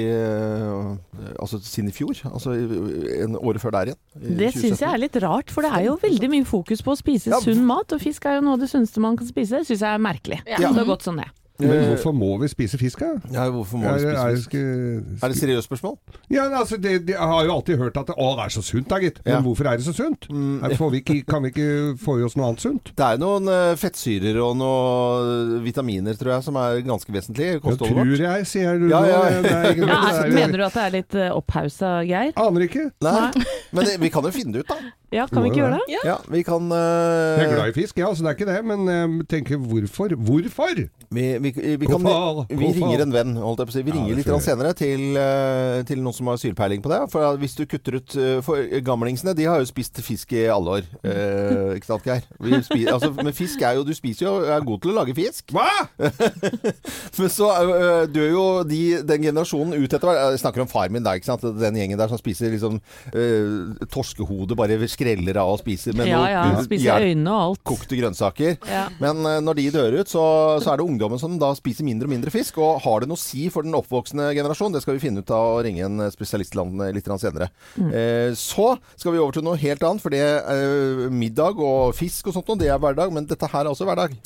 altså 1.40 1.58
siden 1.64 1.90
i 1.90 1.96
fjor. 1.96 2.20
Altså 2.30 2.54
en 2.54 3.34
året 3.40 3.62
før 3.64 3.74
der 3.74 3.90
igjen. 3.92 4.00
Det 4.14 4.52
2017. 4.54 4.60
syns 4.62 4.84
jeg 4.84 4.92
er 4.92 5.02
litt 5.02 5.18
rart, 5.24 5.50
for 5.54 5.66
det 5.66 5.72
er 5.74 5.88
jo 5.88 5.98
veldig 6.02 6.30
mye 6.36 6.46
fokus 6.48 6.84
på 6.84 6.94
å 6.94 7.00
spise 7.00 7.32
Ja. 7.32 7.42
sunn 7.42 7.64
mat, 7.66 7.90
og 7.96 8.02
fisk 8.04 8.28
er 8.28 8.38
jo 8.38 8.46
noe 8.46 8.58
av 8.58 8.62
det 8.62 8.70
sunneste 8.70 9.02
man 9.02 9.18
kan 9.18 9.26
spise. 9.26 9.58
Det 9.62 9.72
syns 9.72 9.82
jeg 9.82 9.90
er 9.90 10.02
merkelig. 10.02 10.27
Ja. 10.44 10.58
Det 10.58 10.72
har 10.76 10.84
godt 10.88 11.06
sånn 11.06 11.20
det. 11.22 11.28
Men 11.58 11.88
hvorfor 11.88 12.12
må 12.14 12.36
vi 12.40 12.48
spise 12.48 12.78
fisk, 12.78 13.00
da? 13.02 13.16
Ja, 13.34 13.48
hvorfor 13.50 13.78
må 13.80 13.88
Er, 13.90 13.94
vi 13.98 14.04
spise 14.04 14.22
er, 14.22 14.34
fisk? 14.36 14.50
skal- 14.50 15.02
Er 15.22 15.28
det 15.28 15.36
et 15.36 15.40
seriøst 15.42 15.66
spørsmål? 15.68 15.96
Ja, 16.30 16.44
men 16.48 16.58
altså, 16.60 16.76
det, 16.78 16.92
det, 17.06 17.14
Jeg 17.16 17.18
har 17.32 17.44
jo 17.44 17.52
alltid 17.56 17.78
hørt 17.78 17.96
at 17.98 18.12
å, 18.14 18.28
det 18.38 18.44
er 18.44 18.52
så 18.54 18.62
sunt 18.62 18.88
da, 18.88 18.98
gitt. 19.02 19.18
Men 19.24 19.34
Ja. 19.34 19.40
hvorfor 19.42 19.66
er 19.66 19.76
det 19.76 19.84
så 19.86 19.92
sunt? 19.96 20.28
Er- 20.30 20.76
Får 20.78 20.90
vi 20.92 21.00
ikke, 21.02 21.26
kan 21.26 21.42
vi 21.42 21.48
ikke 21.50 21.98
få 21.98 22.20
i 22.20 22.22
oss 22.22 22.36
noe 22.36 22.46
annet 22.52 22.60
sunt? 22.62 22.92
Det 22.94 23.04
er 23.04 23.18
noen 23.18 23.48
eh, 23.48 23.74
fettsyrer 23.74 24.38
og 24.42 24.56
noen 24.60 25.62
vitaminer, 25.64 26.14
tror 26.14 26.36
jeg, 26.36 26.44
som 26.46 26.54
er 26.56 26.80
ganske 26.86 27.10
vesentlige 27.12 27.48
i 27.50 27.58
Det 27.58 27.62
kostholdet 27.62 27.96
tror 27.96 28.22
jeg, 28.22 28.46
sier 28.46 28.78
du 28.78 28.88
Ja, 28.92 29.00
nå. 29.00 29.08
ja. 29.08 29.42
Det 29.42 29.50
er 29.52 29.72
ingen- 29.72 29.88
Ja, 29.92 30.00
det 30.04 30.14
er, 30.14 30.24
er- 30.28 30.34
mener 30.38 30.58
du 30.58 30.64
at 30.68 30.74
det 30.78 30.84
er 30.86 30.94
litt 30.94 31.14
uh, 31.18 31.36
opphausa, 31.40 31.90
Geir? 32.06 32.32
Aner 32.36 32.60
ikke. 32.68 32.90
Nei, 33.02 33.32
men 33.72 33.84
det, 33.84 33.98
vi 34.00 34.08
kan 34.14 34.22
jo 34.22 34.30
finne 34.30 34.52
det 34.52 34.64
ut, 34.64 34.68
da. 34.68 34.78
Ja, 35.10 35.24
kan 35.26 35.40
vi 35.42 35.48
ikke 35.48 35.62
gjøre 35.62 35.78
det? 35.80 36.00
Ja, 36.04 36.18
vi 36.28 36.42
kan 36.44 36.68
Jeg 36.68 37.40
er 37.40 37.46
eh, 37.48 37.54
glad 37.54 37.68
i 37.70 37.76
fisk, 37.80 37.96
ja, 37.96 38.10
så 38.12 38.20
det 38.26 38.28
er 38.28 38.36
ikke 38.36 38.48
det. 38.52 38.58
Men 38.68 38.84
jeg 38.86 39.28
tenker 39.32 39.56
hvorfor? 39.56 40.12
Hvorfor? 40.20 40.74
vi, 41.10 41.22
vi, 41.40 41.47
vi, 41.54 41.86
kan, 41.88 42.04
vi 42.48 42.70
ringer 42.76 43.02
en 43.04 43.14
venn, 43.14 43.34
holdt 43.40 43.62
jeg 43.62 43.68
på 43.68 43.72
å 43.72 43.76
si. 43.76 43.84
Vi 43.86 43.94
ringer 43.94 44.18
litt 44.18 44.28
vi. 44.28 44.38
senere 44.44 44.72
til, 44.76 45.16
eh, 45.18 45.80
til 45.88 46.02
noen 46.02 46.16
som 46.16 46.30
har 46.30 46.40
sylpeiling 46.40 46.82
på 46.84 46.90
det. 46.92 47.00
For 47.12 47.38
hvis 47.40 47.56
du 47.58 47.64
kutter 47.68 47.98
ut 47.98 48.16
eh, 48.18 48.38
For 48.44 48.62
gamlingsene, 48.84 49.34
de 49.38 49.46
har 49.48 49.62
jo 49.62 49.68
spist 49.68 49.98
fisk 50.04 50.34
i 50.36 50.46
alle 50.52 50.78
år. 50.78 50.88
Eh, 51.02 51.76
ikke 51.78 51.90
sant, 51.90 52.06
Geir? 52.06 52.26
Vi 52.42 52.86
altså, 52.94 53.10
men 53.16 53.34
fisk 53.36 53.62
er 53.66 53.78
jo 53.78 53.84
Du 53.86 53.92
spiser 53.96 54.26
jo 54.26 54.32
Er 54.46 54.64
god 54.66 54.82
til 54.84 54.92
å 54.92 54.98
lage 55.00 55.14
fisk. 55.16 55.54
Hva?! 55.54 55.68
Men 57.18 57.30
så 57.32 57.48
øh, 57.50 58.04
dør 58.12 58.28
jo 58.30 58.44
de, 58.68 58.80
den 59.06 59.24
generasjonen 59.24 59.74
ut 59.76 59.90
etter 59.90 60.06
hvert. 60.06 60.20
Jeg 60.34 60.40
snakker 60.42 60.62
om 60.62 60.70
far 60.70 60.90
min, 60.92 61.02
da, 61.04 61.14
ikke 61.18 61.28
sant? 61.28 61.44
Den 61.58 61.76
gjengen 61.78 61.98
der 61.98 62.10
som 62.10 62.20
spiser 62.20 62.52
liksom 62.52 62.78
eh, 63.10 63.86
torskehode, 63.90 64.56
bare 64.58 64.78
skreller 64.90 65.40
av 65.40 65.56
og 65.56 65.62
spiser 65.62 65.96
med 65.98 66.10
Ja 66.10 66.22
ja, 66.30 66.44
noe 66.52 66.64
spiser 66.66 67.02
øynene 67.02 67.34
og 67.34 67.42
alt. 67.42 67.62
kokte 67.66 67.98
grønnsaker. 67.98 68.56
Ja. 68.68 68.84
Men 69.02 69.24
når 69.44 69.58
de 69.58 69.66
dør 69.74 69.98
ut, 70.00 70.10
så, 70.10 70.24
så 70.62 70.72
er 70.72 70.80
det 70.80 70.86
ungdommen 70.86 71.20
som 71.20 71.37
da 71.40 71.50
spiser 71.56 71.86
mindre 71.86 72.08
og 72.08 72.14
mindre 72.14 72.32
fisk. 72.34 72.58
Og 72.62 72.82
har 72.84 73.02
det 73.02 73.10
noe 73.10 73.18
å 73.18 73.22
si 73.22 73.48
for 73.52 73.66
den 73.66 73.76
oppvoksende 73.78 74.30
generasjon? 74.36 74.74
Det 74.74 74.82
skal 74.84 74.98
vi 74.98 75.04
finne 75.06 75.24
ut 75.24 75.34
av 75.34 75.58
og 75.58 75.62
ringe 75.66 75.86
en 75.86 76.06
spesialistland 76.14 76.82
litt 76.94 77.08
senere. 77.08 77.50
senere. 77.78 77.92
Eh, 77.92 78.30
så 78.38 78.74
skal 78.94 79.14
vi 79.14 79.22
over 79.22 79.38
til 79.38 79.46
noe 79.46 79.60
helt 79.60 79.82
annet, 79.82 80.04
for 80.04 80.14
det 80.14 80.22
eh, 80.22 81.08
middag 81.10 81.58
og 81.58 81.94
fisk 81.98 82.28
og 82.28 82.38
sånt, 82.38 82.50
noe, 82.50 82.60
det 82.60 82.72
er 82.72 82.82
hverdag. 82.82 83.14
Men 83.14 83.28
dette 83.28 83.50
her 83.50 83.64
er 83.64 83.72
også 83.72 83.88
hverdag. 83.88 84.16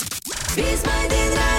Vis 0.57 0.85
meg 0.85 1.09
din 1.09 1.19
regning. 1.19 1.52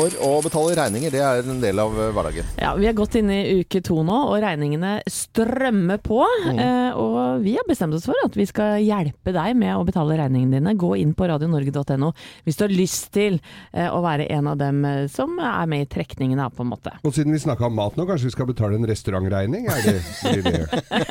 For 0.00 0.14
å 0.24 0.28
betale 0.40 0.76
regninger, 0.78 1.12
det 1.12 1.20
er 1.20 1.44
en 1.44 1.60
del 1.60 1.80
av 1.82 1.92
eh, 1.92 2.10
hverdagen. 2.16 2.46
Ja, 2.60 2.72
Vi 2.78 2.86
er 2.88 2.94
godt 2.96 3.18
inne 3.20 3.36
i 3.36 3.60
uke 3.60 3.82
to 3.84 3.98
nå, 4.06 4.16
og 4.30 4.38
regningene 4.40 4.94
strømmer 5.10 6.00
på. 6.00 6.22
Mm. 6.46 6.60
Eh, 6.64 6.96
og 6.96 7.42
vi 7.44 7.52
har 7.58 7.66
bestemt 7.68 7.96
oss 7.96 8.06
for 8.08 8.16
at 8.24 8.36
vi 8.38 8.46
skal 8.48 8.78
hjelpe 8.80 9.34
deg 9.36 9.58
med 9.60 9.74
å 9.76 9.84
betale 9.84 10.16
regningene 10.16 10.56
dine. 10.56 10.72
Gå 10.80 10.94
inn 11.02 11.12
på 11.16 11.28
radionorge.no 11.28 12.12
hvis 12.46 12.56
du 12.56 12.64
har 12.64 12.72
lyst 12.72 13.10
til 13.12 13.36
eh, 13.74 13.90
å 13.92 14.00
være 14.04 14.30
en 14.32 14.48
av 14.54 14.56
dem 14.60 14.80
som 15.12 15.36
er 15.36 15.68
med 15.68 15.84
i 15.84 15.90
trekningen, 15.90 16.40
på 16.56 16.64
en 16.64 16.70
måte. 16.72 16.94
Og 17.04 17.12
siden 17.12 17.34
vi 17.36 17.42
snakka 17.42 17.68
om 17.68 17.76
mat 17.76 17.98
nå, 17.98 18.06
kanskje 18.08 18.30
vi 18.30 18.34
skal 18.34 18.48
betale 18.48 18.78
en 18.80 18.88
restaurantregning? 18.88 19.68
Er 19.68 19.84
det, 19.84 19.98
det 20.46 20.64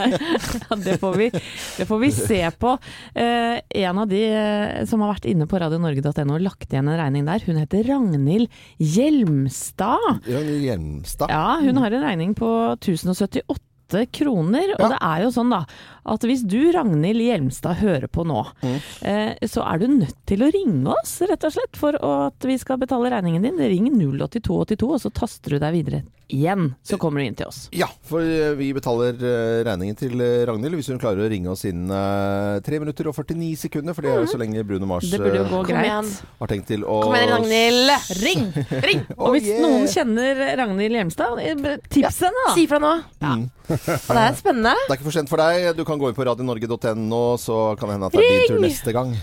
Ja, 0.65 0.79
det, 0.81 0.97
får 1.01 1.19
vi, 1.19 1.29
det 1.77 1.85
får 1.89 2.01
vi 2.01 2.11
se 2.15 2.41
på. 2.57 2.73
Eh, 3.13 3.61
en 3.83 4.01
av 4.01 4.09
de 4.09 4.23
eh, 4.25 4.81
som 4.89 5.05
har 5.05 5.13
vært 5.13 5.29
inne 5.29 5.45
på 5.49 5.61
radionorge.no 5.61 6.39
og 6.39 6.45
lagt 6.47 6.73
igjen 6.73 6.89
en 6.89 6.99
regning 6.99 7.29
der, 7.29 7.45
hun 7.45 7.61
heter 7.61 7.85
Ragnhild 7.85 8.49
Hjelmstad. 8.79 10.23
Hjelmstad. 10.25 11.29
Ja, 11.29 11.57
hun 11.61 11.77
har 11.77 11.91
en 11.91 12.03
regning 12.03 12.35
på 12.35 12.47
1078 12.79 14.05
kroner. 14.11 14.75
Og 14.75 14.79
Ja. 14.85 14.89
det 14.89 14.97
er 15.01 15.23
jo 15.23 15.29
sånn 15.33 15.49
da, 15.49 15.65
at 16.05 16.21
hvis 16.21 16.43
du 16.47 16.71
Ragnhild 16.71 17.19
Hjelmstad 17.21 17.75
hører 17.81 18.07
på 18.07 18.23
nå, 18.25 18.45
Mm. 18.61 18.79
eh, 19.01 19.35
så 19.47 19.65
er 19.65 19.79
du 19.79 19.87
nødt 19.87 20.15
til 20.25 20.39
å 20.39 20.51
ringe 20.53 20.87
oss, 20.87 21.19
rett 21.21 21.43
og 21.43 21.51
slett, 21.51 21.75
for 21.75 21.93
at 21.95 22.39
vi 22.39 22.57
skal 22.57 22.77
betale 22.77 23.09
regningen 23.11 23.41
din. 23.41 23.57
Ring 23.57 23.89
08282, 23.97 24.89
og 24.93 24.99
så 25.01 25.11
taster 25.11 25.49
du 25.51 25.59
deg 25.59 25.73
videre 25.73 26.03
igjen. 26.29 26.69
Så 26.85 26.97
kommer 27.01 27.19
du 27.21 27.27
inn 27.27 27.35
til 27.37 27.49
oss. 27.49 27.65
Ja, 27.75 27.87
for 28.07 28.21
eh, 28.23 28.53
vi 28.59 28.69
betaler 28.77 29.13
eh, 29.17 29.59
regningen 29.67 29.97
til 29.99 30.15
eh, 30.23 30.43
Ragnhild 30.49 30.77
hvis 30.79 30.89
hun 30.93 30.99
klarer 31.01 31.25
å 31.25 31.29
ringe 31.31 31.49
oss 31.51 31.65
innen 31.67 31.89
eh, 31.93 32.59
3 32.65 32.79
minutter 32.83 33.09
og 33.09 33.17
49 33.17 33.51
sekunder, 33.65 33.97
for 33.97 34.05
det 34.05 34.11
er 34.13 34.21
jo 34.23 34.29
så 34.31 34.39
lenge 34.41 34.63
Bruno 34.69 34.87
Mars 34.89 35.09
Det 35.09 35.19
burde 35.21 35.41
jo 35.41 35.47
gå 35.51 35.61
greit. 35.69 36.21
har 36.39 36.51
tenkt 36.53 36.69
til 36.69 36.85
å 36.85 36.99
Kom 37.07 37.17
igjen, 37.17 37.33
Ragnhild. 37.33 37.93
Ring! 38.23 38.45
Ring! 38.89 39.03
Og 39.17 39.35
hvis 39.35 39.49
Oh, 39.49 39.53
yeah. 39.55 39.61
noen 39.65 39.87
kjenner 39.89 40.43
Ragnhild 40.61 40.95
Hjelmstad, 40.99 41.41
tips 41.89 42.21
henne 42.27 42.45
da! 42.45 42.53
Si 42.55 42.67
fra 42.69 42.79
nå. 42.83 42.93
Ja. 43.23 43.33
Og 43.69 44.13
det 44.17 44.23
er 44.27 44.37
spennende. 44.37 44.75
Det 44.85 44.93
er 44.93 44.99
ikke 44.99 45.09
for 45.09 45.17
sent 45.19 45.31
for 45.33 45.41
deg. 45.41 45.71
Du 45.77 45.83
kan 45.87 45.99
gå 46.01 46.11
inn 46.11 46.17
på 46.17 46.27
radionorge.no, 46.29 47.23
så 47.41 47.59
kan 47.79 47.89
det 47.89 47.97
hende 47.97 48.09
at 48.11 48.17
det 48.17 48.25
er 48.25 48.35
din 48.45 48.53
tur 48.53 48.63
neste 48.67 48.93
gang. 48.95 49.15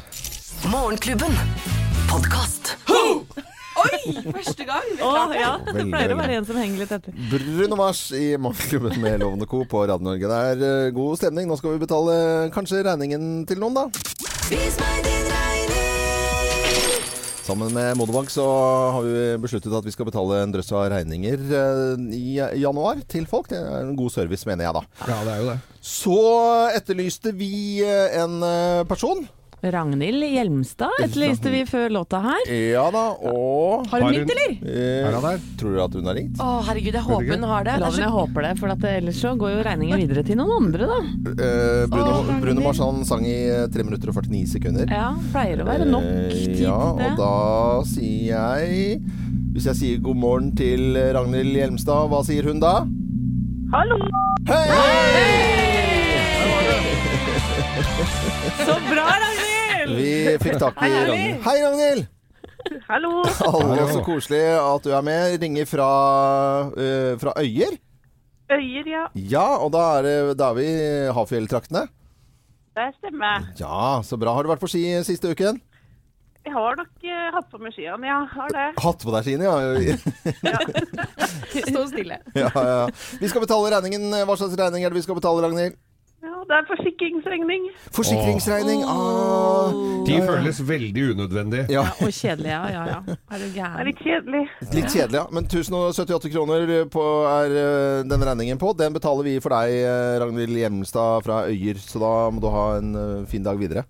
Morgenklubben. 0.72 1.34
Podkast. 2.10 2.74
Oi, 3.86 4.32
første 4.32 4.66
gang! 4.68 4.86
Vi 4.92 5.02
Å, 5.02 5.10
klarte 5.12 5.32
det. 5.34 5.40
ja, 5.42 5.52
det 5.76 5.84
pleier 5.92 6.14
å 6.14 6.18
være 6.20 6.38
en 6.40 6.46
som 6.48 6.58
henger 6.60 6.82
litt 6.84 6.94
etter. 6.96 7.16
Bruno 7.30 7.78
Mars 7.80 8.02
i 8.16 8.24
Morgenklubben 8.40 9.00
med 9.02 9.20
Lovende 9.22 9.48
Co. 9.50 9.62
på 9.68 9.84
Radio 9.88 10.06
Norge. 10.10 10.30
Det 10.30 10.40
er 10.52 10.64
eh, 10.70 10.92
god 10.96 11.20
stemning. 11.20 11.48
Nå 11.50 11.58
skal 11.60 11.76
vi 11.76 11.82
betale 11.86 12.16
kanskje 12.54 12.82
regningen 12.86 13.44
til 13.48 13.60
noen, 13.62 13.76
da. 13.82 13.86
Vis 14.50 14.78
meg 14.82 15.02
din 15.06 15.30
regning. 15.32 15.82
Sammen 17.46 17.70
med 17.70 17.92
Modobank 17.94 18.26
så 18.32 18.42
har 18.96 19.04
vi 19.06 19.20
besluttet 19.38 19.70
at 19.78 19.84
vi 19.86 19.92
skal 19.94 20.08
betale 20.08 20.40
en 20.42 20.50
drøss 20.50 20.72
av 20.74 20.88
regninger 20.90 21.44
eh, 21.54 21.92
i 22.18 22.40
januar 22.58 22.98
til 23.06 23.22
folk. 23.30 23.46
Det 23.52 23.60
er 23.62 23.84
en 23.84 23.94
god 23.98 24.10
service, 24.16 24.42
mener 24.50 24.66
jeg 24.66 24.74
da. 24.80 24.82
Ja, 25.06 25.18
det 25.28 25.34
er 25.36 25.42
jo 25.44 25.50
det. 25.52 25.58
Så 25.86 26.16
etterlyste 26.74 27.30
vi 27.38 27.52
eh, 27.86 28.16
en 28.18 28.40
eh, 28.42 28.82
person. 28.90 29.22
Ragnhild 29.74 30.22
Hjelmstad 30.26 30.94
etterlyste 31.02 31.50
vi 31.52 31.62
før 31.68 31.88
låta 31.94 32.20
her. 32.24 32.42
Ja 32.52 32.84
da, 32.94 33.02
og 33.30 33.86
Har 33.90 34.00
hun 34.04 34.12
ringt, 34.14 34.30
eller? 34.34 34.52
eh, 34.62 35.06
Er 35.08 35.12
han 35.16 35.22
der? 35.26 35.40
Tror 35.60 35.74
du 35.76 35.80
at 35.84 35.94
hun 35.98 36.06
har 36.10 36.14
ringt? 36.18 36.38
Å, 36.42 36.50
herregud, 36.68 36.94
jeg 36.98 37.02
håper 37.06 37.32
hun 37.36 37.46
har 37.50 37.64
det. 37.66 37.74
det 37.76 37.80
La 37.80 37.86
er 37.86 37.90
den, 37.90 37.96
så... 37.98 38.04
jeg 38.04 38.14
håper 38.16 38.46
det, 38.46 38.52
for 38.60 38.74
at 38.76 38.86
ellers 38.92 39.20
så 39.24 39.34
går 39.40 39.54
jo 39.56 39.62
regningen 39.66 40.02
videre 40.04 40.22
til 40.28 40.36
noen 40.40 40.54
andre, 40.60 40.86
da. 40.90 40.98
Eh, 41.32 41.86
Bruno, 41.92 42.10
Ragnhild. 42.20 42.42
Bruno 42.46 42.60
Mars 42.68 42.78
han 42.84 43.04
sang 43.08 43.26
i 43.26 43.36
3 43.74 43.86
minutter 43.88 44.12
og 44.12 44.20
49 44.22 44.46
sekunder. 44.56 44.90
Ja, 44.92 45.10
pleier 45.32 45.62
å 45.64 45.68
være 45.68 45.88
nok 45.90 46.04
Eh, 46.06 46.28
tid 46.32 46.60
Ja, 46.66 46.76
til 46.92 46.98
det. 47.00 47.10
og 47.10 47.16
da 47.18 47.32
sier 47.88 48.26
jeg 48.36 49.00
Hvis 49.56 49.64
jeg 49.70 49.76
sier 49.80 49.98
god 50.04 50.16
morgen 50.20 50.50
til 50.58 50.94
Ragnhild 51.16 51.54
Hjelmstad, 51.56 52.10
hva 52.12 52.20
sier 52.26 52.44
hun 52.44 52.60
da? 52.60 52.74
Hallo! 53.72 53.96
Hei! 54.46 54.66
Så 58.66 58.74
bra, 58.90 59.06
Ragnhild! 59.08 59.45
Vi 59.86 60.12
fikk 60.42 60.58
tak 60.58 60.78
i. 60.82 60.90
Ragnhild. 60.90 61.42
Hei, 61.46 61.56
Ragnhild! 61.62 62.06
Hallo! 62.88 63.10
Hallo. 63.38 63.84
så 63.92 64.00
koselig 64.02 64.42
at 64.58 64.86
du 64.86 64.90
er 64.90 65.04
med. 65.06 65.36
Ringer 65.42 65.68
fra, 65.70 65.90
uh, 66.72 67.12
fra 67.20 67.34
Øyer. 67.38 67.76
Øyer, 68.50 68.90
ja. 68.90 69.04
Ja, 69.14 69.46
og 69.62 69.72
da 69.74 69.84
er, 69.98 70.06
det, 70.06 70.16
da 70.40 70.50
er 70.50 70.58
vi 70.58 70.66
i 70.66 71.14
Hafjelltraktene. 71.14 71.86
Det 72.76 72.90
stemmer. 72.98 73.46
Ja, 73.60 74.02
så 74.04 74.18
bra. 74.20 74.34
Har 74.36 74.44
du 74.44 74.50
vært 74.52 74.62
på 74.62 74.70
ski 74.70 74.82
siste 75.06 75.30
uken? 75.30 75.62
Jeg 76.46 76.54
har 76.54 76.76
nok 76.78 77.06
uh, 77.06 77.22
hatt 77.34 77.48
på 77.50 77.58
meg 77.62 77.74
skiene, 77.74 78.06
ja. 78.06 78.20
Har 78.30 78.52
det. 78.54 78.66
Hatt 78.82 79.02
på 79.06 79.14
deg 79.14 79.26
skiene, 79.26 79.46
ja. 80.50 80.60
Stå 81.56 81.86
stille. 81.90 82.20
ja, 82.38 82.50
ja. 82.50 82.84
Vi 83.22 83.30
skal 83.30 83.42
betale 83.46 83.72
regningen. 83.78 84.10
Hva 84.26 84.38
slags 84.38 84.58
regning 84.58 84.86
er 84.86 84.90
det 84.94 85.00
vi 85.00 85.06
skal 85.06 85.18
betale, 85.18 85.46
Ragnhild? 85.46 85.78
Ja, 86.26 86.40
det 86.48 86.54
er 86.56 86.64
forsikringsregning. 86.66 87.66
Forsikringsregning. 87.94 88.80
Ah. 88.90 89.70
De 90.08 90.16
føles 90.26 90.58
veldig 90.68 91.04
unødvendige. 91.12 91.66
Ja, 91.70 91.84
Og 92.04 92.10
kjedelig, 92.10 92.50
ja. 92.50 92.62
ja, 92.74 92.82
ja. 92.90 92.98
Er 93.30 93.38
du 93.38 93.44
Det 93.46 93.52
er 93.52 93.54
gæren? 93.60 93.86
litt 93.86 94.00
kjedelig. 94.02 94.42
litt 94.74 94.90
kjedelig, 94.90 95.20
ja. 95.20 95.24
Men 95.30 95.46
1078 95.46 96.32
kroner 96.34 96.72
på, 96.90 97.04
er 97.30 97.54
eh, 97.62 98.02
den 98.10 98.26
regningen 98.26 98.58
på. 98.58 98.72
Den 98.78 98.96
betaler 98.96 99.22
vi 99.28 99.36
for 99.44 99.54
deg, 99.54 99.76
eh, 99.86 100.16
Ragnhild 100.24 100.58
Hjelmstad 100.58 101.22
fra 101.28 101.44
Øyer. 101.46 101.78
Så 101.78 102.02
da 102.02 102.12
må 102.34 102.42
du 102.42 102.50
ha 102.50 102.66
en 102.80 102.90
eh, 103.04 103.26
fin 103.30 103.46
dag 103.46 103.62
videre. 103.62 103.86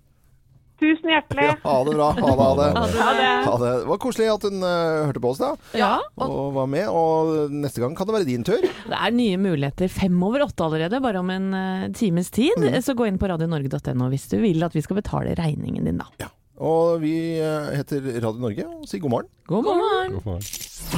Tusen 0.77 1.09
hjertelig. 1.09 1.45
Ja, 1.47 1.55
ha 1.63 1.77
det 1.87 1.93
bra. 1.97 2.07
Ha 2.13 2.29
det. 2.29 2.37
Ha 2.37 2.49
det. 2.57 2.67
Ha 2.77 3.13
det. 3.17 3.29
Ha 3.47 3.53
det. 3.63 3.71
Det 3.81 3.89
var 3.89 3.99
koselig 4.03 4.27
at 4.29 4.45
hun 4.45 4.61
uh, 4.61 5.07
hørte 5.07 5.21
på 5.23 5.31
oss, 5.33 5.41
da. 5.41 5.49
Ja, 5.77 5.91
Og 6.21 6.51
var 6.53 6.69
med. 6.69 6.85
Og 6.93 7.53
neste 7.53 7.81
gang 7.81 7.95
kan 7.97 8.09
det 8.09 8.17
være 8.19 8.29
din 8.29 8.45
tur. 8.45 8.61
det 8.61 8.99
er 8.99 9.15
nye 9.15 9.39
muligheter. 9.41 9.89
Fem 9.89 10.17
over 10.23 10.45
åtte 10.45 10.67
allerede, 10.67 11.01
bare 11.01 11.23
om 11.23 11.31
en 11.33 11.47
uh, 11.57 11.87
times 11.97 12.29
tid. 12.35 12.53
Mm. 12.61 12.77
Så 12.85 12.93
gå 12.97 13.09
inn 13.09 13.17
på 13.17 13.29
radionorge.no 13.31 14.11
hvis 14.13 14.29
du 14.29 14.37
vil 14.43 14.61
at 14.67 14.77
vi 14.77 14.85
skal 14.85 15.01
betale 15.01 15.33
regningen 15.39 15.89
din, 15.89 15.97
da. 16.03 16.11
Ja. 16.21 16.29
Og 16.57 17.01
vi 17.01 17.13
uh, 17.41 17.73
heter 17.73 18.05
Radio 18.21 18.41
Norge 18.41 18.69
og 18.69 18.85
sier 18.89 19.01
god 19.01 19.17
morgen. 19.17 19.33
God 19.49 19.65
morgen! 19.71 20.21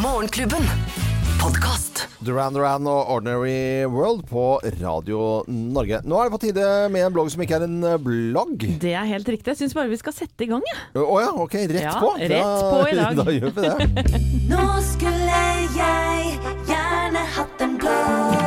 Morgenklubben. 0.04 1.09
Podkast. 1.40 2.04
Duran 2.26 2.54
Duran 2.54 2.88
og 2.90 3.10
Ordinary 3.14 3.86
World 3.88 4.26
på 4.30 4.60
Radio 4.82 5.44
Norge. 5.48 6.02
Nå 6.04 6.20
er 6.20 6.28
det 6.28 6.34
på 6.36 6.40
tide 6.44 6.66
med 6.92 7.06
en 7.08 7.16
blogg 7.16 7.32
som 7.32 7.44
ikke 7.46 7.60
er 7.62 7.66
en 7.68 7.78
eh, 7.88 7.96
blogg. 8.04 8.66
Det 8.84 8.92
er 8.96 9.08
helt 9.10 9.30
riktig. 9.32 9.54
Jeg 9.54 9.62
syns 9.64 9.76
bare 9.78 9.92
vi 9.92 10.00
skal 10.02 10.16
sette 10.16 10.46
i 10.46 10.50
gang, 10.52 10.64
jeg. 10.68 10.82
Å 11.00 11.20
ja, 11.24 11.32
ok. 11.46 11.56
Rett 11.72 11.86
Ja, 11.86 11.96
på. 12.02 12.12
rett 12.20 12.66
på 12.68 12.84
i 12.92 12.98
dag. 13.00 13.16
Da 13.20 13.28
gjør 13.36 13.56
vi 13.56 13.66
det. 13.66 14.22
Nå 14.52 14.68
skulle 14.92 15.42
jeg 15.78 16.38
gjerne 16.70 17.26
hatt 17.38 17.66
en 17.68 17.80
blogg. 17.82 18.39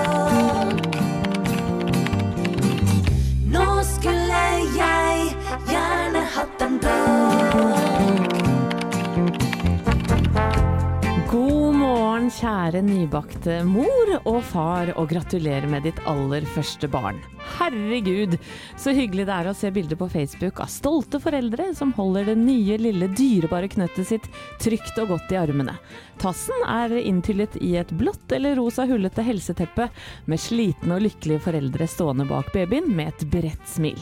Morgen, 12.23 12.31
kjære 12.31 12.83
nybakte 12.87 13.55
mor 13.67 14.11
og 14.29 14.43
far, 14.45 14.93
og 14.97 15.09
gratulerer 15.11 15.67
med 15.67 15.83
ditt 15.83 15.99
aller 16.07 16.45
første 16.47 16.87
barn. 16.89 17.19
Herregud, 17.59 18.37
så 18.79 18.93
hyggelig 18.95 19.27
det 19.27 19.35
er 19.35 19.49
å 19.51 19.55
se 19.55 19.71
bilder 19.71 19.97
på 19.99 20.09
Facebook 20.09 20.61
av 20.61 20.71
stolte 20.71 21.19
foreldre 21.19 21.73
som 21.75 21.93
holder 21.93 22.31
det 22.31 22.37
nye, 22.39 22.79
lille, 22.79 23.09
dyrebare 23.09 23.69
knøttet 23.69 24.07
sitt 24.07 24.29
trygt 24.63 24.99
og 25.03 25.17
godt 25.17 25.33
i 25.33 25.41
armene. 25.41 25.75
Tassen 26.23 26.63
er 26.69 26.95
inntyllet 27.01 27.57
i 27.61 27.75
et 27.81 27.91
blått 27.91 28.33
eller 28.33 28.57
rosa 28.57 28.87
hullete 28.87 29.25
helseteppe, 29.27 29.89
med 30.27 30.39
slitne 30.41 30.99
og 30.99 31.07
lykkelige 31.09 31.43
foreldre 31.43 31.89
stående 31.91 32.29
bak 32.31 32.53
babyen 32.55 32.87
med 32.95 33.11
et 33.11 33.27
bredt 33.33 33.67
smil. 33.67 33.99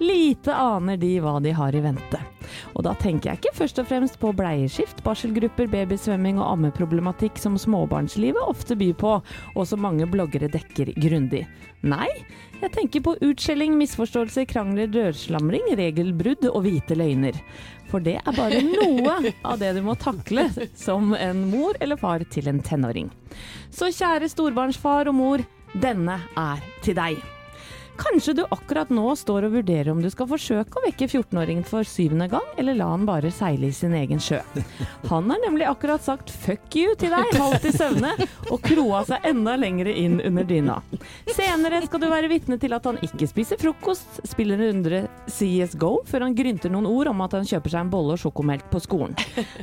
Lite 0.00 0.54
aner 0.56 0.96
de 0.96 1.18
hva 1.20 1.36
de 1.44 1.52
har 1.52 1.76
i 1.76 1.80
vente. 1.84 2.18
Og 2.72 2.84
da 2.86 2.94
tenker 2.98 3.30
jeg 3.30 3.40
ikke 3.40 3.56
først 3.58 3.80
og 3.82 3.88
fremst 3.90 4.16
på 4.20 4.32
bleieskift, 4.36 5.02
barselgrupper, 5.04 5.68
babysvømming 5.70 6.38
og 6.40 6.54
ammeproblematikk 6.54 7.36
som 7.40 7.58
småbarnslivet 7.60 8.40
ofte 8.48 8.76
byr 8.80 8.94
på, 9.00 9.10
og 9.20 9.66
som 9.68 9.82
mange 9.84 10.08
bloggere 10.08 10.48
dekker 10.50 10.94
grundig. 10.96 11.42
Nei, 11.84 12.08
jeg 12.62 12.72
tenker 12.74 13.04
på 13.04 13.16
utskjelling, 13.24 13.76
misforståelser, 13.80 14.46
krangler, 14.48 14.88
dørslamring, 14.92 15.68
regelbrudd 15.80 16.48
og 16.50 16.62
hvite 16.64 16.96
løgner. 16.96 17.36
For 17.92 18.00
det 18.04 18.16
er 18.20 18.36
bare 18.36 18.62
noe 18.76 19.34
av 19.44 19.60
det 19.60 19.74
du 19.76 19.82
må 19.84 19.96
takle 20.00 20.48
som 20.78 21.12
en 21.16 21.44
mor 21.52 21.76
eller 21.80 22.00
far 22.00 22.24
til 22.32 22.48
en 22.48 22.62
tenåring. 22.64 23.12
Så 23.68 23.92
kjære 23.92 24.32
storbarnsfar 24.32 25.12
og 25.12 25.18
mor, 25.20 25.44
denne 25.76 26.16
er 26.40 26.64
til 26.84 26.96
deg. 26.98 27.20
Kanskje 28.00 28.34
du 28.38 28.42
akkurat 28.48 28.90
nå 28.90 29.12
står 29.18 29.46
og 29.48 29.56
vurderer 29.58 29.90
om 29.92 30.00
du 30.00 30.08
skal 30.12 30.28
forsøke 30.30 30.78
å 30.78 30.84
vekke 30.86 31.08
14-åringen 31.10 31.66
for 31.68 31.84
syvende 31.84 32.30
gang, 32.32 32.46
eller 32.60 32.78
la 32.78 32.88
han 32.94 33.04
bare 33.08 33.32
seile 33.34 33.68
i 33.68 33.76
sin 33.76 33.92
egen 33.98 34.22
sjø. 34.22 34.40
Han 35.10 35.28
har 35.30 35.42
nemlig 35.44 35.66
akkurat 35.68 36.02
sagt 36.04 36.30
'fuck 36.30 36.76
you' 36.76 36.96
til 36.96 37.12
deg, 37.12 37.34
halvt 37.36 37.66
i 37.68 37.72
søvne, 37.76 38.12
og 38.50 38.62
kroa 38.64 39.02
seg 39.04 39.26
enda 39.28 39.56
lengre 39.56 39.92
inn 39.92 40.20
under 40.24 40.44
dyna. 40.44 40.80
Senere 41.28 41.82
skal 41.86 42.00
du 42.00 42.08
være 42.08 42.30
vitne 42.32 42.58
til 42.60 42.72
at 42.72 42.88
han 42.88 42.98
ikke 43.04 43.28
spiser 43.28 43.60
frokost, 43.60 44.22
spiller 44.24 44.56
en 44.60 44.80
runde 44.80 45.02
CSGO 45.28 45.92
før 46.08 46.26
han 46.26 46.34
grynter 46.34 46.72
noen 46.72 46.88
ord 46.88 47.12
om 47.12 47.20
at 47.26 47.36
han 47.36 47.44
kjøper 47.44 47.70
seg 47.74 47.84
en 47.84 47.92
bolle 47.92 48.16
og 48.16 48.22
sjokomelk 48.22 48.70
på 48.72 48.80
skolen. 48.80 49.16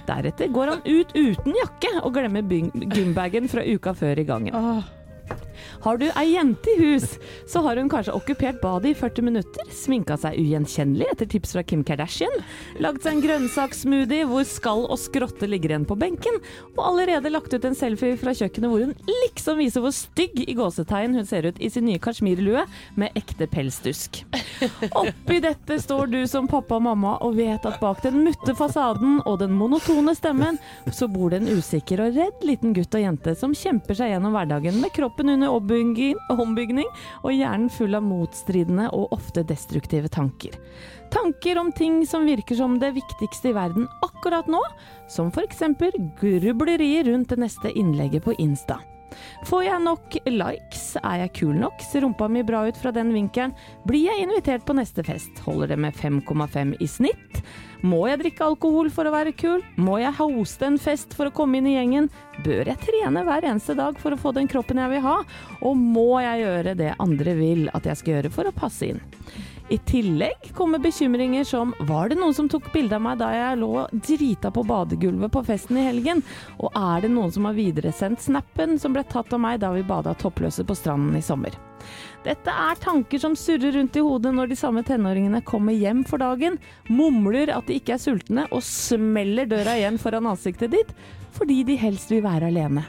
Deretter 0.07 0.51
går 0.53 0.75
han 0.75 0.85
ut 0.85 1.15
uten 1.15 1.57
jakke 1.57 1.93
og 2.03 2.13
glemmer 2.13 2.45
gymbagen 2.45 3.49
fra 3.49 3.65
uka 3.65 3.93
før 3.97 4.21
i 4.21 4.27
gangen. 4.27 4.53
Har 5.83 5.99
du 6.01 6.07
ei 6.09 6.33
jente 6.33 6.71
i 6.73 6.77
hus, 6.79 7.05
så 7.47 7.61
har 7.65 7.77
hun 7.79 7.89
kanskje 7.91 8.15
okkupert 8.17 8.59
badet 8.61 8.91
i 8.91 8.97
40 8.97 9.25
minutter, 9.27 9.69
sminka 9.73 10.17
seg 10.19 10.37
ugjenkjennelig 10.39 11.07
etter 11.13 11.29
tips 11.29 11.53
fra 11.55 11.63
Kim 11.67 11.83
Kardashian, 11.85 12.33
lagd 12.83 13.03
seg 13.03 13.17
en 13.17 13.23
grønnsakssmoothie 13.25 14.27
hvor 14.29 14.45
skall 14.47 14.85
og 14.87 14.99
skrotte 15.01 15.49
ligger 15.49 15.73
igjen 15.73 15.87
på 15.87 15.97
benken, 15.99 16.39
og 16.75 16.81
allerede 16.89 17.31
lagt 17.33 17.53
ut 17.53 17.67
en 17.67 17.77
selfie 17.77 18.17
fra 18.19 18.33
kjøkkenet 18.37 18.71
hvor 18.71 18.85
hun 18.87 18.95
liksom 19.23 19.61
viser 19.61 19.85
hvor 19.85 19.95
stygg 19.95 20.41
i 20.43 20.55
gåsetegn 20.57 21.17
hun 21.17 21.29
ser 21.29 21.49
ut 21.49 21.61
i 21.61 21.69
sin 21.71 21.87
nye 21.87 22.01
kasjmirlue 22.01 22.65
med 22.99 23.17
ekte 23.19 23.47
pelsdusk. 23.51 24.23
Oppi 24.97 25.39
dette 25.43 25.79
står 25.83 26.11
du 26.11 26.19
som 26.29 26.49
pappa 26.49 26.79
og 26.79 26.85
mamma 26.87 27.15
og 27.25 27.37
vet 27.37 27.65
at 27.69 27.79
bak 27.81 28.01
den 28.05 28.23
mutte 28.25 28.55
fasaden 28.57 29.21
og 29.25 29.39
den 29.43 29.53
monotone 29.57 30.15
stemmen, 30.17 30.59
så 30.91 31.09
bor 31.11 31.31
det 31.31 31.43
en 31.43 31.51
usikker 31.59 32.01
og 32.03 32.17
redd 32.17 32.45
liten 32.47 32.73
gutt 32.75 32.97
og 32.97 33.03
jente 33.03 33.35
som 33.37 33.55
kjemper 33.57 33.97
seg 33.97 34.13
gjennom 34.13 34.35
hverdagen 34.35 34.81
med 34.81 34.93
kroppen 35.17 35.29
under 35.29 35.49
ombygging, 36.37 36.87
og 37.23 37.33
hjernen 37.33 37.69
full 37.69 37.95
av 37.95 38.03
motstridende 38.03 38.89
og 38.93 39.11
ofte 39.11 39.43
destruktive 39.43 40.07
tanker. 40.09 40.53
Tanker 41.09 41.57
om 41.57 41.71
ting 41.71 42.05
som 42.05 42.25
virker 42.25 42.55
som 42.55 42.77
det 42.79 42.93
viktigste 42.93 43.49
i 43.49 43.55
verden 43.55 43.87
akkurat 44.03 44.47
nå, 44.47 44.61
som 45.09 45.31
f.eks. 45.31 45.63
grublerier 46.19 47.03
rundt 47.05 47.29
det 47.29 47.39
neste 47.39 47.71
innlegget 47.71 48.23
på 48.23 48.35
Insta. 48.37 48.79
Får 49.47 49.63
jeg 49.67 49.83
nok 49.83 50.17
likes? 50.27 50.83
Er 51.01 51.23
jeg 51.23 51.33
kul 51.39 51.55
nok? 51.57 51.81
Ser 51.85 52.03
rumpa 52.05 52.27
mi 52.31 52.43
bra 52.47 52.63
ut 52.67 52.79
fra 52.79 52.91
den 52.95 53.13
vinkelen? 53.15 53.55
Blir 53.87 54.09
jeg 54.09 54.25
invitert 54.25 54.65
på 54.67 54.75
neste 54.77 55.05
fest? 55.07 55.41
Holder 55.45 55.73
det 55.73 55.79
med 55.85 55.97
5,5 55.97 56.75
i 56.83 56.89
snitt? 56.91 57.41
Må 57.85 58.07
jeg 58.09 58.21
drikke 58.23 58.45
alkohol 58.47 58.89
for 58.93 59.05
å 59.05 59.13
være 59.13 59.35
kul? 59.37 59.61
Må 59.77 59.99
jeg 60.01 60.15
hoste 60.17 60.65
en 60.67 60.79
fest 60.81 61.13
for 61.17 61.29
å 61.29 61.35
komme 61.35 61.59
inn 61.59 61.69
i 61.69 61.75
gjengen? 61.75 62.09
Bør 62.45 62.71
jeg 62.71 62.81
trene 62.83 63.25
hver 63.27 63.45
eneste 63.45 63.77
dag 63.77 63.99
for 64.01 64.15
å 64.15 64.19
få 64.19 64.33
den 64.35 64.49
kroppen 64.49 64.81
jeg 64.81 64.95
vil 64.95 65.05
ha? 65.05 65.19
Og 65.61 65.77
må 65.77 66.09
jeg 66.23 66.45
gjøre 66.45 66.77
det 66.79 66.95
andre 67.03 67.37
vil 67.37 67.67
at 67.77 67.85
jeg 67.89 68.01
skal 68.01 68.17
gjøre 68.17 68.33
for 68.33 68.49
å 68.49 68.55
passe 68.55 68.89
inn? 68.89 69.03
I 69.69 69.77
tillegg 69.77 70.53
kommer 70.55 70.79
bekymringer 70.79 71.43
som 71.43 71.73
var 71.79 72.09
det 72.09 72.15
noen 72.15 72.33
som 72.33 72.47
tok 72.47 72.69
bilde 72.71 72.95
av 72.95 73.01
meg 73.03 73.17
da 73.19 73.27
jeg 73.35 73.59
lå 73.59 73.83
drita 73.91 74.51
på 74.55 74.63
badegulvet 74.63 75.33
på 75.33 75.43
festen 75.43 75.79
i 75.81 75.83
helgen? 75.83 76.21
Og 76.63 76.71
er 76.71 77.03
det 77.03 77.11
noen 77.11 77.33
som 77.35 77.49
har 77.49 77.57
videresendt 77.57 78.23
snappen 78.23 78.79
som 78.79 78.95
ble 78.95 79.03
tatt 79.11 79.33
av 79.35 79.43
meg 79.43 79.59
da 79.59 79.73
vi 79.75 79.83
bada 79.83 80.15
toppløse 80.15 80.63
på 80.63 80.77
stranden 80.77 81.19
i 81.19 81.23
sommer? 81.25 81.57
Dette 82.23 82.51
er 82.51 82.79
tanker 82.79 83.19
som 83.19 83.35
surrer 83.35 83.75
rundt 83.75 83.99
i 83.99 84.03
hodet 84.07 84.31
når 84.35 84.53
de 84.53 84.59
samme 84.59 84.83
tenåringene 84.87 85.43
kommer 85.47 85.75
hjem 85.75 86.05
for 86.07 86.23
dagen, 86.23 86.55
mumler 86.87 87.51
at 87.51 87.67
de 87.67 87.81
ikke 87.81 87.97
er 87.97 88.03
sultne 88.03 88.47
og 88.47 88.63
smeller 88.63 89.51
døra 89.51 89.75
igjen 89.75 89.99
foran 89.99 90.31
ansiktet 90.31 90.71
ditt 90.75 90.95
fordi 91.37 91.61
de 91.67 91.75
helst 91.77 92.09
vil 92.09 92.23
være 92.25 92.47
alene. 92.49 92.87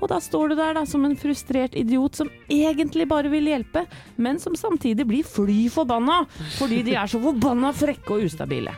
Og 0.00 0.08
da 0.08 0.18
står 0.22 0.50
du 0.50 0.56
der 0.58 0.74
da 0.76 0.84
som 0.88 1.04
en 1.04 1.16
frustrert 1.18 1.76
idiot 1.76 2.16
som 2.18 2.30
egentlig 2.48 3.06
bare 3.08 3.30
vil 3.32 3.48
hjelpe, 3.50 3.84
men 4.16 4.40
som 4.40 4.56
samtidig 4.56 5.06
blir 5.08 5.26
fly 5.26 5.68
forbanna 5.72 6.22
fordi 6.56 6.80
de 6.86 6.96
er 6.98 7.10
så 7.10 7.20
forbanna 7.22 7.72
frekke 7.76 8.16
og 8.16 8.26
ustabile. 8.28 8.74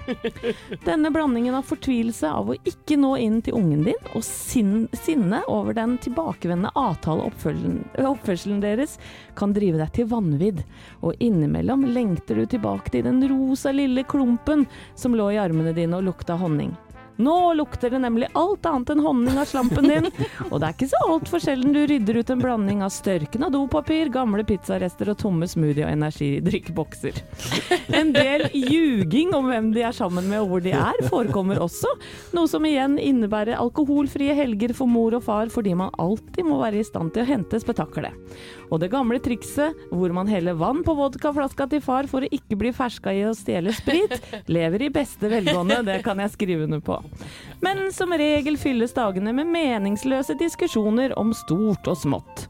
Denne 0.84 1.12
blandingen 1.14 1.54
av 1.58 1.66
fortvilelse 1.68 2.30
av 2.30 2.52
å 2.52 2.58
ikke 2.68 2.98
nå 3.00 3.14
inn 3.22 3.40
til 3.44 3.56
ungen 3.58 3.84
din, 3.86 4.10
og 4.16 4.24
sinn, 4.26 4.88
sinne 5.04 5.42
over 5.50 5.76
den 5.78 5.96
tilbakevendende 6.02 6.74
avtale 6.78 7.28
oppførselen 7.30 8.62
deres, 8.62 8.98
kan 9.38 9.54
drive 9.56 9.80
deg 9.80 9.92
til 9.96 10.10
vanvidd. 10.10 10.62
Og 11.02 11.18
innimellom 11.22 11.86
lengter 11.94 12.42
du 12.42 12.46
tilbake 12.46 12.92
til 12.92 13.06
den 13.06 13.22
rosa 13.30 13.72
lille 13.74 14.04
klumpen 14.08 14.66
som 14.94 15.14
lå 15.16 15.32
i 15.32 15.40
armene 15.42 15.74
dine 15.76 15.98
og 15.98 16.10
lukta 16.10 16.36
honning. 16.40 16.74
Nå 17.22 17.54
lukter 17.54 17.92
det 17.92 18.00
nemlig 18.02 18.28
alt 18.38 18.66
annet 18.66 18.90
enn 18.94 19.02
honning 19.04 19.38
av 19.38 19.46
slampen 19.50 19.86
din, 19.86 20.08
og 20.48 20.58
det 20.58 20.68
er 20.68 20.74
ikke 20.74 20.88
så 20.90 21.02
altfor 21.06 21.42
sjelden 21.42 21.74
du 21.74 21.82
rydder 21.86 22.18
ut 22.18 22.32
en 22.34 22.42
blanding 22.42 22.82
av 22.82 22.90
størken 22.94 23.46
av 23.46 23.52
dopapir, 23.54 24.10
gamle 24.12 24.44
pizzarester 24.48 25.12
og 25.12 25.20
tomme 25.22 25.46
smoothie- 25.50 25.86
og 25.86 25.92
energidrikkbokser. 25.94 27.20
En 27.94 28.10
del 28.14 28.48
ljuging 28.50 29.34
om 29.36 29.50
hvem 29.52 29.70
de 29.76 29.84
er 29.86 29.94
sammen 29.96 30.26
med 30.30 30.42
og 30.42 30.50
hvor 30.50 30.64
de 30.64 30.74
er, 30.74 31.02
forekommer 31.12 31.62
også, 31.62 31.90
noe 32.34 32.50
som 32.50 32.66
igjen 32.66 32.98
innebærer 32.98 33.60
alkoholfrie 33.60 34.34
helger 34.38 34.74
for 34.76 34.90
mor 34.90 35.14
og 35.18 35.26
far 35.28 35.52
fordi 35.52 35.76
man 35.78 35.94
alltid 36.02 36.48
må 36.48 36.58
være 36.62 36.82
i 36.82 36.86
stand 36.86 37.14
til 37.14 37.22
å 37.24 37.30
hente 37.30 37.62
spetakkelet. 37.62 38.18
Og 38.72 38.80
det 38.80 38.88
gamle 38.92 39.20
trikset 39.22 39.76
hvor 39.92 40.14
man 40.16 40.30
heller 40.30 40.56
vann 40.56 40.80
på 40.84 40.94
vodkaflaska 40.96 41.68
til 41.72 41.82
far 41.84 42.08
for 42.10 42.24
å 42.24 42.30
ikke 42.32 42.56
bli 42.58 42.72
ferska 42.76 43.12
i 43.12 43.24
å 43.28 43.34
stjele 43.36 43.74
sprit, 43.76 44.16
lever 44.56 44.86
i 44.88 44.92
beste 44.92 45.28
velgående, 45.28 45.82
det 45.86 46.00
kan 46.06 46.20
jeg 46.22 46.32
skrive 46.32 46.66
under 46.66 46.80
på. 46.84 46.98
Men 47.62 47.84
som 47.92 48.14
regel 48.16 48.56
fylles 48.60 48.96
dagene 48.96 49.34
med 49.36 49.50
meningsløse 49.52 50.38
diskusjoner 50.40 51.14
om 51.20 51.34
stort 51.36 51.92
og 51.92 52.00
smått. 52.00 52.46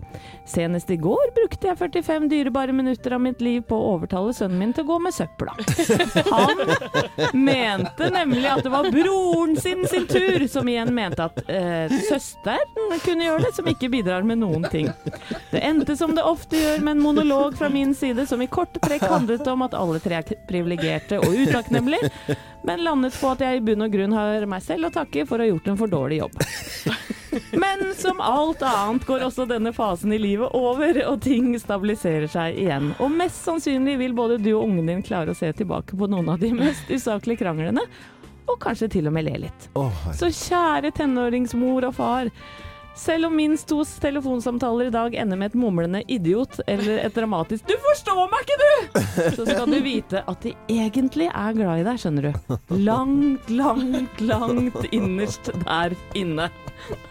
Senest 0.46 0.90
i 0.90 0.96
går 1.00 1.32
brukte 1.36 1.68
jeg 1.68 1.78
45 1.78 2.28
dyrebare 2.30 2.74
minutter 2.74 3.14
av 3.14 3.22
mitt 3.22 3.40
liv 3.42 3.62
på 3.66 3.76
å 3.78 3.94
overtale 3.96 4.34
sønnen 4.34 4.58
min 4.58 4.72
til 4.74 4.84
å 4.84 4.90
gå 4.90 4.98
med 5.02 5.14
søpla. 5.14 5.54
Han 6.28 6.62
mente 7.38 8.10
nemlig 8.12 8.48
at 8.50 8.64
det 8.66 8.72
var 8.72 8.90
broren 8.92 9.56
sin 9.58 9.86
sin 9.88 10.06
tur, 10.06 10.46
som 10.48 10.68
igjen 10.68 10.92
mente 10.94 11.24
at 11.24 11.38
eh, 11.50 11.92
søsteren 12.08 12.98
kunne 13.04 13.26
gjøre 13.26 13.46
det, 13.46 13.52
som 13.56 13.68
ikke 13.70 13.90
bidrar 13.92 14.26
med 14.26 14.42
noen 14.42 14.66
ting. 14.72 14.90
Det 15.50 15.62
endte 15.62 15.96
som 15.98 16.11
det 16.16 16.24
ofte 16.26 16.58
gjør 16.58 16.82
med 16.84 16.96
en 16.96 17.02
monolog 17.02 17.56
fra 17.58 17.68
min 17.72 17.94
side, 17.94 18.26
som 18.26 18.42
i 18.42 18.48
korte 18.50 18.80
trekk 18.82 19.04
handlet 19.08 19.46
om 19.50 19.64
at 19.66 19.74
alle 19.78 20.00
tre 20.02 20.20
er 20.20 20.34
privilegerte 20.48 21.18
og 21.22 21.34
utakknemlige, 21.34 22.10
men 22.66 22.84
landet 22.84 23.16
på 23.18 23.32
at 23.32 23.42
jeg 23.42 23.58
i 23.58 23.64
bunn 23.66 23.84
og 23.86 23.92
grunn 23.94 24.14
har 24.16 24.46
meg 24.50 24.62
selv 24.64 24.88
å 24.88 24.94
takke 24.94 25.26
for 25.28 25.40
å 25.40 25.46
ha 25.46 25.50
gjort 25.50 25.72
en 25.72 25.80
for 25.80 25.92
dårlig 25.92 26.22
jobb. 26.22 26.38
Men 27.56 27.94
som 27.96 28.20
alt 28.20 28.62
annet 28.66 29.06
går 29.08 29.24
også 29.26 29.46
denne 29.48 29.72
fasen 29.72 30.12
i 30.12 30.20
livet 30.20 30.52
over, 30.56 30.98
og 31.08 31.20
ting 31.24 31.52
stabiliserer 31.60 32.28
seg 32.30 32.58
igjen. 32.60 32.90
Og 33.00 33.12
mest 33.12 33.40
sannsynlig 33.46 33.96
vil 34.02 34.16
både 34.16 34.40
du 34.42 34.50
og 34.52 34.66
ungen 34.66 34.90
din 34.90 35.04
klare 35.06 35.32
å 35.32 35.38
se 35.38 35.52
tilbake 35.56 35.96
på 35.96 36.08
noen 36.12 36.28
av 36.34 36.42
de 36.42 36.52
mest 36.56 36.90
usaklige 36.92 37.44
kranglene, 37.44 37.84
og 38.50 38.58
kanskje 38.60 38.90
til 38.98 39.08
og 39.08 39.16
med 39.16 39.28
le 39.28 39.38
litt. 39.46 39.70
Så 40.18 40.28
kjære 40.28 40.92
tenåringsmor 40.96 41.88
og 41.88 41.96
far. 41.96 42.32
Selv 42.94 43.26
om 43.26 43.36
minst 43.36 43.68
to 43.70 43.80
telefonsamtaler 43.84 44.90
i 44.90 44.92
dag 44.92 45.14
ender 45.16 45.38
med 45.40 45.52
et 45.52 45.58
mumlende 45.58 46.02
'idiot' 46.04 46.60
eller 46.66 47.06
et 47.06 47.14
dramatisk 47.16 47.64
'du 47.66 47.74
forstår 47.86 48.26
meg 48.32 48.44
ikke, 48.44 48.58
du', 48.62 49.00
så 49.36 49.46
skal 49.48 49.70
du 49.72 49.78
vite 49.80 50.24
at 50.28 50.44
de 50.44 50.52
egentlig 50.68 51.30
er 51.32 51.56
glad 51.56 51.80
i 51.80 51.86
deg, 51.88 52.00
skjønner 52.02 52.28
du. 52.28 52.58
Langt, 52.76 53.48
langt, 53.50 54.20
langt 54.20 54.92
innerst 54.92 55.48
der 55.64 55.96
inne. 56.18 56.50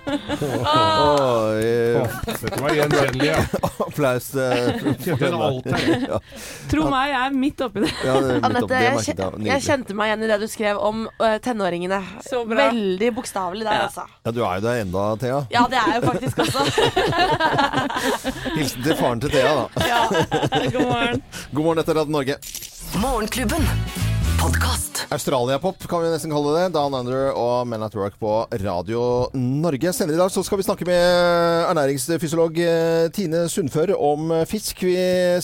Åh, 0.06 1.52
eh, 1.62 2.08
Dette 2.26 2.62
var 2.62 2.74
gjenkjennelig, 2.76 3.28
ja. 3.28 3.38
Applaus. 3.88 4.28
eh, 4.36 4.72
Kjente 5.04 5.28
en 5.28 5.38
alt 5.42 5.66
her. 5.72 6.06
Ja, 6.10 6.20
Tro 6.72 6.86
meg, 6.92 7.12
jeg 7.14 7.22
er 7.28 7.36
midt 7.44 7.64
oppi 7.66 7.84
det. 7.86 7.92
ja, 8.06 8.16
det, 8.20 8.36
er 8.36 8.36
midt 8.36 8.38
opp, 8.38 8.50
Anette, 8.50 8.68
det 8.74 8.82
jeg, 8.84 8.96
merket 8.98 9.08
jeg. 9.08 9.16
kjen- 9.18 9.32
jeg 9.32 9.40
Nydelig. 9.46 9.66
kjente 9.68 9.98
meg 10.02 10.12
igjen 10.12 10.24
i 10.26 10.30
det 10.32 10.40
du 10.42 10.48
skrev 10.52 10.82
om 10.92 11.02
øh, 11.08 11.38
tenåringene. 11.46 12.02
Så 12.28 12.44
bra. 12.50 12.68
Veldig 12.72 13.12
bokstavelig 13.18 13.66
der, 13.68 13.74
Ja. 13.80 13.88
altså. 13.88 14.06
Ja, 14.26 14.32
du 14.36 14.42
er 14.44 14.54
jo 14.60 14.66
der 14.68 14.82
enda, 14.86 15.06
Thea. 15.24 15.42
Ja, 15.56 15.66
det 15.72 15.80
er 15.82 15.92
jeg 15.94 16.04
jo 16.04 16.12
faktisk 16.12 16.38
også. 16.46 16.60
Hilsen 18.58 18.84
til 18.84 18.96
faren 19.00 19.22
til 19.24 19.32
Thea, 19.38 19.56
da. 19.56 19.66
God 20.72 20.82
morgen. 20.86 21.24
God 21.56 21.64
morgen 21.64 21.84
etter 21.86 21.94
Radio 22.02 22.12
Norge. 22.20 22.36
Morgenklubben. 23.02 24.11
Podkast. 24.42 25.04
Australia-pop 25.14 25.84
kan 25.90 26.02
vi 26.02 26.10
nesten 26.10 26.32
kalle 26.34 26.52
det. 26.56 26.72
Down 26.74 26.96
Under 26.98 27.28
og 27.38 27.68
Men 27.70 27.84
at 27.86 27.94
Work 27.94 28.16
på 28.18 28.32
Radio 28.64 29.02
Norge. 29.38 29.92
Senere 29.94 30.16
i 30.16 30.20
dag 30.22 30.32
så 30.34 30.42
skal 30.46 30.58
vi 30.58 30.66
snakke 30.66 30.88
med 30.88 31.68
ernæringsfysiolog 31.70 32.58
eh, 32.64 33.10
Tine 33.14 33.44
Sundfør 33.52 33.92
om 34.02 34.32
fisk. 34.50 34.82
Vi 34.88 34.96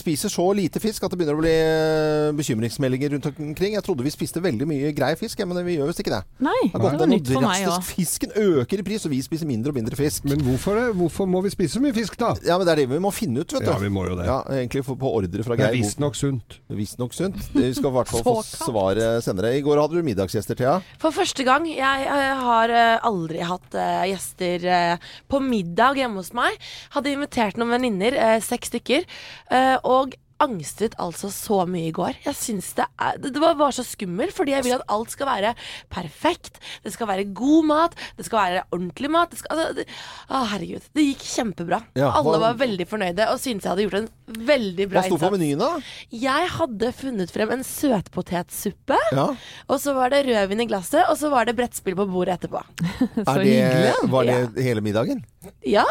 spiser 0.01 0.31
så 0.33 0.45
lite 0.57 0.81
fisk 0.81 1.05
at 1.05 1.13
det 1.13 1.19
begynner 1.19 1.37
å 1.37 1.41
bli 1.43 1.51
eh, 1.53 2.31
bekymringsmeldinger 2.39 3.13
rundt 3.13 3.27
omkring. 3.35 3.75
Jeg 3.77 3.85
trodde 3.85 4.05
vi 4.07 4.13
spiste 4.15 4.41
veldig 4.41 4.65
mye 4.71 4.89
grei 4.97 5.11
fisk, 5.19 5.43
men 5.45 5.61
vi 5.67 5.77
gjør 5.77 5.91
visst 5.91 6.01
ikke 6.01 6.15
det. 6.15 6.23
Nei, 6.47 6.57
Det 6.71 6.81
det 6.81 7.01
var 7.03 7.11
nytt 7.13 7.31
for 7.35 7.47
meg 7.49 7.67
òg. 7.69 7.85
Fisken 7.91 8.33
øker 8.47 8.81
i 8.81 8.87
pris, 8.89 9.05
og 9.05 9.13
vi 9.13 9.21
spiser 9.25 9.51
mindre 9.51 9.75
og 9.75 9.77
mindre 9.77 9.99
fisk. 9.99 10.25
Men 10.31 10.41
hvorfor 10.47 10.79
det? 10.81 10.87
Hvorfor 10.97 11.29
må 11.29 11.43
vi 11.45 11.53
spise 11.53 11.77
så 11.77 11.83
mye 11.85 11.93
fisk, 11.97 12.17
da? 12.17 12.33
Ja, 12.49 12.57
men 12.57 12.65
det 12.65 12.73
er 12.73 12.83
det 12.85 12.89
vi 12.95 13.01
må 13.03 13.13
finne 13.13 13.45
ut, 13.45 13.53
vet 13.59 13.67
du. 13.67 13.69
Ja, 13.69 13.77
vi 13.83 13.93
må 13.93 14.07
jo 14.09 14.17
det. 14.23 14.25
Ja, 14.31 14.41
egentlig 14.57 14.87
på 14.89 15.13
ordre 15.13 15.45
fra 15.45 15.59
Det 15.59 15.67
er 15.69 15.75
Geir. 15.75 15.83
visstnok 15.85 16.17
sunt. 16.17 16.59
Visstnok 16.73 17.13
sunt. 17.13 17.37
Vi 17.53 17.69
skal 17.77 17.91
i 17.93 17.95
hvert 17.99 18.15
fall 18.15 18.25
få 18.31 18.37
Såkalt. 18.47 18.86
Svaret 18.87 19.23
senere. 19.25 19.53
I 19.57 19.63
går 19.65 19.79
hadde 19.81 19.99
du 19.99 20.05
middagsgjester, 20.07 20.55
Thea. 20.57 20.77
For 21.01 21.11
første 21.15 21.43
gang. 21.47 21.67
Jeg 21.67 22.05
eh, 22.07 22.43
har 22.43 22.71
eh, 22.71 22.99
aldri 23.07 23.41
hatt 23.43 23.75
eh, 23.75 24.05
gjester 24.13 24.63
eh, 24.63 25.09
på 25.27 25.41
middag 25.43 25.99
hjemme 25.99 26.21
hos 26.21 26.31
meg. 26.37 26.55
Hadde 26.95 27.11
invitert 27.15 27.57
noen 27.59 27.75
venninner, 27.75 28.15
eh, 28.15 28.39
seks 28.43 28.71
stykker. 28.71 29.05
eh, 29.51 29.75
og 29.83 30.15
angstret 30.43 30.95
altså 31.01 31.29
så 31.33 31.63
mye 31.69 31.89
i 31.89 31.95
går. 31.95 32.17
Jeg 32.25 32.37
synes 32.37 32.69
det, 32.77 32.85
er, 33.01 33.17
det 33.21 33.41
var, 33.41 33.55
var 33.59 33.75
så 33.75 33.85
skummelt, 33.87 34.35
fordi 34.35 34.53
jeg 34.55 34.65
vil 34.67 34.75
at 34.77 34.85
alt 34.93 35.13
skal 35.13 35.29
være 35.29 35.53
perfekt. 35.93 36.59
Det 36.83 36.93
skal 36.93 37.09
være 37.09 37.27
god 37.37 37.67
mat, 37.69 37.97
det 38.17 38.27
skal 38.27 38.41
være 38.43 38.65
ordentlig 38.75 39.11
mat. 39.13 39.31
Det 39.33 39.41
skal, 39.41 39.55
altså, 39.55 39.77
det, 39.79 39.87
å, 40.29 40.43
herregud. 40.53 40.89
Det 40.97 41.07
gikk 41.07 41.25
kjempebra. 41.25 41.81
Ja, 41.97 42.11
Alle 42.19 42.41
var 42.43 42.59
veldig 42.59 42.87
fornøyde 42.89 43.29
og 43.31 43.41
syntes 43.41 43.65
jeg 43.67 43.73
hadde 43.73 43.87
gjort 43.87 43.99
en 44.01 44.43
veldig 44.47 44.89
bra 44.91 45.01
Hva 45.01 45.07
sto 45.09 45.19
på 45.21 45.31
menyen, 45.33 45.61
da? 45.61 45.71
Jeg 46.13 46.51
hadde 46.57 46.91
funnet 46.97 47.33
frem 47.33 47.55
en 47.57 47.65
søtpotetsuppe. 47.67 48.99
Ja. 49.15 49.29
Og 49.67 49.81
så 49.83 49.95
var 49.97 50.13
det 50.13 50.25
rødvin 50.27 50.63
i 50.63 50.69
glasset, 50.69 51.03
og 51.07 51.17
så 51.19 51.31
var 51.33 51.47
det 51.49 51.57
brettspill 51.57 51.97
på 51.97 52.07
bordet 52.11 52.37
etterpå. 52.37 52.61
Er 53.27 53.43
det, 53.43 53.93
var 54.11 54.27
det 54.27 54.63
hele 54.63 54.81
middagen? 54.85 55.25
Ja, 55.65 55.85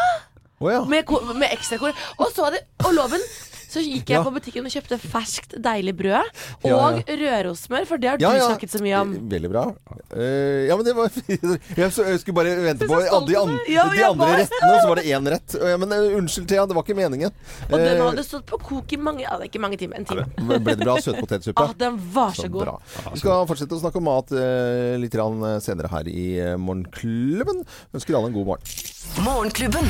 Oh, 0.59 0.71
ja. 0.73 0.79
med, 0.89 1.05
med 1.37 1.51
ekstrakor. 1.53 1.93
Og 2.17 2.31
så 2.33 2.47
hadde 2.47 2.63
Og 2.87 2.95
loven 2.97 3.21
så 3.67 3.83
gikk 3.83 4.09
jeg 4.09 4.17
Ja. 4.17 4.23
på 4.23 4.31
butikken 4.31 4.65
og 4.65 4.71
kjøpte 4.71 4.97
ferskt, 5.01 5.57
deilig 5.63 5.95
brød. 5.99 6.31
Og 6.63 6.71
ja. 6.71 7.17
rørosmør, 7.21 7.85
for 7.89 7.97
det 8.01 8.09
har 8.13 8.17
du 8.21 8.25
ja. 8.25 8.33
snakket 8.47 8.71
så 8.71 8.81
mye 8.83 9.01
om. 9.03 9.13
Veldig 9.29 9.51
bra. 9.51 9.65
Uh, 10.13 10.67
ja, 10.69 10.77
men 10.79 10.85
det 10.87 10.95
var 10.95 11.11
Jeg, 11.77 11.91
så, 11.91 12.05
skulle 12.21 12.37
bare 12.37 12.55
vente 12.63 12.87
på 12.87 12.95
så 12.95 13.19
de. 13.27 13.35
Ja, 13.73 13.87
de 13.91 14.05
andre 14.07 14.29
rettene, 14.43 14.71
og 14.71 14.79
så 14.81 14.87
var 14.91 15.01
det 15.01 15.05
én 15.11 15.29
rett. 15.33 15.55
Eh, 15.57 15.77
Men 15.77 15.91
eh, 15.91 16.17
unnskyld, 16.17 16.47
Thea, 16.49 16.65
det 16.65 16.77
var 16.77 16.85
ikke 16.87 16.97
meningen. 16.97 17.33
Og 17.67 17.77
den 17.77 17.97
Eh, 17.97 18.03
hadde 18.03 18.23
stått 18.25 18.45
på 18.49 18.59
kok 18.61 18.93
i 18.93 18.99
mange 19.01 19.23
Ja, 19.25 19.37
ikke 19.43 19.61
mange 19.61 19.79
timer. 19.79 19.99
En 20.01 20.07
time. 20.07 20.25
Ble 20.37 20.75
det 20.75 20.85
bra 20.85 20.97
søtpotetsuppe? 21.01 21.63
Ah, 21.63 21.73
den 21.77 21.97
var 22.13 22.35
så 22.37 22.47
god. 22.51 22.67
bra. 22.67 22.75
Vi 23.13 23.21
skal 23.21 23.47
fortsette 23.49 23.77
å 23.77 23.81
snakke 23.81 23.99
om 24.01 24.07
mat 24.07 24.31
eh, 24.31 24.95
litt 25.01 25.17
senere 25.65 25.91
her 25.91 26.07
i 26.11 26.27
eh, 26.43 26.55
Morgenklubben. 26.61 27.63
Ønsker 27.95 28.17
alle 28.17 28.31
en 28.31 28.37
god 28.37 28.53
morgen. 28.53 28.95
Morgenklubben. 29.15 29.85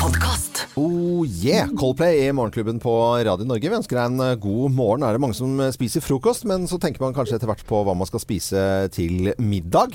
Podkast. 0.00 0.66
Oh 0.76 1.24
yeah! 1.24 1.68
Coldplay 1.78 2.26
i 2.28 2.32
Morgenklubben 2.34 2.80
på 2.82 2.92
Radio 3.24 3.46
Norge. 3.46 3.70
Vi 3.70 3.76
ønsker 3.78 3.96
deg 3.96 4.10
en 4.10 4.20
eh, 4.20 4.32
god 4.42 4.72
morgen. 4.74 5.04
Er 5.06 5.14
det 5.16 5.20
mange 5.22 5.36
som 5.38 5.52
eh, 5.62 5.70
spiser 5.72 6.02
frokost, 6.04 6.44
men 6.50 6.66
så 6.68 6.76
tenker 6.82 7.00
man 7.00 7.14
kanskje 7.16 7.38
etter 7.38 7.48
hvert 7.48 7.62
på 7.68 7.78
hva 7.86 7.94
man 7.96 8.08
skal 8.08 8.20
spise 8.20 8.60
til 8.92 9.30
middag. 9.40 9.94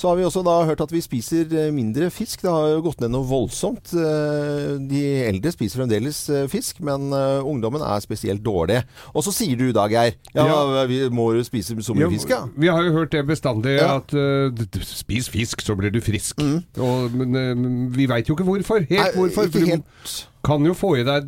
Så 0.00 0.08
har 0.10 0.16
vi 0.18 0.24
også 0.26 0.42
da 0.46 0.54
hørt 0.66 0.80
at 0.82 0.94
vi 0.94 1.02
spiser 1.04 1.52
eh, 1.52 1.68
mindre 1.76 2.08
fisk. 2.12 2.42
Det 2.42 2.50
har 2.50 2.72
jo 2.72 2.80
gått 2.88 3.04
ned 3.04 3.12
noe 3.14 3.28
voldsomt. 3.28 3.92
De 3.94 5.02
eldre 5.28 5.52
spiser 5.54 5.82
fremdeles 5.84 6.22
fisk, 6.50 6.80
men 6.84 7.12
ungdommen 7.14 7.84
er 7.84 8.02
spesielt 8.02 8.42
dårlig. 8.44 8.80
Og 9.12 9.22
så 9.28 9.32
sier 9.36 9.60
du 9.60 9.68
da, 9.76 9.84
Geir, 9.92 10.16
ja, 10.34 10.48
Ja. 10.48 10.82
vi 10.90 11.02
må 11.14 11.28
jo 11.36 11.44
spise 11.46 11.76
så 11.84 11.94
mye 11.94 12.08
Ja, 12.08 12.10
fisk, 12.16 12.32
ja. 12.32 12.40
Vi 12.58 12.72
har 12.72 12.82
jo 12.88 12.96
hørt 12.96 13.12
det 13.14 13.22
bestandig, 13.28 13.76
Ja. 13.78 14.00
at 14.00 14.16
uh, 14.16 14.82
spis 14.88 15.28
fisk, 15.30 15.62
så 15.62 15.76
blir 15.78 15.92
du 15.94 16.00
frisk. 16.04 16.40
Og, 16.80 17.14
men 17.14 17.83
vi 17.92 18.06
veit 18.10 18.28
jo 18.28 18.36
ikke 18.36 18.46
hvorfor. 18.46 18.84
Helt 18.88 19.00
Nei, 19.00 19.10
hvorfor. 19.16 19.48
ikke 19.48 19.52
for 19.52 19.64
du 19.64 19.70
helt. 19.72 20.14
kan 20.44 20.66
jo 20.66 20.74
få 20.76 20.90
i 21.00 21.04
deg 21.06 21.24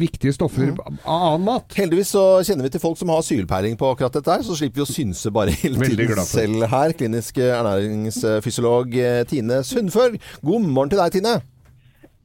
viktige 0.00 0.32
stoffer 0.32 0.70
av 0.72 0.94
annen 1.04 1.44
mat. 1.44 1.74
Heldigvis 1.76 2.14
så 2.14 2.22
kjenner 2.48 2.64
vi 2.64 2.72
til 2.72 2.80
folk 2.80 2.96
som 3.00 3.12
har 3.12 3.20
sylpeiling 3.26 3.76
på 3.80 3.90
akkurat 3.92 4.14
dette 4.16 4.32
her, 4.32 4.42
så 4.46 4.56
slipper 4.56 4.80
vi 4.80 4.86
å 4.86 4.88
synse 4.88 5.32
bare 5.34 5.52
hele 5.62 5.84
tiden 5.84 6.24
selv 6.24 6.64
her. 6.72 6.94
Klinisk 6.96 7.38
ernæringsfysiolog 7.44 8.96
eh, 8.96 9.22
Tine 9.28 9.62
Sundfør. 9.64 10.16
God 10.42 10.66
morgen 10.68 10.90
til 10.94 11.00
deg, 11.02 11.12
Tine. 11.18 11.36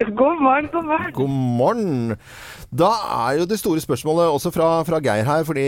God 0.22 0.41
morgen, 0.41 0.70
god 0.74 0.86
morgen. 0.89 1.14
God 1.14 1.30
morgen. 1.30 2.18
Da 2.72 2.89
er 3.28 3.39
jo 3.39 3.45
det 3.49 3.60
store 3.60 3.84
spørsmålet 3.84 4.32
også 4.34 4.51
fra, 4.51 4.70
fra 4.88 4.99
Geir 5.04 5.24
her, 5.28 5.43
fordi 5.43 5.68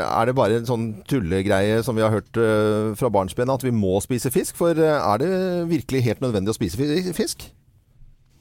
er 0.00 0.24
det 0.26 0.36
bare 0.36 0.58
en 0.58 0.68
sånn 0.68 0.88
tullegreie 1.08 1.80
som 1.86 1.96
vi 1.96 2.04
har 2.04 2.14
hørt 2.14 2.40
uh, 2.40 2.90
fra 2.98 3.12
barnsben 3.12 3.52
at 3.52 3.64
vi 3.64 3.72
må 3.74 4.00
spise 4.04 4.32
fisk? 4.34 4.58
For 4.58 4.76
uh, 4.76 4.98
er 4.98 5.22
det 5.22 5.32
virkelig 5.70 6.04
helt 6.08 6.24
nødvendig 6.24 6.54
å 6.54 6.58
spise 6.58 6.90
fisk? 7.16 7.50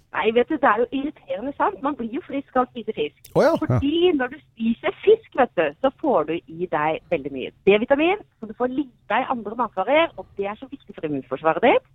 Nei, 0.09 0.31
vet 0.33 0.49
du, 0.49 0.55
det 0.57 0.65
er 0.65 0.81
jo 0.81 0.87
irriterende 0.97 1.51
sant. 1.57 1.81
Man 1.85 1.95
blir 1.95 2.09
jo 2.17 2.21
frisk 2.25 2.55
av 2.57 2.65
å 2.65 2.69
spise 2.71 2.95
fisk. 2.97 3.29
Å 3.37 3.43
ja. 3.45 3.51
Fordi 3.61 4.09
når 4.17 4.33
du 4.33 4.37
spiser 4.41 4.95
fisk, 5.03 5.29
vet 5.37 5.51
du, 5.59 5.67
så 5.83 5.91
får 6.01 6.31
du 6.31 6.33
i 6.39 6.69
deg 6.71 7.03
veldig 7.13 7.31
mye 7.35 7.53
D-vitamin, 7.69 8.23
så 8.39 8.49
du 8.49 8.55
får 8.57 8.73
lite 8.73 9.21
i 9.21 9.27
andre 9.29 9.57
matvarer, 9.59 10.09
og 10.17 10.25
det 10.39 10.49
er 10.49 10.57
så 10.57 10.69
viktig 10.71 10.97
for 10.97 11.05
immunforsvaret 11.05 11.67
ditt. 11.67 11.85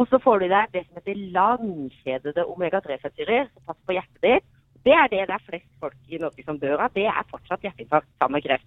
Og 0.00 0.08
så 0.10 0.18
får 0.18 0.40
du 0.40 0.46
i 0.46 0.52
deg 0.52 0.72
det 0.74 0.82
som 0.86 0.98
heter 0.98 1.22
langkjedede 1.36 2.44
omega-3-fettsyrer, 2.50 3.48
som 3.52 3.66
passer 3.68 3.86
på 3.86 3.96
hjertet 3.96 4.24
ditt. 4.26 4.48
Det 4.84 4.92
er 4.92 5.06
det 5.08 5.22
det 5.30 5.36
er 5.36 5.44
flest 5.46 5.70
folk 5.80 6.12
i 6.12 6.18
Norge 6.20 6.44
som 6.44 6.58
dør 6.60 6.82
av. 6.84 6.92
Det 6.92 7.06
er 7.08 7.28
fortsatt 7.30 7.62
hjerteinfarkt 7.64 8.10
sammen 8.18 8.36
med 8.36 8.44
kreft. 8.44 8.66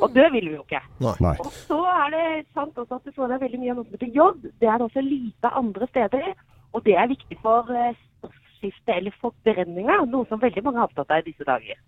Og 0.00 0.14
dø 0.14 0.24
vil 0.34 0.48
vi 0.48 0.54
jo 0.56 0.62
ikke. 0.64 0.80
Nei. 1.04 1.34
Og 1.42 1.50
så 1.66 1.80
er 1.92 2.14
det 2.14 2.24
sant 2.56 2.78
også 2.80 2.96
at 2.96 3.04
du 3.04 3.12
får 3.16 3.34
deg 3.34 3.42
veldig 3.44 3.60
mye 3.60 3.74
av 3.74 3.80
noe 3.80 3.88
som 3.88 3.98
heter 3.98 4.14
jod. 4.16 4.46
Det 4.62 4.70
er 4.70 4.78
det 4.80 4.86
også 4.88 5.04
lite 5.04 5.52
andre 5.60 5.88
steder. 5.90 6.30
Og 6.72 6.84
det 6.86 6.96
er 6.96 7.12
viktig 7.12 7.38
for 7.42 7.70
eh, 7.74 7.98
stoffskifte 8.18 8.96
eller 8.96 9.16
forbrenninga, 9.20 10.00
noe 10.10 10.28
som 10.30 10.40
veldig 10.40 10.64
mange 10.64 10.80
er 10.80 10.88
opptatt 10.88 11.12
av 11.12 11.22
i 11.22 11.28
disse 11.28 11.46
dager. 11.46 11.78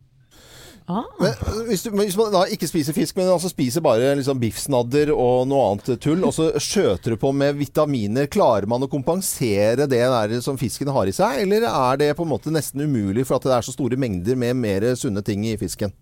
Ah. 0.91 1.07
Men 1.20 1.30
øh, 1.30 1.62
hvis, 1.68 1.85
du, 1.85 1.91
men 1.95 2.07
hvis 2.09 2.16
man 2.18 2.33
da 2.35 2.43
ikke 2.51 2.68
spiser 2.68 2.97
fisk, 2.97 3.16
men 3.16 3.30
altså 3.30 3.51
spiser 3.53 3.85
bare 3.85 4.14
liksom 4.18 4.41
biffsnadder 4.43 5.12
og 5.14 5.47
noe 5.51 5.68
annet 5.70 5.93
tull, 6.03 6.24
og 6.26 6.35
så 6.35 6.51
skjøter 6.62 7.14
du 7.14 7.20
på 7.22 7.30
med 7.37 7.59
vitaminer, 7.61 8.30
klarer 8.33 8.66
man 8.70 8.83
å 8.83 8.91
kompensere 8.91 9.87
det 9.87 10.03
der 10.03 10.39
som 10.45 10.59
fisken 10.61 10.91
har 10.93 11.11
i 11.11 11.14
seg? 11.16 11.45
Eller 11.45 11.68
er 11.70 12.01
det 12.03 12.14
på 12.18 12.26
en 12.26 12.33
måte 12.35 12.55
nesten 12.55 12.83
umulig 12.83 13.26
for 13.28 13.39
at 13.39 13.47
det 13.47 13.55
er 13.59 13.68
så 13.68 13.76
store 13.76 14.01
mengder 14.01 14.39
med 14.39 14.59
mer 14.59 14.89
sunne 14.99 15.22
ting 15.26 15.47
i 15.47 15.59
fisken? 15.61 15.95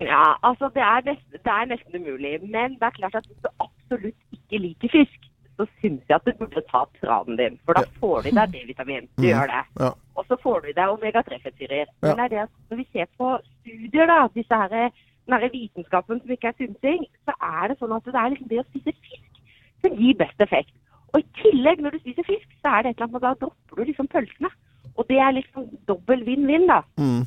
Ja, 0.00 0.36
altså 0.48 0.70
det 0.72 0.80
er, 0.80 1.02
nesten, 1.04 1.36
det 1.44 1.52
er 1.52 1.66
nesten 1.68 2.00
umulig. 2.00 2.38
Men 2.48 2.78
det 2.80 2.88
er 2.88 2.96
klart 2.96 3.18
at 3.20 3.26
hvis 3.28 3.42
du 3.44 3.50
absolutt 3.60 4.16
ikke 4.32 4.62
liker 4.64 4.92
fisk, 4.96 5.29
så 5.60 5.66
syns 5.80 6.02
jeg 6.08 6.16
at 6.16 6.26
du 6.26 6.32
burde 6.40 6.62
ta 6.70 6.82
tranen 6.98 7.38
din. 7.40 7.58
For 7.64 7.76
da 7.76 7.84
får 8.00 8.24
du 8.24 8.30
i 8.30 8.34
deg 8.38 8.54
D-vitamin. 8.54 9.08
Du 9.20 9.26
gjør 9.28 9.52
det. 9.52 9.62
Ja. 9.82 9.92
Og 10.16 10.26
så 10.28 10.38
får 10.42 10.64
du 10.64 10.70
i 10.70 10.76
deg 10.76 10.94
omega-3-fettsyrer. 10.96 11.86
Ja. 11.86 11.92
Men 12.02 12.18
det 12.18 12.26
er 12.26 12.34
det 12.34 12.42
at 12.46 12.52
når 12.72 12.82
vi 12.82 12.86
ser 12.92 13.10
på 13.20 13.32
studier, 13.60 14.10
da, 14.10 14.18
disse 14.34 14.60
her, 14.62 14.90
den 15.26 15.36
her 15.36 15.52
vitenskapen 15.52 16.22
som 16.22 16.36
ikke 16.36 16.52
er 16.52 16.58
synsing, 16.58 17.06
så 17.28 17.36
er 17.52 17.70
det 17.70 17.78
sånn 17.80 17.96
at 17.96 18.08
det 18.08 18.22
er 18.22 18.32
liksom 18.34 18.52
det 18.52 18.62
å 18.62 18.68
spise 18.70 18.96
fisk 19.08 19.42
som 19.84 20.00
gir 20.00 20.16
best 20.20 20.46
effekt. 20.46 20.74
Og 21.12 21.22
i 21.22 21.28
tillegg, 21.42 21.82
når 21.82 21.96
du 21.96 22.02
spiser 22.04 22.26
fisk, 22.26 22.48
så 22.62 22.74
er 22.74 22.82
det 22.82 22.92
et 22.92 22.96
eller 22.96 23.08
annet 23.08 23.16
med 23.18 23.26
da 23.26 23.34
dropper 23.40 23.80
du 23.80 23.88
liksom 23.88 24.08
pølsene. 24.12 24.50
Og 24.96 25.06
det 25.08 25.18
er 25.22 25.36
liksom 25.36 25.68
dobbel 25.88 26.24
vinn-vinn, 26.26 26.66
da. 26.70 26.82
Mm. 27.00 27.22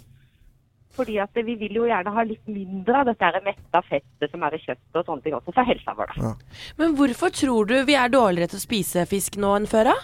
Fordi 0.93 1.17
at 1.23 1.39
vi 1.45 1.55
vil 1.57 1.79
jo 1.79 1.87
gjerne 1.89 2.13
ha 2.13 2.23
litt 2.27 2.47
mindre 2.47 2.99
av 3.01 3.07
dette 3.09 3.41
metta 3.45 3.81
fettet 3.87 4.29
som 4.31 4.43
er 4.45 4.57
i 4.57 4.61
kjøttet 4.61 4.99
og 4.99 5.07
sånne 5.07 5.25
ting 5.25 5.37
også, 5.37 5.53
for 5.55 5.65
helsa 5.65 5.95
vår. 5.97 6.11
da. 6.17 6.33
Men 6.77 6.97
hvorfor 6.99 7.33
tror 7.33 7.69
du 7.69 7.79
vi 7.87 7.95
er 7.97 8.13
dårligere 8.13 8.51
til 8.53 8.61
å 8.61 8.65
spise 8.67 9.05
fisk 9.09 9.39
nå 9.41 9.55
enn 9.57 9.69
før, 9.69 9.89
da? 9.93 9.95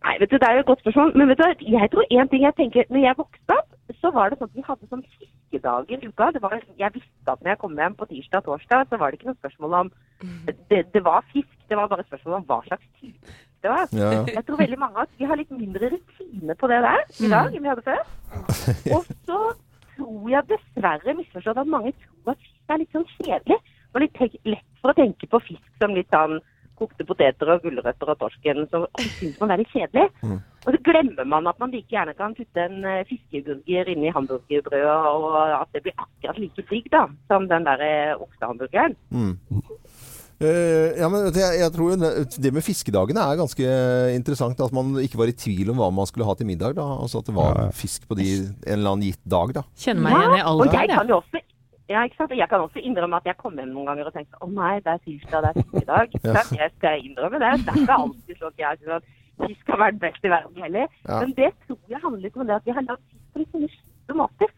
Nei, 0.00 0.14
vet 0.20 0.30
du, 0.32 0.38
Det 0.38 0.48
er 0.48 0.56
jo 0.56 0.62
et 0.64 0.70
godt 0.70 0.80
spørsmål. 0.80 1.12
Men 1.16 1.28
vet 1.28 1.42
du, 1.42 1.66
jeg 1.76 1.90
tror 1.92 2.08
en 2.08 2.32
ting 2.32 2.46
jeg 2.46 2.56
tenker, 2.56 2.88
når 2.88 3.04
jeg 3.04 3.18
vokste 3.18 3.58
opp, 3.58 3.68
så 4.00 4.12
var 4.16 4.30
det 4.30 4.38
sånn 4.40 4.48
at 4.48 4.56
vi 4.56 4.64
hadde 4.64 4.88
sånn 4.88 5.04
fiskedager 5.18 6.00
i 6.00 6.08
uka. 6.08 6.30
Det 6.32 6.42
var, 6.42 6.56
jeg 6.80 6.94
visste 6.94 7.34
at 7.34 7.42
når 7.42 7.52
jeg 7.52 7.60
kom 7.60 7.76
hjem 7.76 7.98
på 8.00 8.08
tirsdag 8.08 8.40
og 8.40 8.48
torsdag, 8.48 8.88
så 8.88 9.00
var 9.00 9.10
det 9.10 9.20
ikke 9.20 9.28
noe 9.28 9.40
spørsmål 9.42 9.78
om 9.82 9.92
det, 10.70 10.80
det 10.94 11.04
var 11.04 11.26
fisk, 11.34 11.52
det 11.68 11.76
var 11.76 11.90
bare 11.92 12.06
spørsmål 12.08 12.38
om 12.40 12.48
hva 12.48 12.62
slags 12.68 12.88
type 13.00 13.36
det 13.64 13.72
var. 13.72 13.90
Ja. 13.96 14.10
Jeg 14.26 14.44
tror 14.46 14.60
veldig 14.60 14.78
mange 14.80 14.96
av 14.96 15.06
oss 15.06 15.18
vi 15.18 15.28
har 15.28 15.40
litt 15.40 15.50
mindre 15.54 15.90
rutine 15.94 16.56
på 16.60 16.70
det 16.70 16.78
der 16.86 17.02
i 17.20 17.32
dag 17.32 17.50
enn 17.50 17.64
vi 17.64 17.72
hadde 17.72 17.86
før. 17.86 18.00
Og 18.94 19.10
så 19.28 19.40
tror 19.96 20.30
jeg 20.32 20.48
dessverre 20.52 21.16
misforstått 21.18 21.60
at 21.60 21.74
mange 21.74 21.92
tror 21.98 22.34
at 22.34 22.40
fisk 22.46 22.74
er 22.74 22.82
litt 22.82 22.96
sånn 22.96 23.10
kjedelig. 23.18 23.60
Og 23.90 24.04
litt 24.04 24.24
lett 24.46 24.80
for 24.80 24.92
å 24.92 24.98
tenke 25.00 25.28
på 25.30 25.42
fisk 25.48 25.82
som 25.82 25.96
litt 25.96 26.10
sånn 26.14 26.38
kokte 26.80 27.04
poteter 27.04 27.50
og 27.52 27.64
gulrøtter 27.64 28.08
og 28.08 28.18
torsken, 28.22 28.64
så 28.72 28.86
syns 29.18 29.36
man 29.40 29.50
det 29.50 29.56
er 29.56 29.62
litt 29.62 29.74
kjedelig. 29.74 30.06
Og 30.64 30.74
så 30.74 30.80
glemmer 30.86 31.28
man 31.28 31.48
at 31.50 31.60
man 31.60 31.72
like 31.74 31.92
gjerne 31.92 32.14
kan 32.16 32.34
putte 32.36 32.64
en 32.64 32.84
eh, 32.88 33.02
fiskeburger 33.08 33.90
inni 33.92 34.08
i 34.08 34.14
hamburgerbrødet, 34.16 34.96
og 35.12 35.36
at 35.56 35.68
det 35.76 35.84
blir 35.84 35.96
akkurat 35.96 36.40
like 36.40 36.64
digg 36.70 36.88
da, 36.92 37.06
som 37.28 37.48
den 37.52 37.68
der 37.68 37.84
eh, 37.84 38.14
oksehamburgeren. 38.16 38.96
Mm. 39.12 39.62
Eh, 40.40 40.96
ja, 40.96 41.08
men 41.12 41.26
jeg, 41.36 41.58
jeg 41.60 41.72
tror 41.74 41.98
det, 42.00 42.10
det 42.40 42.52
med 42.56 42.64
fiskedagene 42.64 43.24
er 43.28 43.40
ganske 43.40 43.74
interessant. 44.16 44.62
At 44.64 44.72
man 44.76 44.94
ikke 45.02 45.20
var 45.20 45.32
i 45.32 45.36
tvil 45.36 45.72
om 45.74 45.80
hva 45.82 45.90
man 45.92 46.08
skulle 46.08 46.28
ha 46.28 46.34
til 46.38 46.48
middag. 46.48 46.78
da 46.78 46.86
Altså 46.96 47.20
At 47.20 47.28
det 47.28 47.36
var 47.36 47.62
fisk 47.76 48.08
på 48.08 48.16
de, 48.16 48.30
en 48.64 48.78
eller 48.78 48.94
annen 48.94 49.10
gitt 49.10 49.22
dag. 49.28 49.52
da 49.60 49.66
Kjenner 49.76 50.06
meg 50.08 50.16
igjen 50.16 50.38
i 50.38 50.44
alle 50.52 50.68
ja, 50.70 50.86
kan 50.96 51.16
også 51.18 51.44
ja, 51.90 52.04
ikke 52.06 52.20
sant? 52.20 52.32
Jeg 52.38 52.46
kan 52.46 52.62
også 52.62 52.78
innrømme 52.86 53.18
at 53.18 53.24
jeg 53.26 53.34
kom 53.40 53.56
hjem 53.58 53.72
noen 53.74 53.88
ganger 53.90 54.08
og 54.08 54.14
tenkte 54.14 54.38
å 54.38 54.46
nei, 54.46 54.76
det 54.84 54.92
er 54.92 55.00
tirsdag, 55.02 55.42
det 55.42 55.48
er 55.50 55.56
fiskedag. 55.58 56.12
Sant? 56.22 56.52
Jeg 56.54 56.72
skal 56.76 57.02
innrømme 57.02 57.40
det. 57.42 57.48
Det 57.66 57.72
er 57.72 57.80
ikke 57.82 57.96
alltid 58.04 58.36
sånn 58.36 58.52
at 58.52 58.62
jeg 58.62 58.78
synes 58.78 58.92
at 59.00 59.08
fisk 59.40 59.72
har 59.72 59.80
vært 59.80 59.98
best 60.04 60.28
i 60.28 60.30
verden 60.30 60.62
heller. 60.64 60.86
Ja. 61.02 61.16
Men 61.18 61.32
det 61.40 61.50
tror 61.64 61.80
jeg 61.90 62.02
handler 62.04 62.22
litt 62.28 62.38
om 62.38 62.46
det 62.46 62.58
at 62.60 62.68
vi 62.68 62.76
har 62.76 62.86
lagd 62.86 63.02
fisk 63.10 63.26
på 63.34 63.42
litt 63.64 63.74
sånne 64.06 64.18
måter. 64.22 64.54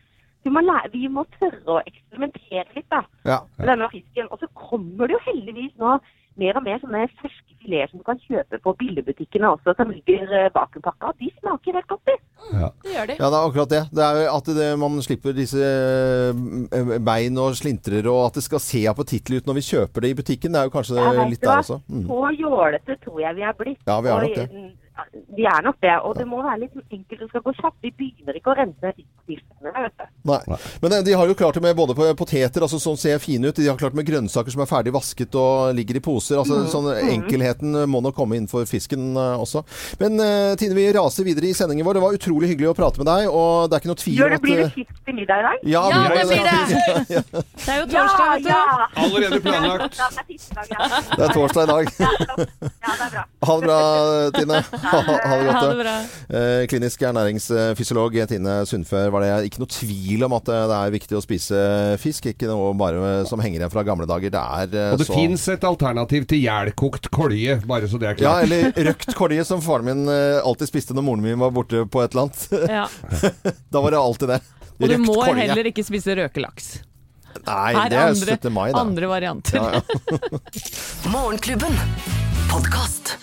Må, 0.50 0.60
lære, 0.60 0.90
vi 0.92 1.06
må 1.08 1.22
tørre 1.38 1.76
å 1.78 1.82
eksperimentere 1.86 2.66
litt 2.74 2.88
da, 2.90 3.04
Ja. 3.24 3.38
med 3.58 3.68
denne 3.68 3.88
fisken. 3.92 4.26
Og 4.30 4.40
så 4.40 4.48
kommer 4.58 5.06
det 5.06 5.14
jo 5.14 5.22
heldigvis 5.28 5.72
nå 5.78 6.00
mer 6.40 6.56
og 6.56 6.64
mer 6.64 6.78
sånne 6.80 7.06
ferske 7.20 7.54
fileter 7.62 7.90
som 7.92 8.00
du 8.00 8.04
kan 8.04 8.18
kjøpe 8.24 8.58
på 8.64 8.72
billigbutikkene 8.80 9.50
også, 9.52 9.74
som 9.76 9.90
ligger 9.92 10.24
bakenpakka, 10.54 11.12
vakuumpakka. 11.12 11.12
De 11.20 11.30
smaker 11.38 11.76
helt 11.78 11.86
godt, 11.86 12.04
de. 12.08 12.16
Det 12.82 12.92
gjør 12.94 13.06
de. 13.10 13.16
Ja, 13.20 13.28
det 13.30 13.38
er 13.38 13.46
akkurat 13.46 13.70
det. 13.70 13.82
Det 13.92 14.02
er 14.08 14.30
at 14.32 14.50
det, 14.56 14.68
man 14.82 15.02
slipper 15.04 15.36
disse 15.36 15.62
eh, 15.62 16.98
bein 17.04 17.38
og 17.38 17.54
slintrer, 17.60 18.08
og 18.10 18.26
at 18.30 18.40
det 18.40 18.44
skal 18.48 18.62
se 18.64 18.82
appetittlig 18.90 19.42
ut 19.42 19.46
når 19.50 19.60
vi 19.60 19.66
kjøper 19.68 20.00
det 20.06 20.10
i 20.10 20.18
butikken. 20.22 20.52
Det 20.52 20.60
er 20.62 20.70
jo 20.70 20.74
kanskje 20.74 20.98
Ja, 20.98 21.26
litt 21.28 21.44
der 21.44 21.60
også. 21.62 21.80
Mm. 21.88 22.06
Så 22.08 22.22
jålete 22.40 22.98
tror 23.04 23.20
jeg 23.20 23.36
vi 23.36 23.42
er 23.46 23.58
blitt. 23.58 23.82
Ja, 23.86 24.00
vi 24.00 24.08
er 24.08 24.26
nok 24.26 24.40
det. 24.40 24.48
Mm, 24.92 25.24
Vi 25.36 25.44
er 25.48 25.62
nok 25.64 25.76
det. 25.82 25.94
Og 26.04 26.16
det 26.18 26.26
må 26.28 26.42
være 26.42 26.60
litt 26.64 26.76
enkelt. 26.90 27.20
Det 27.22 27.28
skal 27.32 27.44
gå 27.46 27.54
kjapt. 27.60 27.78
Vi 27.82 27.90
begynner 27.98 28.38
ikke 28.38 28.52
å 28.52 28.56
rense 28.58 28.92
du. 28.96 29.04
Nei. 30.28 30.38
Men 30.82 30.92
eh, 30.92 31.02
de 31.06 31.12
har 31.16 31.26
jo 31.30 31.34
klart 31.38 31.54
det 31.54 31.62
med 31.64 31.76
både 31.78 31.94
poteter, 32.18 32.62
altså 32.64 32.78
som 32.82 32.96
ser 32.98 33.18
fine 33.22 33.48
ut. 33.50 33.56
De 33.56 33.68
har 33.68 33.78
klart 33.80 33.94
med 33.96 34.06
grønnsaker 34.06 34.52
som 34.52 34.62
er 34.64 34.70
ferdig 34.70 34.92
vasket 34.94 35.34
og 35.38 35.72
ligger 35.76 35.98
i 35.98 36.04
poser. 36.04 36.40
Altså 36.42 36.62
mm. 36.62 36.68
sånn 36.72 36.88
Mhm. 36.92 37.08
Enkelheten 37.12 37.76
må 37.88 38.00
nok 38.02 38.14
komme 38.16 38.36
innenfor 38.36 38.66
fisken 38.68 39.12
eh, 39.16 39.40
også. 39.40 39.62
Men 40.00 40.18
eh, 40.20 40.54
Tine, 40.60 40.74
vi 40.76 40.88
raser 40.92 41.24
videre 41.24 41.48
i 41.48 41.54
sendingen 41.56 41.86
vår. 41.86 41.94
Det 41.98 42.02
var 42.04 42.16
utrolig 42.18 42.50
hyggelig 42.52 42.72
å 42.72 42.74
prate 42.76 43.00
med 43.00 43.08
deg, 43.08 43.28
og 43.30 43.70
det 43.70 43.76
er 43.76 43.82
ikke 43.82 43.90
noe 43.92 44.00
tvil 44.02 44.18
om 44.18 44.32
det, 44.32 44.38
at 44.38 44.44
blir 44.44 44.60
det 44.62 44.68
fisk 44.74 44.98
til 45.06 45.16
middag 45.16 45.40
i 45.40 45.46
dag? 45.46 45.64
Ja, 45.72 45.82
Ja, 45.92 46.00
det 46.12 46.26
blir 46.28 46.42
det. 46.42 47.22
Det 47.62 47.70
er 47.72 47.78
jo 47.78 47.86
Ja, 47.92 48.02
torsdag, 48.02 48.28
vet 48.32 48.42
du. 48.42 48.50
ja. 48.50 48.62
Allerede 49.04 49.40
planlagt. 49.46 49.98
Ja, 49.98 50.08
det 50.10 50.22
er 50.22 50.26
fiskedag, 50.28 50.66
ja. 50.74 50.78
Det 51.16 51.24
er 51.28 51.34
torsdag 51.38 51.62
i 51.62 51.70
dag. 51.72 51.84
Ja, 52.02 52.10
det 52.18 53.06
er 53.06 53.10
bra. 53.16 53.24
Ha 53.48 53.56
det 53.56 53.66
bra, 53.66 53.78
Tine. 54.38 54.62
Ha, 54.82 54.98
ha 55.02 55.36
det 55.38 55.46
godt. 55.46 55.56
Ha 55.56 55.62
det 55.68 55.78
bra. 55.78 55.94
Eh, 56.38 56.62
klinisk 56.70 57.02
ernæringsfysiolog 57.08 58.16
Tine 58.30 58.54
Sundfør 58.68 59.10
var 59.14 59.24
det 59.24 59.30
ikke 59.48 59.62
noe 59.62 59.70
tvil 59.72 60.24
om 60.26 60.34
at 60.38 60.50
eh, 60.52 60.64
det 60.70 60.78
er 60.78 60.94
viktig 60.96 61.18
å 61.18 61.22
spise 61.24 61.62
fisk. 62.02 62.26
Ikke 62.32 62.48
noe 62.50 62.72
bare 62.78 63.22
som 63.30 63.42
henger 63.42 63.62
igjen 63.62 63.72
fra 63.72 63.84
gamle 63.86 64.08
dager. 64.10 64.32
Det 64.34 64.42
er 64.42 64.76
eh, 64.78 64.92
Og 64.94 65.02
det 65.02 65.08
så 65.08 65.16
fins 65.16 65.46
et 65.54 65.66
alternativ 65.68 66.26
til 66.30 66.42
jælkokt 66.44 67.10
kolje, 67.14 67.58
bare 67.68 67.90
så 67.90 68.00
det 68.02 68.12
er 68.12 68.22
Ja, 68.24 68.34
eller 68.44 68.72
røkt 68.90 69.14
kolje, 69.18 69.44
som 69.48 69.62
faren 69.64 69.86
min 69.88 70.04
eh, 70.10 70.40
alltid 70.42 70.70
spiste 70.72 70.96
når 70.96 71.06
moren 71.10 71.24
min 71.26 71.38
var 71.42 71.52
borte 71.54 71.84
på 71.86 72.02
et 72.04 72.14
eller 72.16 72.28
annet. 72.28 72.48
Ja. 72.70 72.86
da 73.74 73.82
var 73.84 73.94
det 73.94 74.00
alltid 74.02 74.34
det. 74.36 74.40
Og 74.82 74.88
du 74.90 74.96
må 75.04 75.14
kolje. 75.20 75.44
heller 75.46 75.68
ikke 75.70 75.84
spise 75.86 76.16
røkelaks. 76.18 76.72
Nei, 77.46 77.72
Her 77.74 77.88
det 77.88 77.96
er 77.96 78.10
andre- 78.10 78.34
17. 78.36 78.52
mai, 78.52 78.66
da. 78.74 78.80
Andre 78.82 79.08
varianter. 79.08 79.56
Ja, 79.56 79.80
ja. 79.80 80.42
Morgenklubben. 81.14 81.78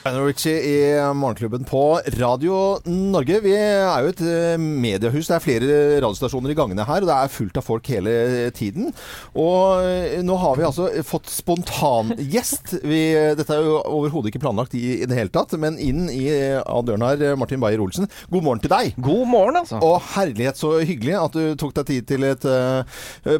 Lionel 0.03 0.25
Richie 0.25 0.59
i 0.61 0.77
Morgenklubben 1.13 1.63
på 1.67 1.99
Radio 2.19 2.79
Norge. 2.85 3.39
Vi 3.43 3.53
er 3.55 4.03
jo 4.03 4.11
et 4.11 4.21
eh, 4.23 4.59
mediehus. 4.59 5.29
Det 5.29 5.35
er 5.35 5.43
flere 5.43 5.77
radiostasjoner 6.03 6.53
i 6.53 6.57
gangene 6.57 6.85
her, 6.87 7.03
og 7.03 7.09
det 7.09 7.15
er 7.15 7.31
fullt 7.33 7.59
av 7.59 7.65
folk 7.65 7.89
hele 7.91 8.49
tiden. 8.55 8.91
Og 9.37 9.83
eh, 9.85 10.19
nå 10.25 10.37
har 10.41 10.57
vi 10.59 10.65
altså 10.67 10.89
fått 11.07 11.29
spontangjest. 11.31 12.75
Vi, 12.83 13.01
dette 13.39 13.55
er 13.55 13.65
jo 13.65 13.79
overhodet 13.81 14.31
ikke 14.31 14.43
planlagt 14.43 14.75
i, 14.77 15.01
i 15.03 15.09
det 15.09 15.17
hele 15.17 15.33
tatt, 15.33 15.55
men 15.61 15.79
inn 15.81 16.07
i 16.13 16.25
eh, 16.33 16.59
av 16.59 16.85
døren 16.87 17.05
her, 17.05 17.37
Martin 17.39 17.61
Beyer-Olsen. 17.63 18.09
God 18.31 18.47
morgen 18.47 18.63
til 18.63 18.73
deg. 18.73 18.97
God 18.99 19.25
morgen, 19.29 19.61
altså. 19.61 19.81
Og 19.85 19.97
herlighet, 20.15 20.59
så 20.59 20.75
hyggelig 20.79 21.17
at 21.19 21.37
du 21.37 21.55
tok 21.59 21.75
deg 21.79 21.89
tid 21.89 22.09
til 22.09 22.25
et 22.27 22.45
uh, 22.49 22.83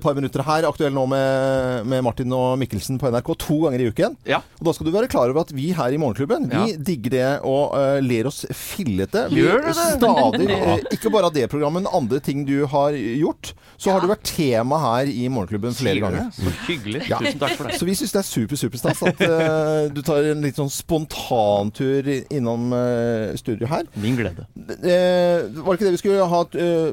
par 0.04 0.16
minutter 0.18 0.44
her. 0.46 0.68
Aktuell 0.70 0.96
nå 0.96 1.06
med, 1.12 1.90
med 1.90 2.06
Martin 2.06 2.34
og 2.36 2.56
Mikkelsen 2.62 3.00
på 3.02 3.12
NRK 3.12 3.34
to 3.44 3.60
ganger 3.66 3.84
i 3.84 3.90
uken. 3.92 4.18
Ja. 4.30 4.42
Og 4.60 4.70
da 4.70 4.76
skal 4.76 4.88
du 4.88 4.94
være 4.96 5.12
klar 5.12 5.32
over 5.32 5.44
at 5.44 5.54
vi 5.56 5.72
her 5.76 5.94
i 5.94 6.00
Morgenklubben, 6.00 6.39
vi 6.48 6.56
Ja. 6.56 6.78
digger 6.78 7.10
det 7.12 7.40
og 7.44 7.74
uh, 7.76 8.00
ler 8.02 8.28
oss 8.30 8.46
fillete. 8.56 9.26
Vi 9.34 9.42
Gjør 9.44 9.66
det? 9.68 9.74
Stadig, 9.76 10.50
Ja. 10.50 10.76
eh, 10.78 10.84
ikke 10.96 11.12
bare 11.12 11.26
av 11.26 11.34
det 11.34 11.50
programmet, 11.50 11.84
men 11.84 11.92
andre 11.94 12.20
ting 12.20 12.46
du 12.48 12.66
har 12.66 12.92
gjort. 12.92 13.54
Så 13.78 13.92
har 13.92 14.00
du 14.02 14.08
vært 14.08 14.24
tema 14.24 14.78
her 14.80 15.08
i 15.12 15.28
Morgenklubben 15.32 15.74
flere 15.74 16.00
ganger. 16.04 16.30
Så 16.36 16.52
hyggelig. 16.68 17.04
Ja. 17.10 17.18
Tusen 17.20 17.40
takk 17.40 17.56
for 17.58 17.68
det. 17.70 17.78
Så 17.80 17.86
vi 17.88 17.96
syns 17.96 18.12
det 18.12 18.20
er 18.20 18.28
super, 18.28 18.56
superstas 18.60 19.04
at 19.04 19.22
uh, 19.24 19.88
du 19.94 20.02
tar 20.02 20.24
en 20.32 20.42
litt 20.44 20.56
sånn 20.60 20.70
spontantur 20.72 22.08
innom 22.30 22.74
uh, 22.74 23.36
studio 23.40 23.68
her. 23.72 23.84
Min 23.96 24.18
glede. 24.20 24.46
Uh, 24.56 25.48
var 25.64 25.74
det 25.74 25.80
ikke 25.80 25.88
det 25.88 25.94
vi 25.96 26.02
skulle 26.02 26.26
ha 26.30 26.42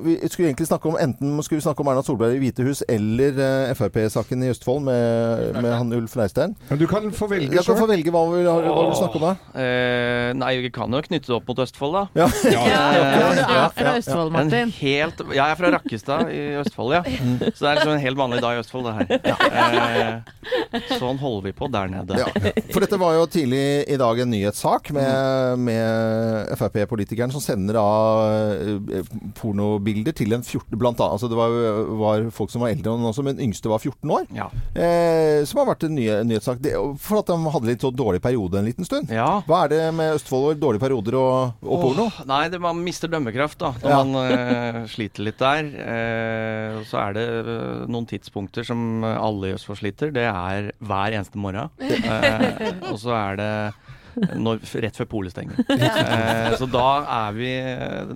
Vi 0.07 0.17
skulle 0.31 0.49
egentlig 0.51 0.67
snakke 0.69 0.89
om 0.91 0.97
enten 1.01 1.35
skulle 1.43 1.59
vi 1.61 1.67
snakke 1.67 1.83
om 1.85 1.91
Erna 1.93 2.03
Solberg 2.07 2.37
i 2.37 2.41
Hvite 2.45 2.65
hus 2.67 2.83
eller 2.89 3.39
Frp-saken 3.75 4.43
i 4.47 4.51
Østfold 4.53 4.83
med, 4.87 5.59
med 5.63 5.73
han 5.77 5.93
Ulf 5.93 6.17
Leirstein. 6.17 6.55
Men 6.71 6.79
du 6.81 6.87
kan 6.91 7.11
få 7.13 7.29
velge 7.31 7.51
Jeg 7.53 7.65
kan 7.65 7.75
få 7.77 7.85
sjøl. 7.87 7.93
velge 7.97 8.15
hva 8.15 8.25
vi 8.31 8.43
vil 8.43 8.97
snakke 8.97 9.21
om. 9.21 9.27
da. 9.27 9.36
Eh, 9.57 10.31
nei, 10.37 10.53
vi 10.65 10.71
kan 10.75 10.93
jo 10.93 11.01
knytte 11.05 11.31
det 11.31 11.35
opp 11.37 11.49
mot 11.51 11.61
Østfold, 11.65 11.97
da. 11.97 12.05
Ja. 12.23 12.29
Ja, 12.57 12.63
du 12.97 13.41
ja, 13.41 13.65
er 13.67 13.75
fra 13.77 13.93
Østfold, 13.99 14.31
En 14.31 14.37
Martin. 14.37 14.73
helt, 14.81 15.21
jeg 15.35 15.43
er 15.45 15.59
fra 15.59 15.71
Rakkestad 15.77 16.31
i 16.33 16.41
Østfold, 16.61 16.95
ja. 16.97 17.03
Så 17.07 17.61
det 17.61 17.69
er 17.71 17.79
liksom 17.81 17.93
en 17.97 18.03
helt 18.03 18.19
vanlig 18.21 18.41
dag 18.45 18.57
i 18.57 18.63
Østfold, 18.63 18.89
det 18.89 18.95
her. 18.97 19.07
Eh, 19.67 20.89
sånn 20.99 21.19
holder 21.21 21.47
vi 21.49 21.53
på 21.57 21.69
der 21.73 21.91
nede. 21.93 22.19
Ja. 22.21 22.29
For 22.73 22.85
dette 22.85 22.99
var 23.01 23.17
jo 23.17 23.27
tidlig 23.31 23.63
i 23.93 23.99
dag 24.01 24.21
en 24.23 24.31
nyhetssak 24.33 24.91
med, 24.97 25.63
med 25.67 26.53
Frp-politikeren 26.59 27.33
som 27.35 27.43
sender 27.45 27.79
av 27.81 28.23
eh, 28.63 29.11
pornobilder 29.41 30.15
til 30.17 30.35
en 30.37 30.45
14 30.45 30.77
blant 30.81 31.01
annet, 31.01 31.17
altså 31.17 31.31
Det 31.31 31.39
var, 31.39 31.55
var 32.01 32.27
folk 32.35 32.53
som 32.53 32.65
var 32.65 32.73
eldre 32.75 32.95
enn 32.97 33.09
også, 33.11 33.25
men 33.27 33.41
yngste 33.43 33.71
var 33.73 33.83
14 33.83 34.15
år. 34.19 34.27
Ja. 34.37 34.49
Eh, 34.75 35.43
som 35.49 35.63
har 35.63 35.71
vært 35.73 35.87
en 35.89 35.97
ny, 35.99 36.07
nyhetssak. 36.31 36.61
Det, 36.65 36.75
for 37.03 37.21
at 37.23 37.31
de 37.31 37.37
hadde 37.57 37.71
litt 37.71 37.85
så 37.85 37.93
dårlig 37.95 38.23
periode 38.25 38.61
en 38.61 38.69
liten 38.69 38.87
stund. 38.89 39.13
Ja. 39.13 39.26
Hva 39.49 39.59
er 39.67 39.73
det 39.73 39.81
med 39.97 40.15
Østfold 40.17 40.47
og 40.53 40.61
dårlige 40.63 40.83
perioder 40.83 41.17
og, 41.21 41.57
og 41.65 41.83
porno? 41.83 42.07
Åh, 42.11 42.21
nei, 42.29 42.43
det, 42.53 42.61
man 42.63 42.81
mister 42.85 43.11
dømmekraft 43.13 43.59
da 43.63 43.73
når 43.83 43.93
Ja. 43.93 43.99
man 44.05 44.15
uh, 44.21 44.81
sliter 44.93 45.27
litt 45.27 45.41
der. 45.43 45.71
Uh, 45.77 46.81
så 46.89 47.01
er 47.07 47.17
det 47.19 47.27
uh, 47.47 47.85
noen 47.91 48.09
tidspunkter 48.11 48.67
som 48.67 49.05
alle 49.07 49.51
i 49.53 49.57
Østfold 49.57 49.81
sliter. 49.83 50.13
Det 50.15 50.27
er 50.31 50.71
hver 50.79 51.17
eneste 51.19 51.41
morgen. 51.41 51.71
Og 52.93 52.99
så 53.03 53.15
er 53.17 53.41
det 53.41 53.53
når, 54.37 54.61
rett 54.85 54.99
før 54.99 55.11
polet 55.17 55.35
stenger. 55.35 55.63
Eh, 56.07 56.55
så 56.59 56.67
da 56.71 56.85
er, 57.03 57.35
vi, 57.37 57.49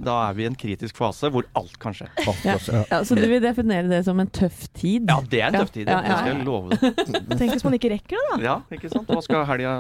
da 0.05 0.15
er 0.29 0.35
vi 0.37 0.45
i 0.45 0.47
en 0.49 0.57
kritisk 0.59 0.99
fase 0.99 1.29
hvor 1.33 1.47
alt 1.59 1.75
kan 1.81 1.95
skje. 1.97 2.07
Ja. 2.45 2.55
Ja, 2.91 3.01
så 3.07 3.17
du 3.17 3.25
vil 3.29 3.41
definere 3.43 3.89
det 3.91 4.01
som 4.07 4.19
en 4.23 4.31
tøff 4.33 4.67
tid? 4.77 5.09
Ja, 5.11 5.19
det 5.31 5.41
er 5.41 5.51
en 5.51 5.59
tøff 5.61 5.73
tid. 5.75 5.89
Ja, 5.89 6.01
Det 6.03 6.11
ja, 6.13 6.19
skal 6.21 6.31
ja. 6.31 6.37
jeg 6.37 6.47
love 6.47 6.73
deg. 6.73 7.01
Tenk 7.41 7.55
hvis 7.55 7.67
man 7.67 7.77
ikke 7.77 7.93
rekker 7.95 8.17
det, 8.17 8.27
da. 8.33 8.39
Ja, 8.45 8.57
ikke 8.77 8.91
sant? 8.93 9.11
Hva 9.11 9.23
skal 9.25 9.45
helga 9.49 9.75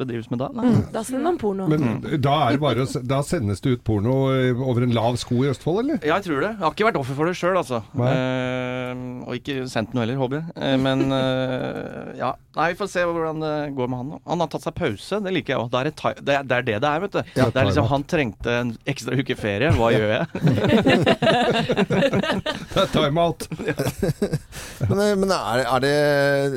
bedrives 0.00 0.30
med 0.32 0.42
da? 0.42 0.50
Da 0.94 1.04
sender 1.06 1.24
man 1.26 1.40
porno. 1.40 1.68
Men 1.70 2.02
da, 2.22 2.36
er 2.48 2.56
det 2.58 2.62
bare, 2.62 2.86
da 3.10 3.20
sendes 3.26 3.62
det 3.64 3.76
ut 3.76 3.84
porno 3.86 4.16
eh, 4.34 4.62
over 4.68 4.86
en 4.86 4.94
lav 4.96 5.18
sko 5.20 5.42
i 5.44 5.52
Østfold, 5.52 5.82
eller? 5.84 6.00
Ja, 6.02 6.18
jeg 6.18 6.28
tror 6.28 6.42
det. 6.44 6.52
Jeg 6.54 6.64
har 6.64 6.76
ikke 6.76 6.88
vært 6.90 7.00
offer 7.02 7.18
for 7.18 7.30
det 7.30 7.36
sjøl, 7.38 7.58
altså. 7.60 7.82
Eh, 8.08 8.92
og 9.26 9.38
ikke 9.38 9.60
sendt 9.70 9.94
noe 9.96 10.04
heller, 10.04 10.20
håper 10.20 10.40
jeg. 10.40 10.56
Eh, 10.56 10.76
men 10.80 11.06
eh, 11.14 12.14
ja. 12.20 12.34
Nei, 12.58 12.72
vi 12.72 12.78
får 12.80 12.90
se 12.90 13.04
hvordan 13.06 13.42
det 13.44 13.54
går 13.78 13.90
med 13.92 14.00
han. 14.02 14.14
Han 14.26 14.42
har 14.42 14.50
tatt 14.50 14.64
seg 14.66 14.74
pause, 14.78 15.20
det 15.22 15.34
liker 15.34 15.54
jeg 15.54 15.57
òg. 15.64 15.70
Det, 15.72 15.78
er 15.78 15.90
det, 15.90 16.34
er- 16.38 16.46
det 16.48 16.56
er 16.58 16.62
det 16.68 16.76
det 16.82 16.88
er, 16.92 17.00
vet 17.04 17.12
du. 17.18 17.20
Ja, 17.38 17.46
det 17.50 17.60
er 17.62 17.68
liksom, 17.70 17.88
han 17.90 18.04
trengte 18.08 18.54
en 18.62 18.70
ekstra 18.88 19.18
uke 19.18 19.36
ferie. 19.38 19.70
Hva 19.76 19.90
gjør 19.94 20.12
jeg? 20.14 20.26
Det 21.48 22.82
er 22.82 22.90
Time-out. 22.92 23.46
Men, 24.88 25.00
men 25.22 25.32
er, 25.34 25.62
er 25.66 25.82
det 25.82 25.92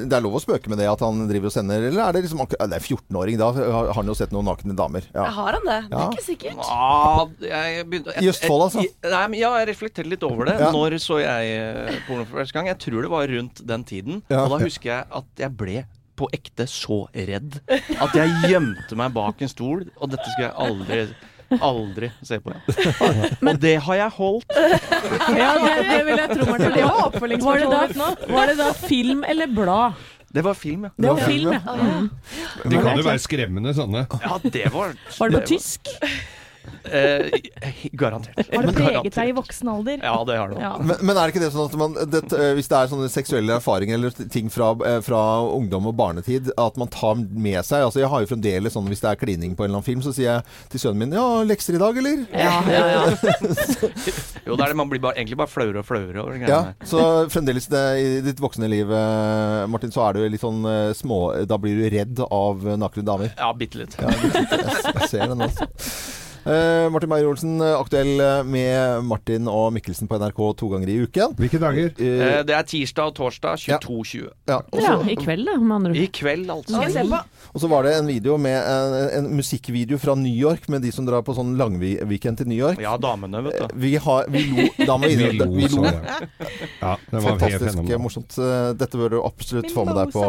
Det 0.10 0.16
er 0.18 0.24
lov 0.24 0.36
å 0.38 0.42
spøke 0.44 0.70
med 0.72 0.80
det 0.82 0.88
at 0.92 1.02
han 1.04 1.24
driver 1.30 1.50
og 1.50 1.56
sender, 1.56 1.86
eller 1.90 2.04
er 2.06 2.16
det 2.18 2.24
liksom 2.26 2.44
Det 2.52 2.60
er 2.62 2.84
14-åring, 2.86 3.40
da 3.42 3.50
har 3.56 3.92
han 3.98 4.12
jo 4.12 4.16
sett 4.18 4.34
noen 4.36 4.48
nakne 4.50 4.76
damer. 4.78 5.08
Ja. 5.16 5.28
Har 5.38 5.58
han 5.58 5.66
det? 5.68 5.80
Det 5.90 5.98
Ja. 5.98 6.04
er 6.06 6.16
ikke 6.16 6.26
sikkert. 6.28 6.62
Ah, 6.66 7.26
jeg 7.46 7.88
begynte, 7.90 8.16
I 8.22 8.30
Østfold, 8.32 8.66
altså? 8.68 8.86
Nei, 9.16 9.24
men 9.34 9.40
ja, 9.42 9.54
jeg 9.62 9.70
reflekterte 9.72 10.10
litt 10.12 10.24
over 10.28 10.50
det. 10.52 10.58
Ja. 10.62 10.72
Når 10.76 10.98
så 11.02 11.20
jeg 11.24 11.56
eh, 11.58 11.98
porno 12.08 12.26
for 12.28 12.42
første 12.42 12.58
gang? 12.58 12.70
Jeg 12.72 12.80
tror 12.84 13.02
det 13.08 13.12
var 13.14 13.28
rundt 13.32 13.64
den 13.68 13.84
tiden. 13.88 14.22
Ja. 14.32 14.44
Og 14.46 14.56
da 14.56 14.62
husker 14.66 14.94
jeg 14.94 15.10
at 15.22 15.44
jeg 15.46 15.58
ble 15.58 15.82
på 16.22 16.30
ekte 16.38 16.70
så 16.70 17.04
redd 17.18 17.60
at 17.68 18.16
jeg 18.18 18.54
gjemte 18.54 18.98
meg 19.00 19.14
bak 19.18 19.42
en 19.42 19.52
stol, 19.52 19.84
og 19.98 20.14
dette 20.14 20.30
skulle 20.30 20.50
jeg 20.52 20.58
aldri 20.70 21.04
Aldri 21.52 22.08
se 22.24 22.38
på 22.40 22.54
igjen. 22.54 23.34
Og 23.44 23.58
det 23.60 23.74
har 23.84 23.98
jeg 24.00 24.14
holdt. 24.16 24.54
Ja, 25.36 25.50
det, 25.60 25.74
det 25.90 25.98
vil 26.08 26.22
jeg 26.22 26.30
tro, 26.38 26.46
Martin. 26.48 26.72
Det 26.72 26.86
var 26.86 26.86
Var 26.88 26.96
det, 26.96 27.08
oppfølgingsspørsmålet 27.10 27.98
da, 28.00 28.34
var 28.38 28.48
det 28.48 28.56
da 28.62 28.70
film 28.80 29.26
eller 29.28 29.52
blad? 29.52 30.00
Det 30.32 30.46
var 30.46 30.56
film, 30.56 30.86
ja. 30.88 30.92
Det 30.96 31.10
var 31.10 31.20
film, 31.28 31.52
ja. 31.52 31.76
Mm. 31.76 32.06
De 32.72 32.78
kan 32.86 33.02
jo 33.02 33.04
være 33.04 33.20
skremmende 33.20 33.74
sånne. 33.76 34.06
Ja, 34.24 34.38
det 34.46 34.70
var 34.72 34.96
Var 35.18 35.34
det 35.34 35.42
på 35.42 35.48
tysk? 35.52 35.92
Eh, 36.84 37.32
garantert. 37.92 38.56
Har 38.56 38.64
det 38.66 38.74
preget 38.76 39.16
deg 39.16 39.30
i 39.32 39.34
voksen 39.38 39.70
alder? 39.72 40.02
Ja, 40.04 40.16
det 40.28 40.38
har 40.38 40.52
det. 40.52 40.60
Ja. 40.62 40.72
Men, 40.82 40.98
men 41.02 41.18
er 41.18 41.28
det 41.30 41.34
ikke 41.34 41.44
det 41.44 41.52
sånn 41.54 41.70
at 41.70 41.78
man, 41.80 41.96
det, 42.12 42.22
eh, 42.38 42.52
hvis 42.58 42.70
det 42.72 42.78
er 42.78 42.92
sånne 42.92 43.10
seksuelle 43.12 43.56
erfaringer 43.58 43.98
eller 44.00 44.30
ting 44.34 44.50
fra, 44.54 44.72
eh, 44.88 45.00
fra 45.06 45.22
ungdom 45.46 45.90
og 45.92 45.96
barnetid, 45.98 46.52
at 46.60 46.80
man 46.82 46.92
tar 46.92 47.20
med 47.22 47.62
seg 47.68 47.86
altså 47.86 48.02
Jeg 48.02 48.10
har 48.12 48.24
jo 48.24 48.30
fremdeles 48.32 48.76
sånn 48.76 48.90
hvis 48.92 49.04
det 49.04 49.12
er 49.12 49.20
klining 49.22 49.56
på 49.56 49.66
en 49.66 49.72
eller 49.72 49.82
annen 49.82 49.88
film, 49.88 50.04
så 50.06 50.14
sier 50.16 50.28
jeg 50.30 50.72
til 50.74 50.84
sønnen 50.86 51.06
min 51.06 51.18
Ja, 51.18 51.26
lekser 51.48 51.78
i 51.78 51.82
dag, 51.82 51.98
eller? 52.02 52.24
Ja, 52.34 52.56
ja, 52.70 52.86
ja. 52.96 53.04
Jo, 54.48 54.58
da 54.58 54.66
er 54.66 54.74
det 54.74 54.80
man 54.82 54.90
blir 54.92 55.02
bare, 55.04 55.18
egentlig 55.20 55.38
bare 55.42 55.52
flauere 55.52 55.84
og 55.84 55.88
flauere 55.88 56.24
over 56.24 56.38
de 56.38 56.50
Ja, 56.50 56.62
så 56.88 57.04
fremdeles 57.32 57.70
det, 57.72 57.86
i 58.02 58.10
ditt 58.26 58.42
voksne 58.42 58.70
liv, 58.72 58.90
eh, 58.90 59.68
Martin, 59.72 59.94
så 59.94 60.08
er 60.08 60.18
du 60.18 60.26
litt 60.26 60.44
sånn 60.44 60.66
små 60.98 61.22
Da 61.50 61.58
blir 61.62 61.78
du 61.78 61.86
redd 61.94 62.24
av 62.26 62.66
nakne 62.82 63.06
damer. 63.06 63.32
Ja, 63.38 63.52
bitte 63.58 63.84
litt. 63.84 63.96
Ja, 64.02 64.10
jeg, 64.12 64.50
jeg 64.98 65.12
ser 65.14 65.32
den 65.32 65.48
altså. 65.48 65.70
Eh, 66.42 66.90
Martin 66.90 67.10
Beyer-Olsen, 67.12 67.62
eh, 67.62 67.76
aktuell 67.80 68.20
eh, 68.20 68.44
med 68.44 69.04
Martin 69.06 69.48
og 69.52 69.70
Mikkelsen 69.76 70.10
på 70.10 70.18
NRK 70.18 70.40
to 70.58 70.70
ganger 70.72 70.90
i 70.90 70.98
uken. 71.06 71.36
Hvilke 71.38 71.60
dager? 71.62 71.92
Uh, 72.00 72.22
Eh, 72.22 72.42
det 72.46 72.54
er 72.56 72.66
tirsdag 72.68 73.12
og 73.12 73.16
torsdag 73.18 73.60
22.20. 73.62 74.28
ja, 74.50 74.58
ja, 74.78 74.94
I 75.10 75.16
kveld, 75.20 75.46
da, 75.48 75.56
med 75.60 75.76
andre 75.76 75.92
ord. 75.94 76.00
I 76.02 76.08
kveld, 76.14 76.50
altså. 76.54 77.22
Og 77.52 77.62
så 77.64 77.70
var 77.72 77.86
det 77.86 77.94
en 77.98 78.08
video 78.08 78.38
med 78.42 78.58
en, 78.58 78.96
en 79.18 79.30
musikkvideo 79.36 80.00
fra 80.02 80.16
New 80.16 80.34
York 80.34 80.68
med 80.72 80.82
de 80.86 80.92
som 80.94 81.06
drar 81.08 81.24
på 81.26 81.36
sånn 81.38 81.56
langweekend 81.60 82.42
til 82.42 82.50
New 82.52 82.58
York. 82.58 82.82
Ja, 82.82 82.96
damene, 83.02 83.42
vet 83.48 83.60
du. 83.60 83.76
Vi, 83.82 83.96
har, 84.02 84.30
vi 84.32 84.44
lo 84.50 84.68
Damene, 84.92 85.16
vi 85.18 85.30
Vi 85.32 85.40
lo. 85.40 85.50
Vi 85.56 85.70
lo. 85.76 85.86
ja. 85.86 86.20
Ja, 86.82 86.96
det 87.10 87.20
var 87.20 87.28
Fantastisk 87.36 87.82
helt 87.82 88.02
morsomt. 88.02 88.38
Dette 88.80 88.98
bør 89.00 89.16
du 89.16 89.20
absolutt 89.22 89.72
få 89.74 89.86
med 89.90 89.98
deg 90.00 90.14
på 90.16 90.26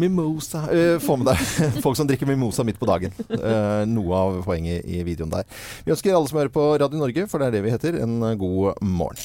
Mimosa. 0.00 0.64
Uh, 0.70 0.96
få 1.02 1.16
med 1.20 1.30
deg 1.32 1.42
folk 1.84 1.98
som 1.98 2.08
drikker 2.08 2.28
mimosa 2.28 2.64
midt 2.66 2.78
på 2.80 2.88
dagen. 2.88 3.14
Eh, 3.30 3.82
noe 3.88 4.20
av 4.20 4.40
poenget 4.46 4.84
i 4.86 5.02
videoen 5.06 5.25
der. 5.32 5.48
Vi 5.86 5.94
ønsker 5.94 6.16
alle 6.16 6.30
som 6.30 6.40
hører 6.40 6.54
på 6.54 6.68
Radio 6.82 7.02
Norge, 7.02 7.26
for 7.30 7.42
det 7.42 7.50
er 7.50 7.58
det 7.58 7.64
vi 7.66 7.74
heter, 7.74 8.00
en 8.02 8.18
god 8.38 8.82
morgen. 8.82 9.16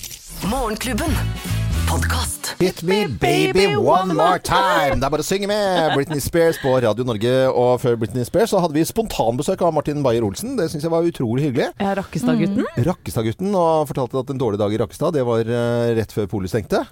Morgenklubben. 0.52 1.81
Podkast. 1.92 2.54
Hit 2.62 2.84
me 2.84 3.08
baby 3.20 3.76
one 3.76 4.14
more 4.16 4.40
time. 4.40 4.96
Det 5.02 5.04
er 5.04 5.12
bare 5.12 5.24
å 5.24 5.28
synge 5.28 5.48
med 5.50 5.92
Britney 5.98 6.22
Spears 6.24 6.56
på 6.62 6.72
Radio 6.84 7.04
Norge. 7.04 7.32
Og 7.52 7.82
før 7.82 7.98
Britney 8.00 8.24
Spears 8.28 8.54
så 8.54 8.62
hadde 8.64 8.78
vi 8.78 8.84
spontanbesøk 8.88 9.60
av 9.66 9.74
Martin 9.76 10.00
Beyer-Olsen. 10.06 10.54
Det 10.60 10.70
syns 10.72 10.86
jeg 10.86 10.94
var 10.94 11.04
utrolig 11.10 11.50
hyggelig. 11.50 11.68
Ja, 11.82 11.96
Rakkestad-gutten. 12.00 12.64
Rakkestad-gutten 12.88 13.58
og 13.60 13.90
fortalte 13.90 14.22
at 14.22 14.32
en 14.32 14.40
dårlig 14.40 14.62
dag 14.62 14.72
i 14.72 14.80
Rakkestad, 14.80 15.18
det 15.18 15.26
var 15.28 15.44
eh, 15.44 15.92
rett 15.98 16.16
før 16.16 16.30
polet 16.32 16.54
stengte. 16.54 16.84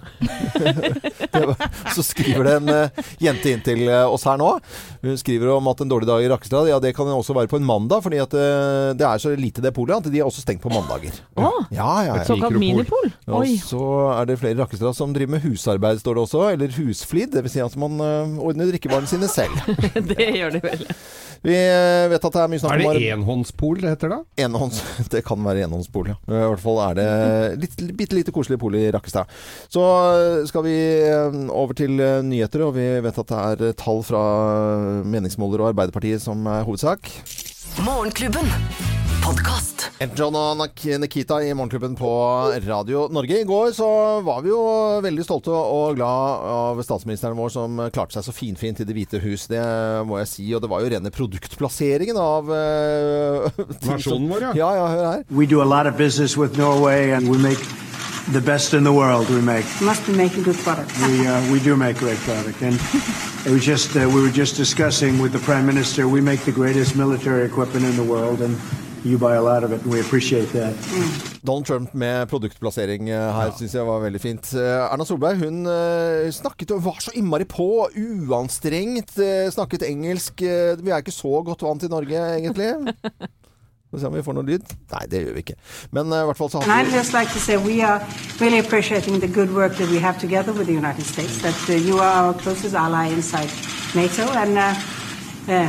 Så 1.96 2.04
skriver 2.04 2.50
det 2.50 2.54
en 2.58 2.74
eh, 2.74 3.00
jente 3.24 3.54
inn 3.54 3.64
til 3.64 3.86
eh, 3.88 4.04
oss 4.04 4.26
her 4.28 4.36
nå. 4.42 4.52
Hun 5.06 5.16
skriver 5.22 5.54
om 5.54 5.72
at 5.72 5.80
en 5.80 5.94
dårlig 5.94 6.10
dag 6.10 6.26
i 6.26 6.28
Rakkestad, 6.34 6.68
ja 6.74 6.76
det 6.82 6.92
kan 6.98 7.08
også 7.14 7.38
være 7.40 7.48
på 7.54 7.56
en 7.60 7.64
mandag, 7.68 8.04
fordi 8.04 8.20
at 8.20 8.36
det 9.00 9.06
er 9.06 9.22
så 9.22 9.32
lite 9.38 9.64
det 9.64 9.72
polet 9.76 9.96
at 9.96 10.12
de 10.12 10.20
er 10.20 10.28
også 10.28 10.44
stengt 10.44 10.60
på 10.66 10.72
mandager. 10.74 11.16
Å, 11.40 11.54
Ja, 11.72 11.88
ja, 12.04 12.18
ja. 12.20 12.24
såkalt 12.28 12.58
minipol. 12.60 13.08
Og 13.30 13.48
så 13.64 13.80
er 14.18 14.28
det 14.28 14.36
flere 14.42 14.58
Rakkestad 14.60 14.89
som 14.96 15.14
driver 15.14 15.36
med 15.36 15.44
husarbeid, 15.44 16.00
står 16.02 16.16
det 16.16 16.22
også. 16.26 16.42
Eller 16.54 16.76
husflid. 16.76 17.32
Dvs. 17.34 17.54
Si 17.54 17.62
at 17.64 17.76
man 17.80 18.00
øh, 18.00 18.36
ordner 18.38 18.70
drikkevarene 18.70 19.10
sine 19.10 19.28
selv. 19.30 19.56
Det 20.10 20.28
gjør 20.36 20.56
de 20.56 20.62
vel. 20.64 20.84
Vi 21.42 21.56
øh, 21.56 22.10
vet 22.12 22.24
at 22.28 22.34
det 22.34 22.40
er 22.42 22.50
mye 22.52 22.60
snakk 22.60 22.82
Er 22.84 22.98
det 22.98 23.12
enhåndspol 23.14 23.80
det 23.80 23.94
heter 23.94 24.12
da? 24.12 24.18
Enhånds, 24.44 24.82
det 25.12 25.22
kan 25.24 25.40
være 25.46 25.64
enhåndspol, 25.64 26.10
ja. 26.12 26.18
I 26.28 26.42
hvert 26.52 26.64
fall 26.64 26.80
er 26.84 26.98
det 26.98 27.08
litt, 27.62 27.80
bitte 27.96 28.18
lite 28.18 28.34
koselig 28.36 28.60
pol 28.60 28.76
i 28.76 28.84
Rakkestad. 28.92 29.30
Så 29.72 29.80
øh, 29.80 30.44
skal 30.50 30.66
vi 30.68 30.76
over 31.48 31.72
til 31.80 31.96
nyheter, 32.28 32.66
og 32.68 32.76
vi 32.76 32.86
vet 33.00 33.24
at 33.24 33.34
det 33.60 33.72
er 33.72 33.80
tall 33.80 34.04
fra 34.04 34.22
meningsmåler 35.00 35.64
og 35.64 35.72
Arbeiderpartiet 35.72 36.20
som 36.28 36.44
er 36.44 36.66
hovedsak. 36.68 37.08
Morgenklubben. 37.86 38.99
Podkast. 39.24 39.90
John 40.16 40.34
og 40.38 40.60
Nikita 41.00 41.40
i 41.44 41.52
Morgenklubben 41.54 41.94
på 41.98 42.10
Radio 42.66 43.06
Norge. 43.12 43.40
I 43.40 43.46
går 43.48 43.72
så 43.76 43.88
var 44.24 44.40
vi 44.44 44.50
jo 44.52 44.60
veldig 45.04 45.24
stolte 45.26 45.52
og 45.52 45.98
glad 45.98 46.46
av 46.50 46.80
statsministeren 46.84 47.36
vår 47.38 47.52
som 47.52 47.76
klarte 47.92 48.16
seg 48.16 48.26
så 48.26 48.34
finfint 48.34 48.80
i 48.80 48.86
Det 48.88 48.96
hvite 48.96 49.20
hus. 49.22 49.46
Det 49.50 49.60
må 50.08 50.18
jeg 50.22 50.30
si. 50.30 50.46
Og 50.56 50.64
det 50.64 50.70
var 50.72 50.84
jo 50.84 50.92
rene 50.94 51.12
produktplasseringen 51.14 52.16
av 52.20 52.48
eh, 52.56 53.60
Nasjonen 53.90 54.30
vår, 54.32 54.48
ja. 54.48 54.54
Ja, 54.62 54.72
ja, 54.80 54.88
hør 54.94 55.06
her. 55.12 55.24
We 55.30 55.46
do 55.46 55.60
a 55.62 55.68
lot 55.68 55.86
of 55.86 55.96
business 56.00 56.36
with 56.36 56.58
Norway, 56.58 57.12
and 57.12 57.28
we 57.28 57.38
make 57.38 57.60
the 58.32 58.40
best 58.40 58.74
in 58.74 58.84
the 58.84 58.92
world. 58.92 59.28
We 59.28 59.40
make. 59.42 59.66
Must 59.80 60.06
be 60.06 60.16
making 60.16 60.44
good 60.44 60.58
product. 60.64 60.92
We 61.06 61.26
uh, 61.26 61.40
we 61.52 61.60
do 61.60 61.76
make 61.76 61.98
great 61.98 62.18
product, 62.24 62.62
and 62.62 62.76
it 63.46 63.52
was 63.52 63.64
just 63.64 63.96
uh, 63.96 64.08
we 64.08 64.22
were 64.22 64.32
just 64.32 64.56
discussing 64.56 65.20
with 65.20 65.32
the 65.32 65.40
prime 65.44 65.66
minister. 65.66 66.08
We 66.08 66.20
make 66.20 66.40
the 66.44 66.52
greatest 66.52 66.96
military 66.96 67.44
equipment 67.44 67.84
in 67.84 67.96
the 67.96 68.04
world, 68.04 68.40
and 68.40 68.56
you 69.04 69.18
buy 69.18 69.34
a 69.36 69.42
lot 69.42 69.64
of 69.64 69.72
it, 69.72 69.82
and 69.82 69.92
we 69.92 70.00
appreciate 70.00 70.48
that. 70.52 70.74
Donald 71.42 71.66
Trump 71.66 71.94
med 71.94 72.28
produktplassering 72.28 73.08
her 73.08 73.46
ja. 73.46 73.52
syns 73.56 73.74
jeg 73.74 73.86
var 73.86 74.00
veldig 74.02 74.20
fint. 74.20 74.50
Eh, 74.54 74.92
Erna 74.92 75.04
Solberg 75.08 75.40
hun 75.40 75.62
eh, 75.66 76.28
snakket 76.36 76.74
og 76.76 76.82
var 76.84 76.98
så 77.00 77.14
innmari 77.16 77.46
på, 77.48 77.88
uanstrengt. 77.96 79.16
eh, 79.18 79.48
Snakket 79.50 79.82
engelsk. 79.88 80.42
eh, 80.42 80.76
Vi 80.80 80.90
er 80.90 81.00
ikke 81.00 81.14
så 81.16 81.42
godt 81.44 81.62
vant 81.62 81.82
i 81.82 81.88
Norge, 81.88 82.20
egentlig. 82.36 82.72
Skal 83.90 83.98
vi 83.98 84.00
se 84.04 84.06
om 84.06 84.14
vi 84.14 84.22
får 84.22 84.34
noe 84.36 84.46
lyd. 84.46 84.68
Nei, 84.92 85.06
det 85.10 85.24
gjør 85.24 85.34
vi 85.34 85.42
ikke. 85.46 85.56
Men 85.96 86.12
eh, 86.12 86.20
i 86.22 86.26
hvert 86.28 86.38
fall 86.38 86.50
så 86.52 86.60
har 86.62 86.84
vi 86.84 87.00
like 87.16 87.40
say 87.40 87.56
we 87.56 87.80
are 87.82 87.98
really 88.40 88.58
appreciating 88.60 89.18
the 89.20 89.26
good 89.28 89.50
work 89.50 89.72
that 89.80 89.88
we 89.90 89.98
have 89.98 90.18
together 90.20 90.52
with 90.52 90.66
the 90.68 90.76
United 90.76 91.04
States, 91.06 91.40
that 91.42 91.56
uh, 91.68 91.74
you 91.74 91.98
are 91.98 92.26
our 92.26 92.34
closest 92.34 92.74
ally 92.74 93.08
inside 93.08 93.50
NATO, 93.96 94.28
and 94.36 94.58
uh, 94.58 94.74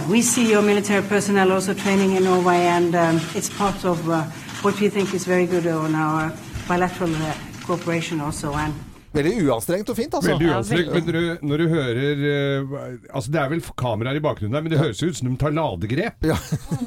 we 0.09 0.21
see 0.21 0.49
your 0.49 0.61
military 0.61 1.01
personnel 1.01 1.51
also 1.51 1.73
training 1.73 2.15
in 2.15 2.23
Norway, 2.23 2.67
and 2.67 2.95
um, 2.95 3.21
it's 3.33 3.49
part 3.49 3.85
of 3.85 4.09
uh, 4.09 4.23
what 4.61 4.79
we 4.79 4.89
think 4.89 5.13
is 5.13 5.25
very 5.25 5.45
good 5.45 5.65
on 5.67 5.95
our 5.95 6.33
bilateral 6.67 7.15
uh, 7.15 7.33
cooperation 7.65 8.21
also. 8.21 8.53
And 8.53 8.73
Veldig 9.11 9.33
uanstrengt 9.43 9.89
og 9.91 9.97
fint, 9.97 10.13
altså. 10.15 10.31
Veldig 10.31 10.49
uanstrengt. 10.53 10.91
Men 10.95 11.07
du, 11.11 11.47
når 11.51 11.61
du 11.61 11.65
hører 11.67 12.21
eh, 12.31 12.75
Altså 13.11 13.31
Det 13.33 13.39
er 13.41 13.49
vel 13.51 13.63
kameraer 13.81 14.19
i 14.19 14.23
bakgrunnen 14.23 14.55
der, 14.55 14.63
men 14.63 14.71
det 14.71 14.79
høres 14.79 15.01
ut 15.03 15.17
som 15.19 15.27
de 15.27 15.35
tar 15.41 15.51
ladegrep. 15.55 16.29
Ja. 16.31 16.37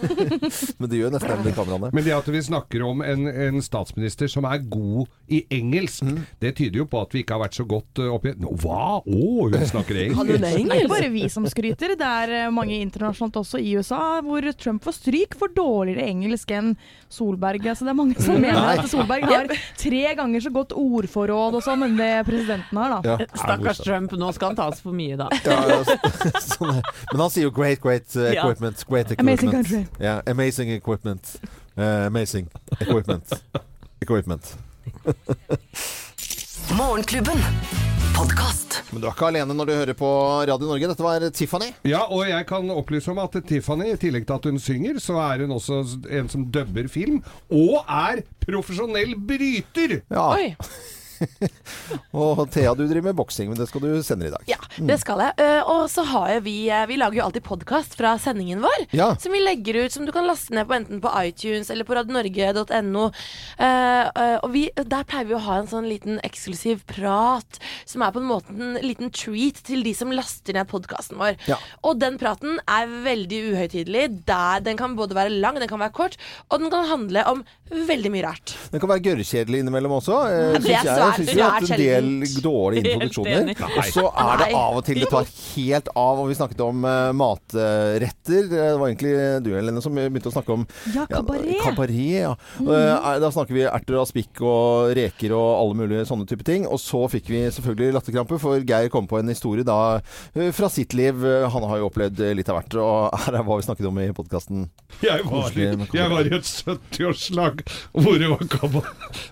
Men 0.80 0.90
det 0.90 0.98
gjør 0.98 1.12
nesten 1.14 1.42
de 1.44 1.52
kameraene. 1.54 1.90
Men 1.94 2.04
det 2.06 2.14
at 2.16 2.28
vi 2.32 2.40
snakker 2.44 2.82
om 2.86 3.02
en, 3.04 3.26
en 3.28 3.60
statsminister 3.64 4.30
som 4.30 4.46
er 4.48 4.62
god 4.70 5.06
i 5.32 5.44
engelsk, 5.54 6.02
Mm. 6.04 6.24
det 6.42 6.50
tyder 6.58 6.80
jo 6.80 6.84
på 6.90 6.98
at 7.00 7.12
vi 7.14 7.20
ikke 7.22 7.36
har 7.36 7.40
vært 7.44 7.56
så 7.56 7.64
godt 7.68 8.00
uh, 8.02 8.08
oppi 8.16 8.32
Nå, 8.40 8.50
Hva? 8.60 8.98
Å, 8.98 9.20
hun 9.46 9.66
snakker 9.68 10.00
engelsk! 10.02 10.32
Det 10.42 10.48
er 10.50 10.58
ikke 10.82 10.90
bare 10.90 11.10
vi 11.12 11.22
som 11.32 11.46
skryter, 11.48 11.94
det 12.00 12.08
er 12.08 12.32
eh, 12.42 12.48
mange 12.52 12.76
internasjonalt 12.82 13.38
også 13.40 13.60
i 13.62 13.70
USA 13.78 14.00
hvor 14.24 14.44
Trump 14.60 14.84
får 14.84 14.96
stryk 14.98 15.36
for 15.38 15.52
dårligere 15.54 16.04
engelsk 16.10 16.50
enn 16.56 16.72
Solberg. 17.12 17.64
Altså 17.70 17.86
det 17.86 17.94
er 17.94 17.98
mange 18.00 18.18
som 18.20 18.36
mener 18.44 18.58
Nei. 18.58 18.74
at 18.82 18.90
Solberg 18.90 19.28
har 19.30 19.48
tre 19.80 20.02
ganger 20.18 20.44
så 20.44 20.52
godt 20.54 20.74
ordforråd 20.76 21.60
og 21.60 21.64
sånn 21.64 21.84
men 21.84 21.96
det 22.00 22.10
presidenten 22.22 22.78
har, 22.78 22.94
da. 23.02 23.16
Ja. 23.18 23.26
Stakkars 23.34 23.78
Trump, 23.82 24.12
nå 24.12 24.32
skal 24.36 24.52
han 24.52 24.56
tas 24.56 24.80
for 24.80 24.92
mye, 24.92 25.16
da. 25.18 25.28
Ja, 25.44 25.58
ja, 25.68 25.78
sånn 26.54 26.80
Men 27.12 27.20
han 27.24 27.30
sier 27.30 27.48
jo 27.48 27.50
'great, 27.50 27.80
great 27.82 28.14
Ja. 28.14 28.44
equipment'. 28.44 28.84
Great 28.88 29.10
equipment. 29.10 29.42
Amazing 29.42 29.50
country. 29.50 29.86
Yeah, 30.00 30.20
amazing 30.26 30.70
equipment. 30.70 31.36
Uh, 31.76 32.06
amazing 32.06 32.48
equipment. 32.80 33.32
Equipment. 34.00 34.54
Morgenklubben. 36.78 37.38
Podcast. 38.16 38.82
Men 38.92 39.00
du 39.02 39.08
er 39.08 39.14
ikke 39.14 39.26
alene 39.26 39.54
når 39.56 39.66
du 39.66 39.72
hører 39.74 39.96
på 39.98 40.08
Radio 40.46 40.68
Norge. 40.68 40.86
Dette 40.90 41.02
var 41.02 41.24
Tiffany. 41.34 41.72
Ja, 41.88 42.04
og 42.14 42.28
jeg 42.28 42.46
kan 42.46 42.70
opplyse 42.70 43.10
om 43.10 43.18
at 43.18 43.34
Tiffany, 43.48 43.88
i 43.90 43.98
tillegg 44.00 44.26
til 44.28 44.36
at 44.36 44.44
hun 44.48 44.60
synger, 44.62 45.00
så 45.02 45.16
er 45.18 45.42
hun 45.44 45.54
også 45.56 45.80
en 46.14 46.28
som 46.30 46.44
dubber 46.54 46.86
film, 46.88 47.22
og 47.50 47.82
er 47.90 48.22
profesjonell 48.44 49.16
bryter! 49.18 50.00
Ja. 50.14 50.28
Oi. 50.36 50.52
Og 52.14 52.44
Thea, 52.52 52.74
du 52.76 52.84
driver 52.86 53.08
med 53.08 53.18
boksing, 53.18 53.50
men 53.50 53.58
det 53.58 53.66
skal 53.70 53.84
du 53.84 53.90
sende 54.06 54.28
i 54.28 54.32
dag. 54.32 54.44
Ja, 54.48 54.58
det 54.76 54.98
skal 55.02 55.22
jeg. 55.24 55.36
Eh, 55.42 55.60
og 55.70 55.86
så 55.92 56.04
har 56.08 56.30
jo 56.36 56.42
vi 56.44 56.56
eh, 56.72 56.84
Vi 56.90 56.98
lager 57.00 57.20
jo 57.20 57.24
alltid 57.26 57.44
podkast 57.46 57.96
fra 57.98 58.14
sendingen 58.22 58.62
vår. 58.64 58.86
Ja. 58.96 59.10
Som 59.20 59.34
vi 59.34 59.42
legger 59.42 59.84
ut, 59.84 59.94
som 59.94 60.06
du 60.06 60.12
kan 60.14 60.26
laste 60.28 60.54
ned 60.56 60.68
på 60.70 60.76
enten 60.76 61.02
på 61.04 61.12
iTunes 61.24 61.70
eller 61.72 61.88
på 61.88 61.96
radionorge.no. 61.98 63.06
Eh, 63.68 64.36
og 64.44 64.48
vi, 64.54 64.66
der 64.76 65.06
pleier 65.08 65.28
vi 65.30 65.36
å 65.38 65.42
ha 65.46 65.60
en 65.60 65.70
sånn 65.70 65.88
liten 65.90 66.20
eksklusiv 66.26 66.84
prat, 66.90 67.60
som 67.88 68.04
er 68.04 68.14
på 68.14 68.22
en 68.22 68.30
måte 68.30 68.54
en 68.54 68.78
liten 68.84 69.12
treat 69.14 69.62
til 69.66 69.84
de 69.86 69.94
som 69.96 70.12
laster 70.14 70.56
ned 70.56 70.70
podkasten 70.70 71.20
vår. 71.20 71.38
Ja. 71.50 71.58
Og 71.86 71.98
den 72.02 72.18
praten 72.20 72.60
er 72.70 72.90
veldig 73.04 73.42
uhøytidelig. 73.52 74.06
Den 74.24 74.80
kan 74.80 74.96
både 74.98 75.16
være 75.16 75.34
lang, 75.34 75.58
den 75.60 75.70
kan 75.70 75.82
være 75.82 75.96
kort, 75.96 76.18
og 76.50 76.62
den 76.62 76.72
kan 76.72 76.88
handle 76.90 77.24
om 77.30 77.44
veldig 77.88 78.10
mye 78.14 78.22
rart. 78.24 78.54
Den 78.72 78.80
kan 78.82 78.88
være 78.90 79.02
gørrkjedelig 79.08 79.60
innimellom 79.64 79.92
også. 79.98 80.18
eh, 80.30 80.58
det 80.58 80.70
er 80.70 80.84
svært- 80.84 80.84
Jeg 80.84 81.14
synes 81.18 81.34
vi 81.34 81.40
har 81.40 81.50
hatt 81.58 81.70
en 81.70 81.80
del 81.80 82.08
dårlige 82.44 82.84
introduksjoner. 82.94 83.50
Og 83.64 83.84
så 83.94 84.04
er 84.14 84.36
det 84.44 84.48
av 84.54 84.76
og 84.78 84.84
til 84.86 85.00
det 85.02 85.10
tar 85.10 85.26
helt 85.56 85.88
av. 85.94 86.18
Og 86.24 86.28
vi 86.30 86.34
snakket 86.38 86.60
om 86.64 86.84
uh, 86.84 87.12
matretter. 87.12 88.48
Det 88.50 88.78
var 88.78 88.88
egentlig 88.88 89.14
du, 89.44 89.50
Helene, 89.54 89.82
som 89.84 89.94
begynte 89.94 90.30
å 90.30 90.34
snakke 90.34 90.52
om 90.54 90.66
Ja, 90.94 91.06
kabaret. 91.10 91.58
kabaret, 91.62 91.98
ja. 92.20 92.34
Eh, 92.60 93.18
Da 93.24 93.30
snakker 93.34 93.54
vi 93.56 93.64
erter 93.66 93.98
og 94.00 94.08
spikk 94.10 94.40
og 94.44 94.94
reker 94.96 95.32
og 95.36 95.50
alle 95.60 95.78
mulige 95.82 96.06
sånne 96.08 96.26
type 96.30 96.44
ting. 96.46 96.66
Og 96.66 96.78
så 96.82 97.04
fikk 97.10 97.28
vi 97.32 97.42
selvfølgelig 97.54 97.94
latterkrampe, 97.98 98.38
for 98.40 98.60
Geir 98.60 98.88
kom 98.92 99.06
på 99.10 99.18
en 99.20 99.28
historie 99.32 99.64
da 99.66 100.00
eh, 100.34 100.50
fra 100.54 100.68
sitt 100.72 100.94
liv. 100.94 101.24
Eh, 101.24 101.48
Han 101.54 101.62
har 101.68 101.78
jo 101.82 101.88
opplevd 101.90 102.20
eh, 102.20 102.34
litt 102.38 102.48
av 102.48 102.60
hvert, 102.62 102.78
og 102.80 103.14
her 103.26 103.38
er 103.40 103.46
hva 103.46 103.58
vi 103.60 103.66
snakket 103.68 103.88
om 103.90 103.98
i 104.02 104.08
podkasten. 104.14 104.68
Jeg 105.02 105.24
jeg 105.24 106.10
var 106.10 106.26
i 106.28 106.34
et 106.36 106.46
70-årslag 106.46 107.63
hvor 107.92 108.18
det 108.18 108.28
var 108.30 108.42
kaba- 108.50 108.84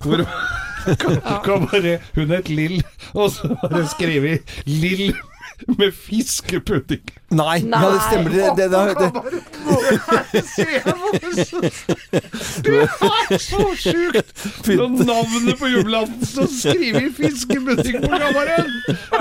hvor 0.03 0.17
det 0.17 0.27
var 0.27 0.97
ka- 1.03 1.43
kabaret. 1.45 2.01
Hun 2.15 2.31
het 2.31 2.49
Lill, 2.49 2.83
og 3.15 3.31
så 3.31 3.53
var 3.63 3.69
det 3.77 3.89
skrevet 3.91 4.41
'Lill 4.67 5.13
med 5.79 5.93
fiskepudding'. 5.95 7.13
Nei, 7.31 7.59
ja, 7.63 7.91
det 7.93 8.01
stemmer. 8.09 8.31
Det, 8.31 8.47
det, 8.57 8.71
det, 8.71 8.97
det, 8.99 9.43
Det 12.63 12.79
er 12.83 13.39
så 13.39 13.63
sjukt! 13.79 14.33
Når 14.69 14.89
navnet 15.05 15.59
på 15.61 15.71
jubilanten 15.73 16.27
som 16.27 16.49
skriver 16.51 17.09
fiskepudding 17.17 18.01
på 18.03 18.11
kabaret! 18.13 18.67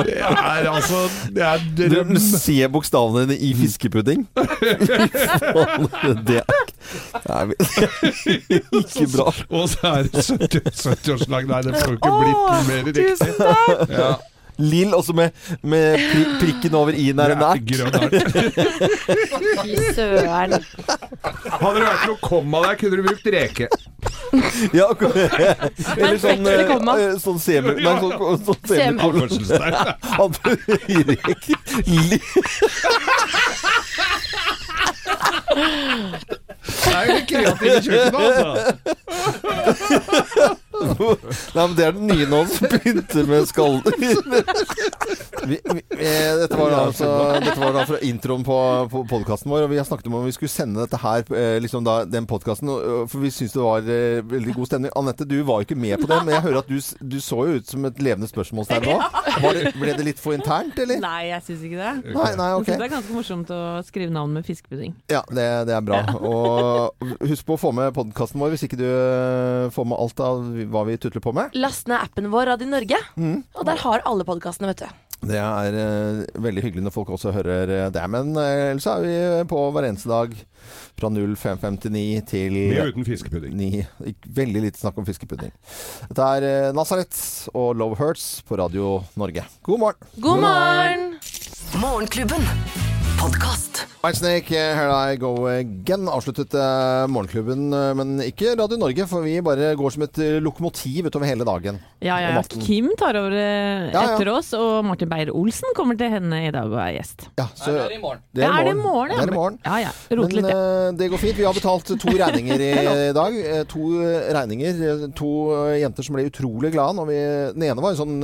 Det 0.05 0.17
er 0.22 0.69
altså 0.72 1.03
Det 1.36 1.43
er 1.43 1.57
Du 1.76 2.19
ser 2.19 2.67
bokstavene 2.72 3.28
dine 3.28 3.38
i 3.39 3.53
fiskepudding. 3.57 4.28
det 6.28 6.41
er 6.41 6.61
Nei, 7.30 7.53
ikke 8.82 9.07
bra. 9.13 9.34
Og 9.49 9.69
så 9.69 9.78
er 9.84 10.09
det 10.09 10.26
70 10.26 10.61
70-årslag. 10.82 11.47
Nei, 11.51 11.61
det 11.67 11.76
får 11.78 11.93
ikke 11.97 12.13
blitt 12.22 12.41
mer 12.67 12.82
riktig. 12.88 13.05
Ja. 13.91 14.11
Lill 14.62 14.93
også 14.97 15.14
med, 15.18 15.32
med 15.64 15.97
pri 16.12 16.26
prikken 16.41 16.76
over 16.78 16.93
i-en 16.97 17.20
er 17.24 17.36
en 17.36 17.43
ert. 17.49 17.66
Fy 19.62 19.76
søren. 19.95 20.57
Hadde 20.62 21.78
det 21.78 21.88
vært 21.88 22.05
noe 22.09 22.20
komma 22.24 22.57
der, 22.68 22.76
kunne 22.82 22.95
du 22.99 23.03
brukt 23.09 23.28
reke. 23.36 23.68
Ja. 24.74 24.88
Eller 25.97 26.18
sånn, 26.22 26.45
Perfekt 26.45 26.88
eh, 26.95 27.18
sånn 27.22 27.39
semi... 27.41 27.74
Nei, 27.84 27.95
sånn, 27.99 28.14
sånn 28.45 28.62
Semi. 28.64 28.78
semikolon. 28.80 29.22
Anførselstegn. 29.28 29.76
Hadde 30.18 30.39
Det 36.62 36.91
er 36.95 37.03
jo 37.05 37.12
litt 37.16 37.28
kreative 37.30 37.78
kjøkken, 37.86 38.16
altså. 38.22 38.62
Nei, 40.72 41.65
men 41.67 41.76
det 41.78 41.86
er 41.86 41.95
den 41.95 42.07
nye 42.09 42.28
nå 42.30 42.41
som 42.49 42.69
begynte 42.72 43.24
med 43.28 43.47
skallen. 43.49 43.82
vi, 45.49 45.57
vi, 45.59 45.82
eh, 45.97 46.32
dette, 46.39 46.57
var 46.57 46.72
da, 46.72 46.80
altså, 46.88 47.09
dette 47.43 47.57
var 47.59 47.76
da 47.76 47.84
fra 47.89 47.99
introen 48.07 48.45
på, 48.47 48.57
på 48.91 49.03
podkasten 49.09 49.51
vår, 49.51 49.65
og 49.65 49.74
vi 49.74 49.80
har 49.82 49.88
snakket 49.88 50.09
om 50.09 50.19
om 50.22 50.28
vi 50.28 50.36
skulle 50.36 50.53
sende 50.53 50.82
dette 50.84 50.99
her, 51.01 51.26
eh, 51.38 51.57
liksom 51.63 51.86
da, 51.88 52.01
den 52.07 52.28
podkasten, 52.30 52.72
for 53.11 53.24
vi 53.24 53.34
syntes 53.34 53.57
det 53.57 53.65
var 53.65 53.91
eh, 53.97 54.22
veldig 54.32 54.55
god 54.57 54.72
stemning. 54.72 54.95
Anette, 55.01 55.28
du 55.28 55.38
var 55.47 55.61
jo 55.61 55.69
ikke 55.69 55.80
med 55.80 55.97
på 56.01 56.09
det, 56.09 56.22
men 56.24 56.36
jeg 56.38 56.45
hører 56.47 56.61
at 56.63 56.72
du, 56.72 56.80
du 57.15 57.19
så 57.24 57.45
jo 57.49 57.59
ut 57.59 57.74
som 57.74 57.89
et 57.89 58.01
levende 58.03 58.30
spørsmålstegn 58.32 58.88
nå. 58.88 58.97
Var 59.41 59.55
det, 59.55 59.72
ble 59.80 59.93
det 59.95 60.03
litt 60.05 60.19
for 60.22 60.36
internt, 60.36 60.76
eller? 60.82 60.99
Nei, 61.01 61.30
jeg 61.30 61.43
syns 61.45 61.61
ikke 61.65 61.80
det. 61.80 62.13
Nei, 62.13 62.32
nei, 62.38 62.49
okay. 62.57 62.74
Jeg 62.74 62.76
synes 62.76 62.82
det 62.82 62.88
er 62.88 62.93
ganske 62.95 63.15
morsomt 63.15 63.53
å 63.55 63.61
skrive 63.88 64.13
navn 64.13 64.36
med 64.36 64.45
fiskepudding. 64.45 64.93
Ja, 65.11 65.22
det, 65.32 65.47
det 65.69 65.76
er 65.78 65.86
bra. 65.86 66.01
Og 66.19 67.07
husk 67.30 67.47
på 67.47 67.55
å 67.55 67.61
få 67.61 67.72
med 67.76 67.93
podkasten 67.95 68.41
vår 68.41 68.53
hvis 68.53 68.65
ikke 68.67 68.80
du 68.82 68.89
får 69.74 69.88
med 69.88 70.03
alt 70.03 70.24
av 70.26 70.43
hva 70.70 70.84
vi 70.88 70.97
tutler 71.01 71.24
på 71.24 71.34
med. 71.36 71.55
Last 71.57 71.88
ned 71.91 71.97
appen 72.01 72.30
vår 72.34 72.51
Radio 72.53 72.68
Norge, 72.70 72.99
Mm. 73.18 73.43
og 73.55 73.66
der 73.66 73.80
har 73.82 74.03
alle 74.05 74.24
podkastene, 74.28 74.68
vet 74.74 74.84
du. 74.86 74.99
Det 75.22 75.38
er 75.38 75.76
uh, 75.78 76.41
veldig 76.41 76.64
hyggelig 76.66 76.82
når 76.82 76.93
folk 76.95 77.12
også 77.14 77.30
hører 77.36 77.70
eh, 77.70 77.89
det. 77.93 78.01
Men 78.09 78.32
uh, 78.34 78.72
ellers 78.72 78.88
er 78.89 79.03
vi 79.05 79.12
på 79.51 79.59
hver 79.76 79.86
eneste 79.86 80.09
dag 80.09 80.34
fra 80.97 81.12
0559 81.14 82.24
til 82.32 82.57
Med 82.57 82.89
uten 82.89 83.05
fiskepudding. 83.05 83.53
9. 83.53 84.16
Veldig 84.41 84.64
lite 84.66 84.82
snakk 84.82 84.97
om 84.97 85.05
fiskepudding. 85.05 85.53
Dette 86.09 86.26
er 86.39 86.47
uh, 86.72 86.74
Nazareth 86.74 87.22
og 87.53 87.76
Love 87.78 87.99
Hurts 88.01 88.41
på 88.49 88.57
Radio 88.57 89.03
Norge. 89.14 89.45
God 89.62 89.84
morgen! 89.86 90.09
God 90.26 90.41
morgen! 90.41 91.05
Morgenklubben. 91.78 92.41
Whitesnake, 94.02 94.52
eh, 94.58 94.76
Here 94.76 94.94
I 95.14 95.16
Go 95.22 95.46
Again. 95.48 96.08
Avsluttet 96.10 96.54
eh, 96.58 97.06
Morgenklubben, 97.12 97.68
eh, 97.74 97.92
men 97.98 98.16
ikke 98.26 98.56
Radio 98.58 98.78
Norge, 98.82 99.06
for 99.10 99.22
vi 99.26 99.36
bare 99.46 99.74
går 99.78 99.94
som 99.94 100.06
et 100.08 100.18
lokomotiv 100.42 101.06
utover 101.12 101.30
hele 101.30 101.46
dagen. 101.48 101.78
Ja, 102.02 102.16
ja. 102.24 102.42
Kim 102.64 102.88
tar 102.98 103.14
over 103.20 103.36
etter 103.36 103.94
Ja, 103.94 104.18
ja. 104.18 104.32
oss, 104.34 104.50
og 104.58 104.84
Martin 104.88 105.10
Beyer-Olsen 105.12 105.76
kommer 105.78 105.98
til 106.00 106.10
henne 106.10 106.40
i 106.48 106.52
dag 106.54 106.66
og 106.72 106.80
er 106.82 106.96
gjest. 106.98 107.28
Ja, 107.38 107.46
så, 107.54 107.76
det 107.76 107.84
er 107.86 107.96
i 107.98 108.02
morgen. 108.02 108.24
Det 108.34 108.44
er 108.48 108.58
i 108.58 108.66
det 108.66 108.74
i 108.74 108.80
morgen. 108.80 109.14
ja? 109.14 109.20
Det 109.22 109.30
er 109.30 109.38
morgen. 109.38 109.60
Ja. 109.66 109.92
Rote 110.18 110.40
litt, 110.40 110.50
ja. 110.50 110.64
det 110.98 111.10
går 111.14 111.22
fint. 111.22 111.38
Vi 111.38 111.46
har 111.46 111.54
betalt 111.58 111.94
to 112.02 112.16
regninger 112.24 112.66
i 112.66 113.12
dag. 113.18 113.38
To 113.76 113.92
regninger. 114.34 115.06
To 115.22 115.32
jenter 115.78 116.08
som 116.10 116.18
ble 116.18 116.26
utrolig 116.32 116.74
glade. 116.74 116.98
Når 116.98 117.12
vi, 117.12 117.20
den 117.60 117.68
ene 117.70 117.86
var 117.86 117.94
en 117.94 118.02
sånn 118.02 118.18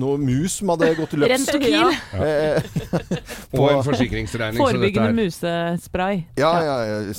noe 0.00 0.16
mus 0.24 0.56
som 0.62 0.72
hadde 0.72 0.94
gått 0.98 1.14
løps. 1.20 1.52
Rentokil. 1.52 1.92
Eh, 2.16 2.64
Og 3.60 3.68
en 3.70 3.84
forsikringsregning. 3.90 4.49
Forebyggende 4.56 5.12
musespray. 5.12 6.22
Ja, 6.36 6.64
ja, 6.64 6.84
ja. 6.84 7.12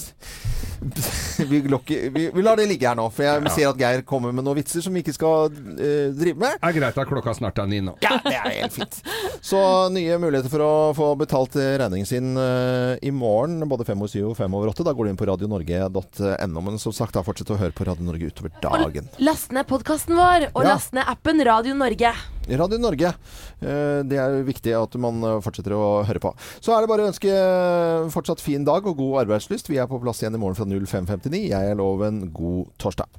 Vi, 1.52 1.60
lokker, 1.70 2.10
vi, 2.14 2.24
vi 2.34 2.42
lar 2.46 2.58
det 2.60 2.68
ligge 2.70 2.86
her 2.90 2.98
nå, 2.98 3.08
for 3.14 3.26
jeg 3.26 3.50
ser 3.54 3.70
at 3.72 3.80
Geir 3.82 4.02
kommer 4.06 4.34
med 4.36 4.46
noen 4.46 4.58
vitser 4.60 4.84
som 4.84 4.94
vi 4.94 5.02
ikke 5.02 5.14
skal 5.16 5.50
eh, 5.74 6.12
drive 6.14 6.38
med. 6.42 6.58
Det 6.62 6.70
er 6.70 6.76
greit 6.78 7.00
at 7.02 7.10
klokka 7.10 7.34
snart 7.38 7.58
er 7.64 7.70
ni 7.72 7.80
nå. 7.86 7.96
Ja, 8.04 8.18
det 8.26 8.34
er 8.38 8.50
helt 8.60 8.76
fint. 8.76 8.98
Så 9.46 9.62
nye 9.94 10.18
muligheter 10.22 10.52
for 10.54 10.66
å 10.66 10.72
få 10.98 11.08
betalt 11.22 11.56
regningen 11.58 12.06
sin 12.10 12.34
eh, 12.38 12.94
i 13.02 13.14
morgen, 13.16 13.58
både 13.72 13.88
fem 13.88 14.02
over 14.02 14.12
syv 14.14 14.32
og 14.34 14.38
fem 14.38 14.54
over 14.58 14.70
åtte. 14.74 14.86
Da 14.86 14.94
går 14.94 15.10
du 15.10 15.14
inn 15.14 15.22
på 15.22 15.30
radionorge.no. 15.32 16.62
Men 16.68 16.78
som 16.82 16.94
sagt, 16.94 17.16
da 17.18 17.24
fortsett 17.26 17.54
å 17.54 17.60
høre 17.62 17.74
på 17.78 17.88
Radio 17.90 18.06
Norge 18.06 18.30
utover 18.30 18.54
dagen. 18.62 19.10
Last 19.22 19.54
ned 19.56 19.66
podkasten 19.70 20.18
vår, 20.20 20.50
og 20.54 20.62
Ja. 20.66 20.76
last 20.76 20.94
ned 20.98 21.06
appen 21.10 21.42
Radio 21.46 21.74
Norge. 21.78 22.14
Radio 22.52 22.78
Norge. 22.82 23.14
eh, 23.62 24.02
Det 24.04 24.18
er 24.18 24.42
viktig 24.44 24.74
at 24.76 24.96
man 25.00 25.22
eh, 25.24 25.38
fortsetter 25.46 25.74
å 25.78 26.02
høre 26.08 26.20
på. 26.20 26.34
Så 26.60 26.74
er 26.76 26.82
det 26.84 26.90
bare 26.90 27.06
å 27.06 27.10
ønske 27.12 27.30
eh, 27.32 28.10
fortsatt 28.12 28.42
fin 28.42 28.66
dag 28.66 28.86
og 28.90 28.98
god 28.98 29.22
arbeidslyst. 29.26 29.70
Vi 29.70 29.78
er 29.78 29.88
på 29.90 30.00
plass 30.02 30.22
igjen 30.24 30.36
i 30.36 30.42
morgen 30.42 30.58
fra 30.58 30.66
05.59. 30.80 31.36
Jeg 31.52 31.70
er 31.70 31.76
loven 31.80 32.32
god 32.32 32.66
torsdag. 32.80 33.12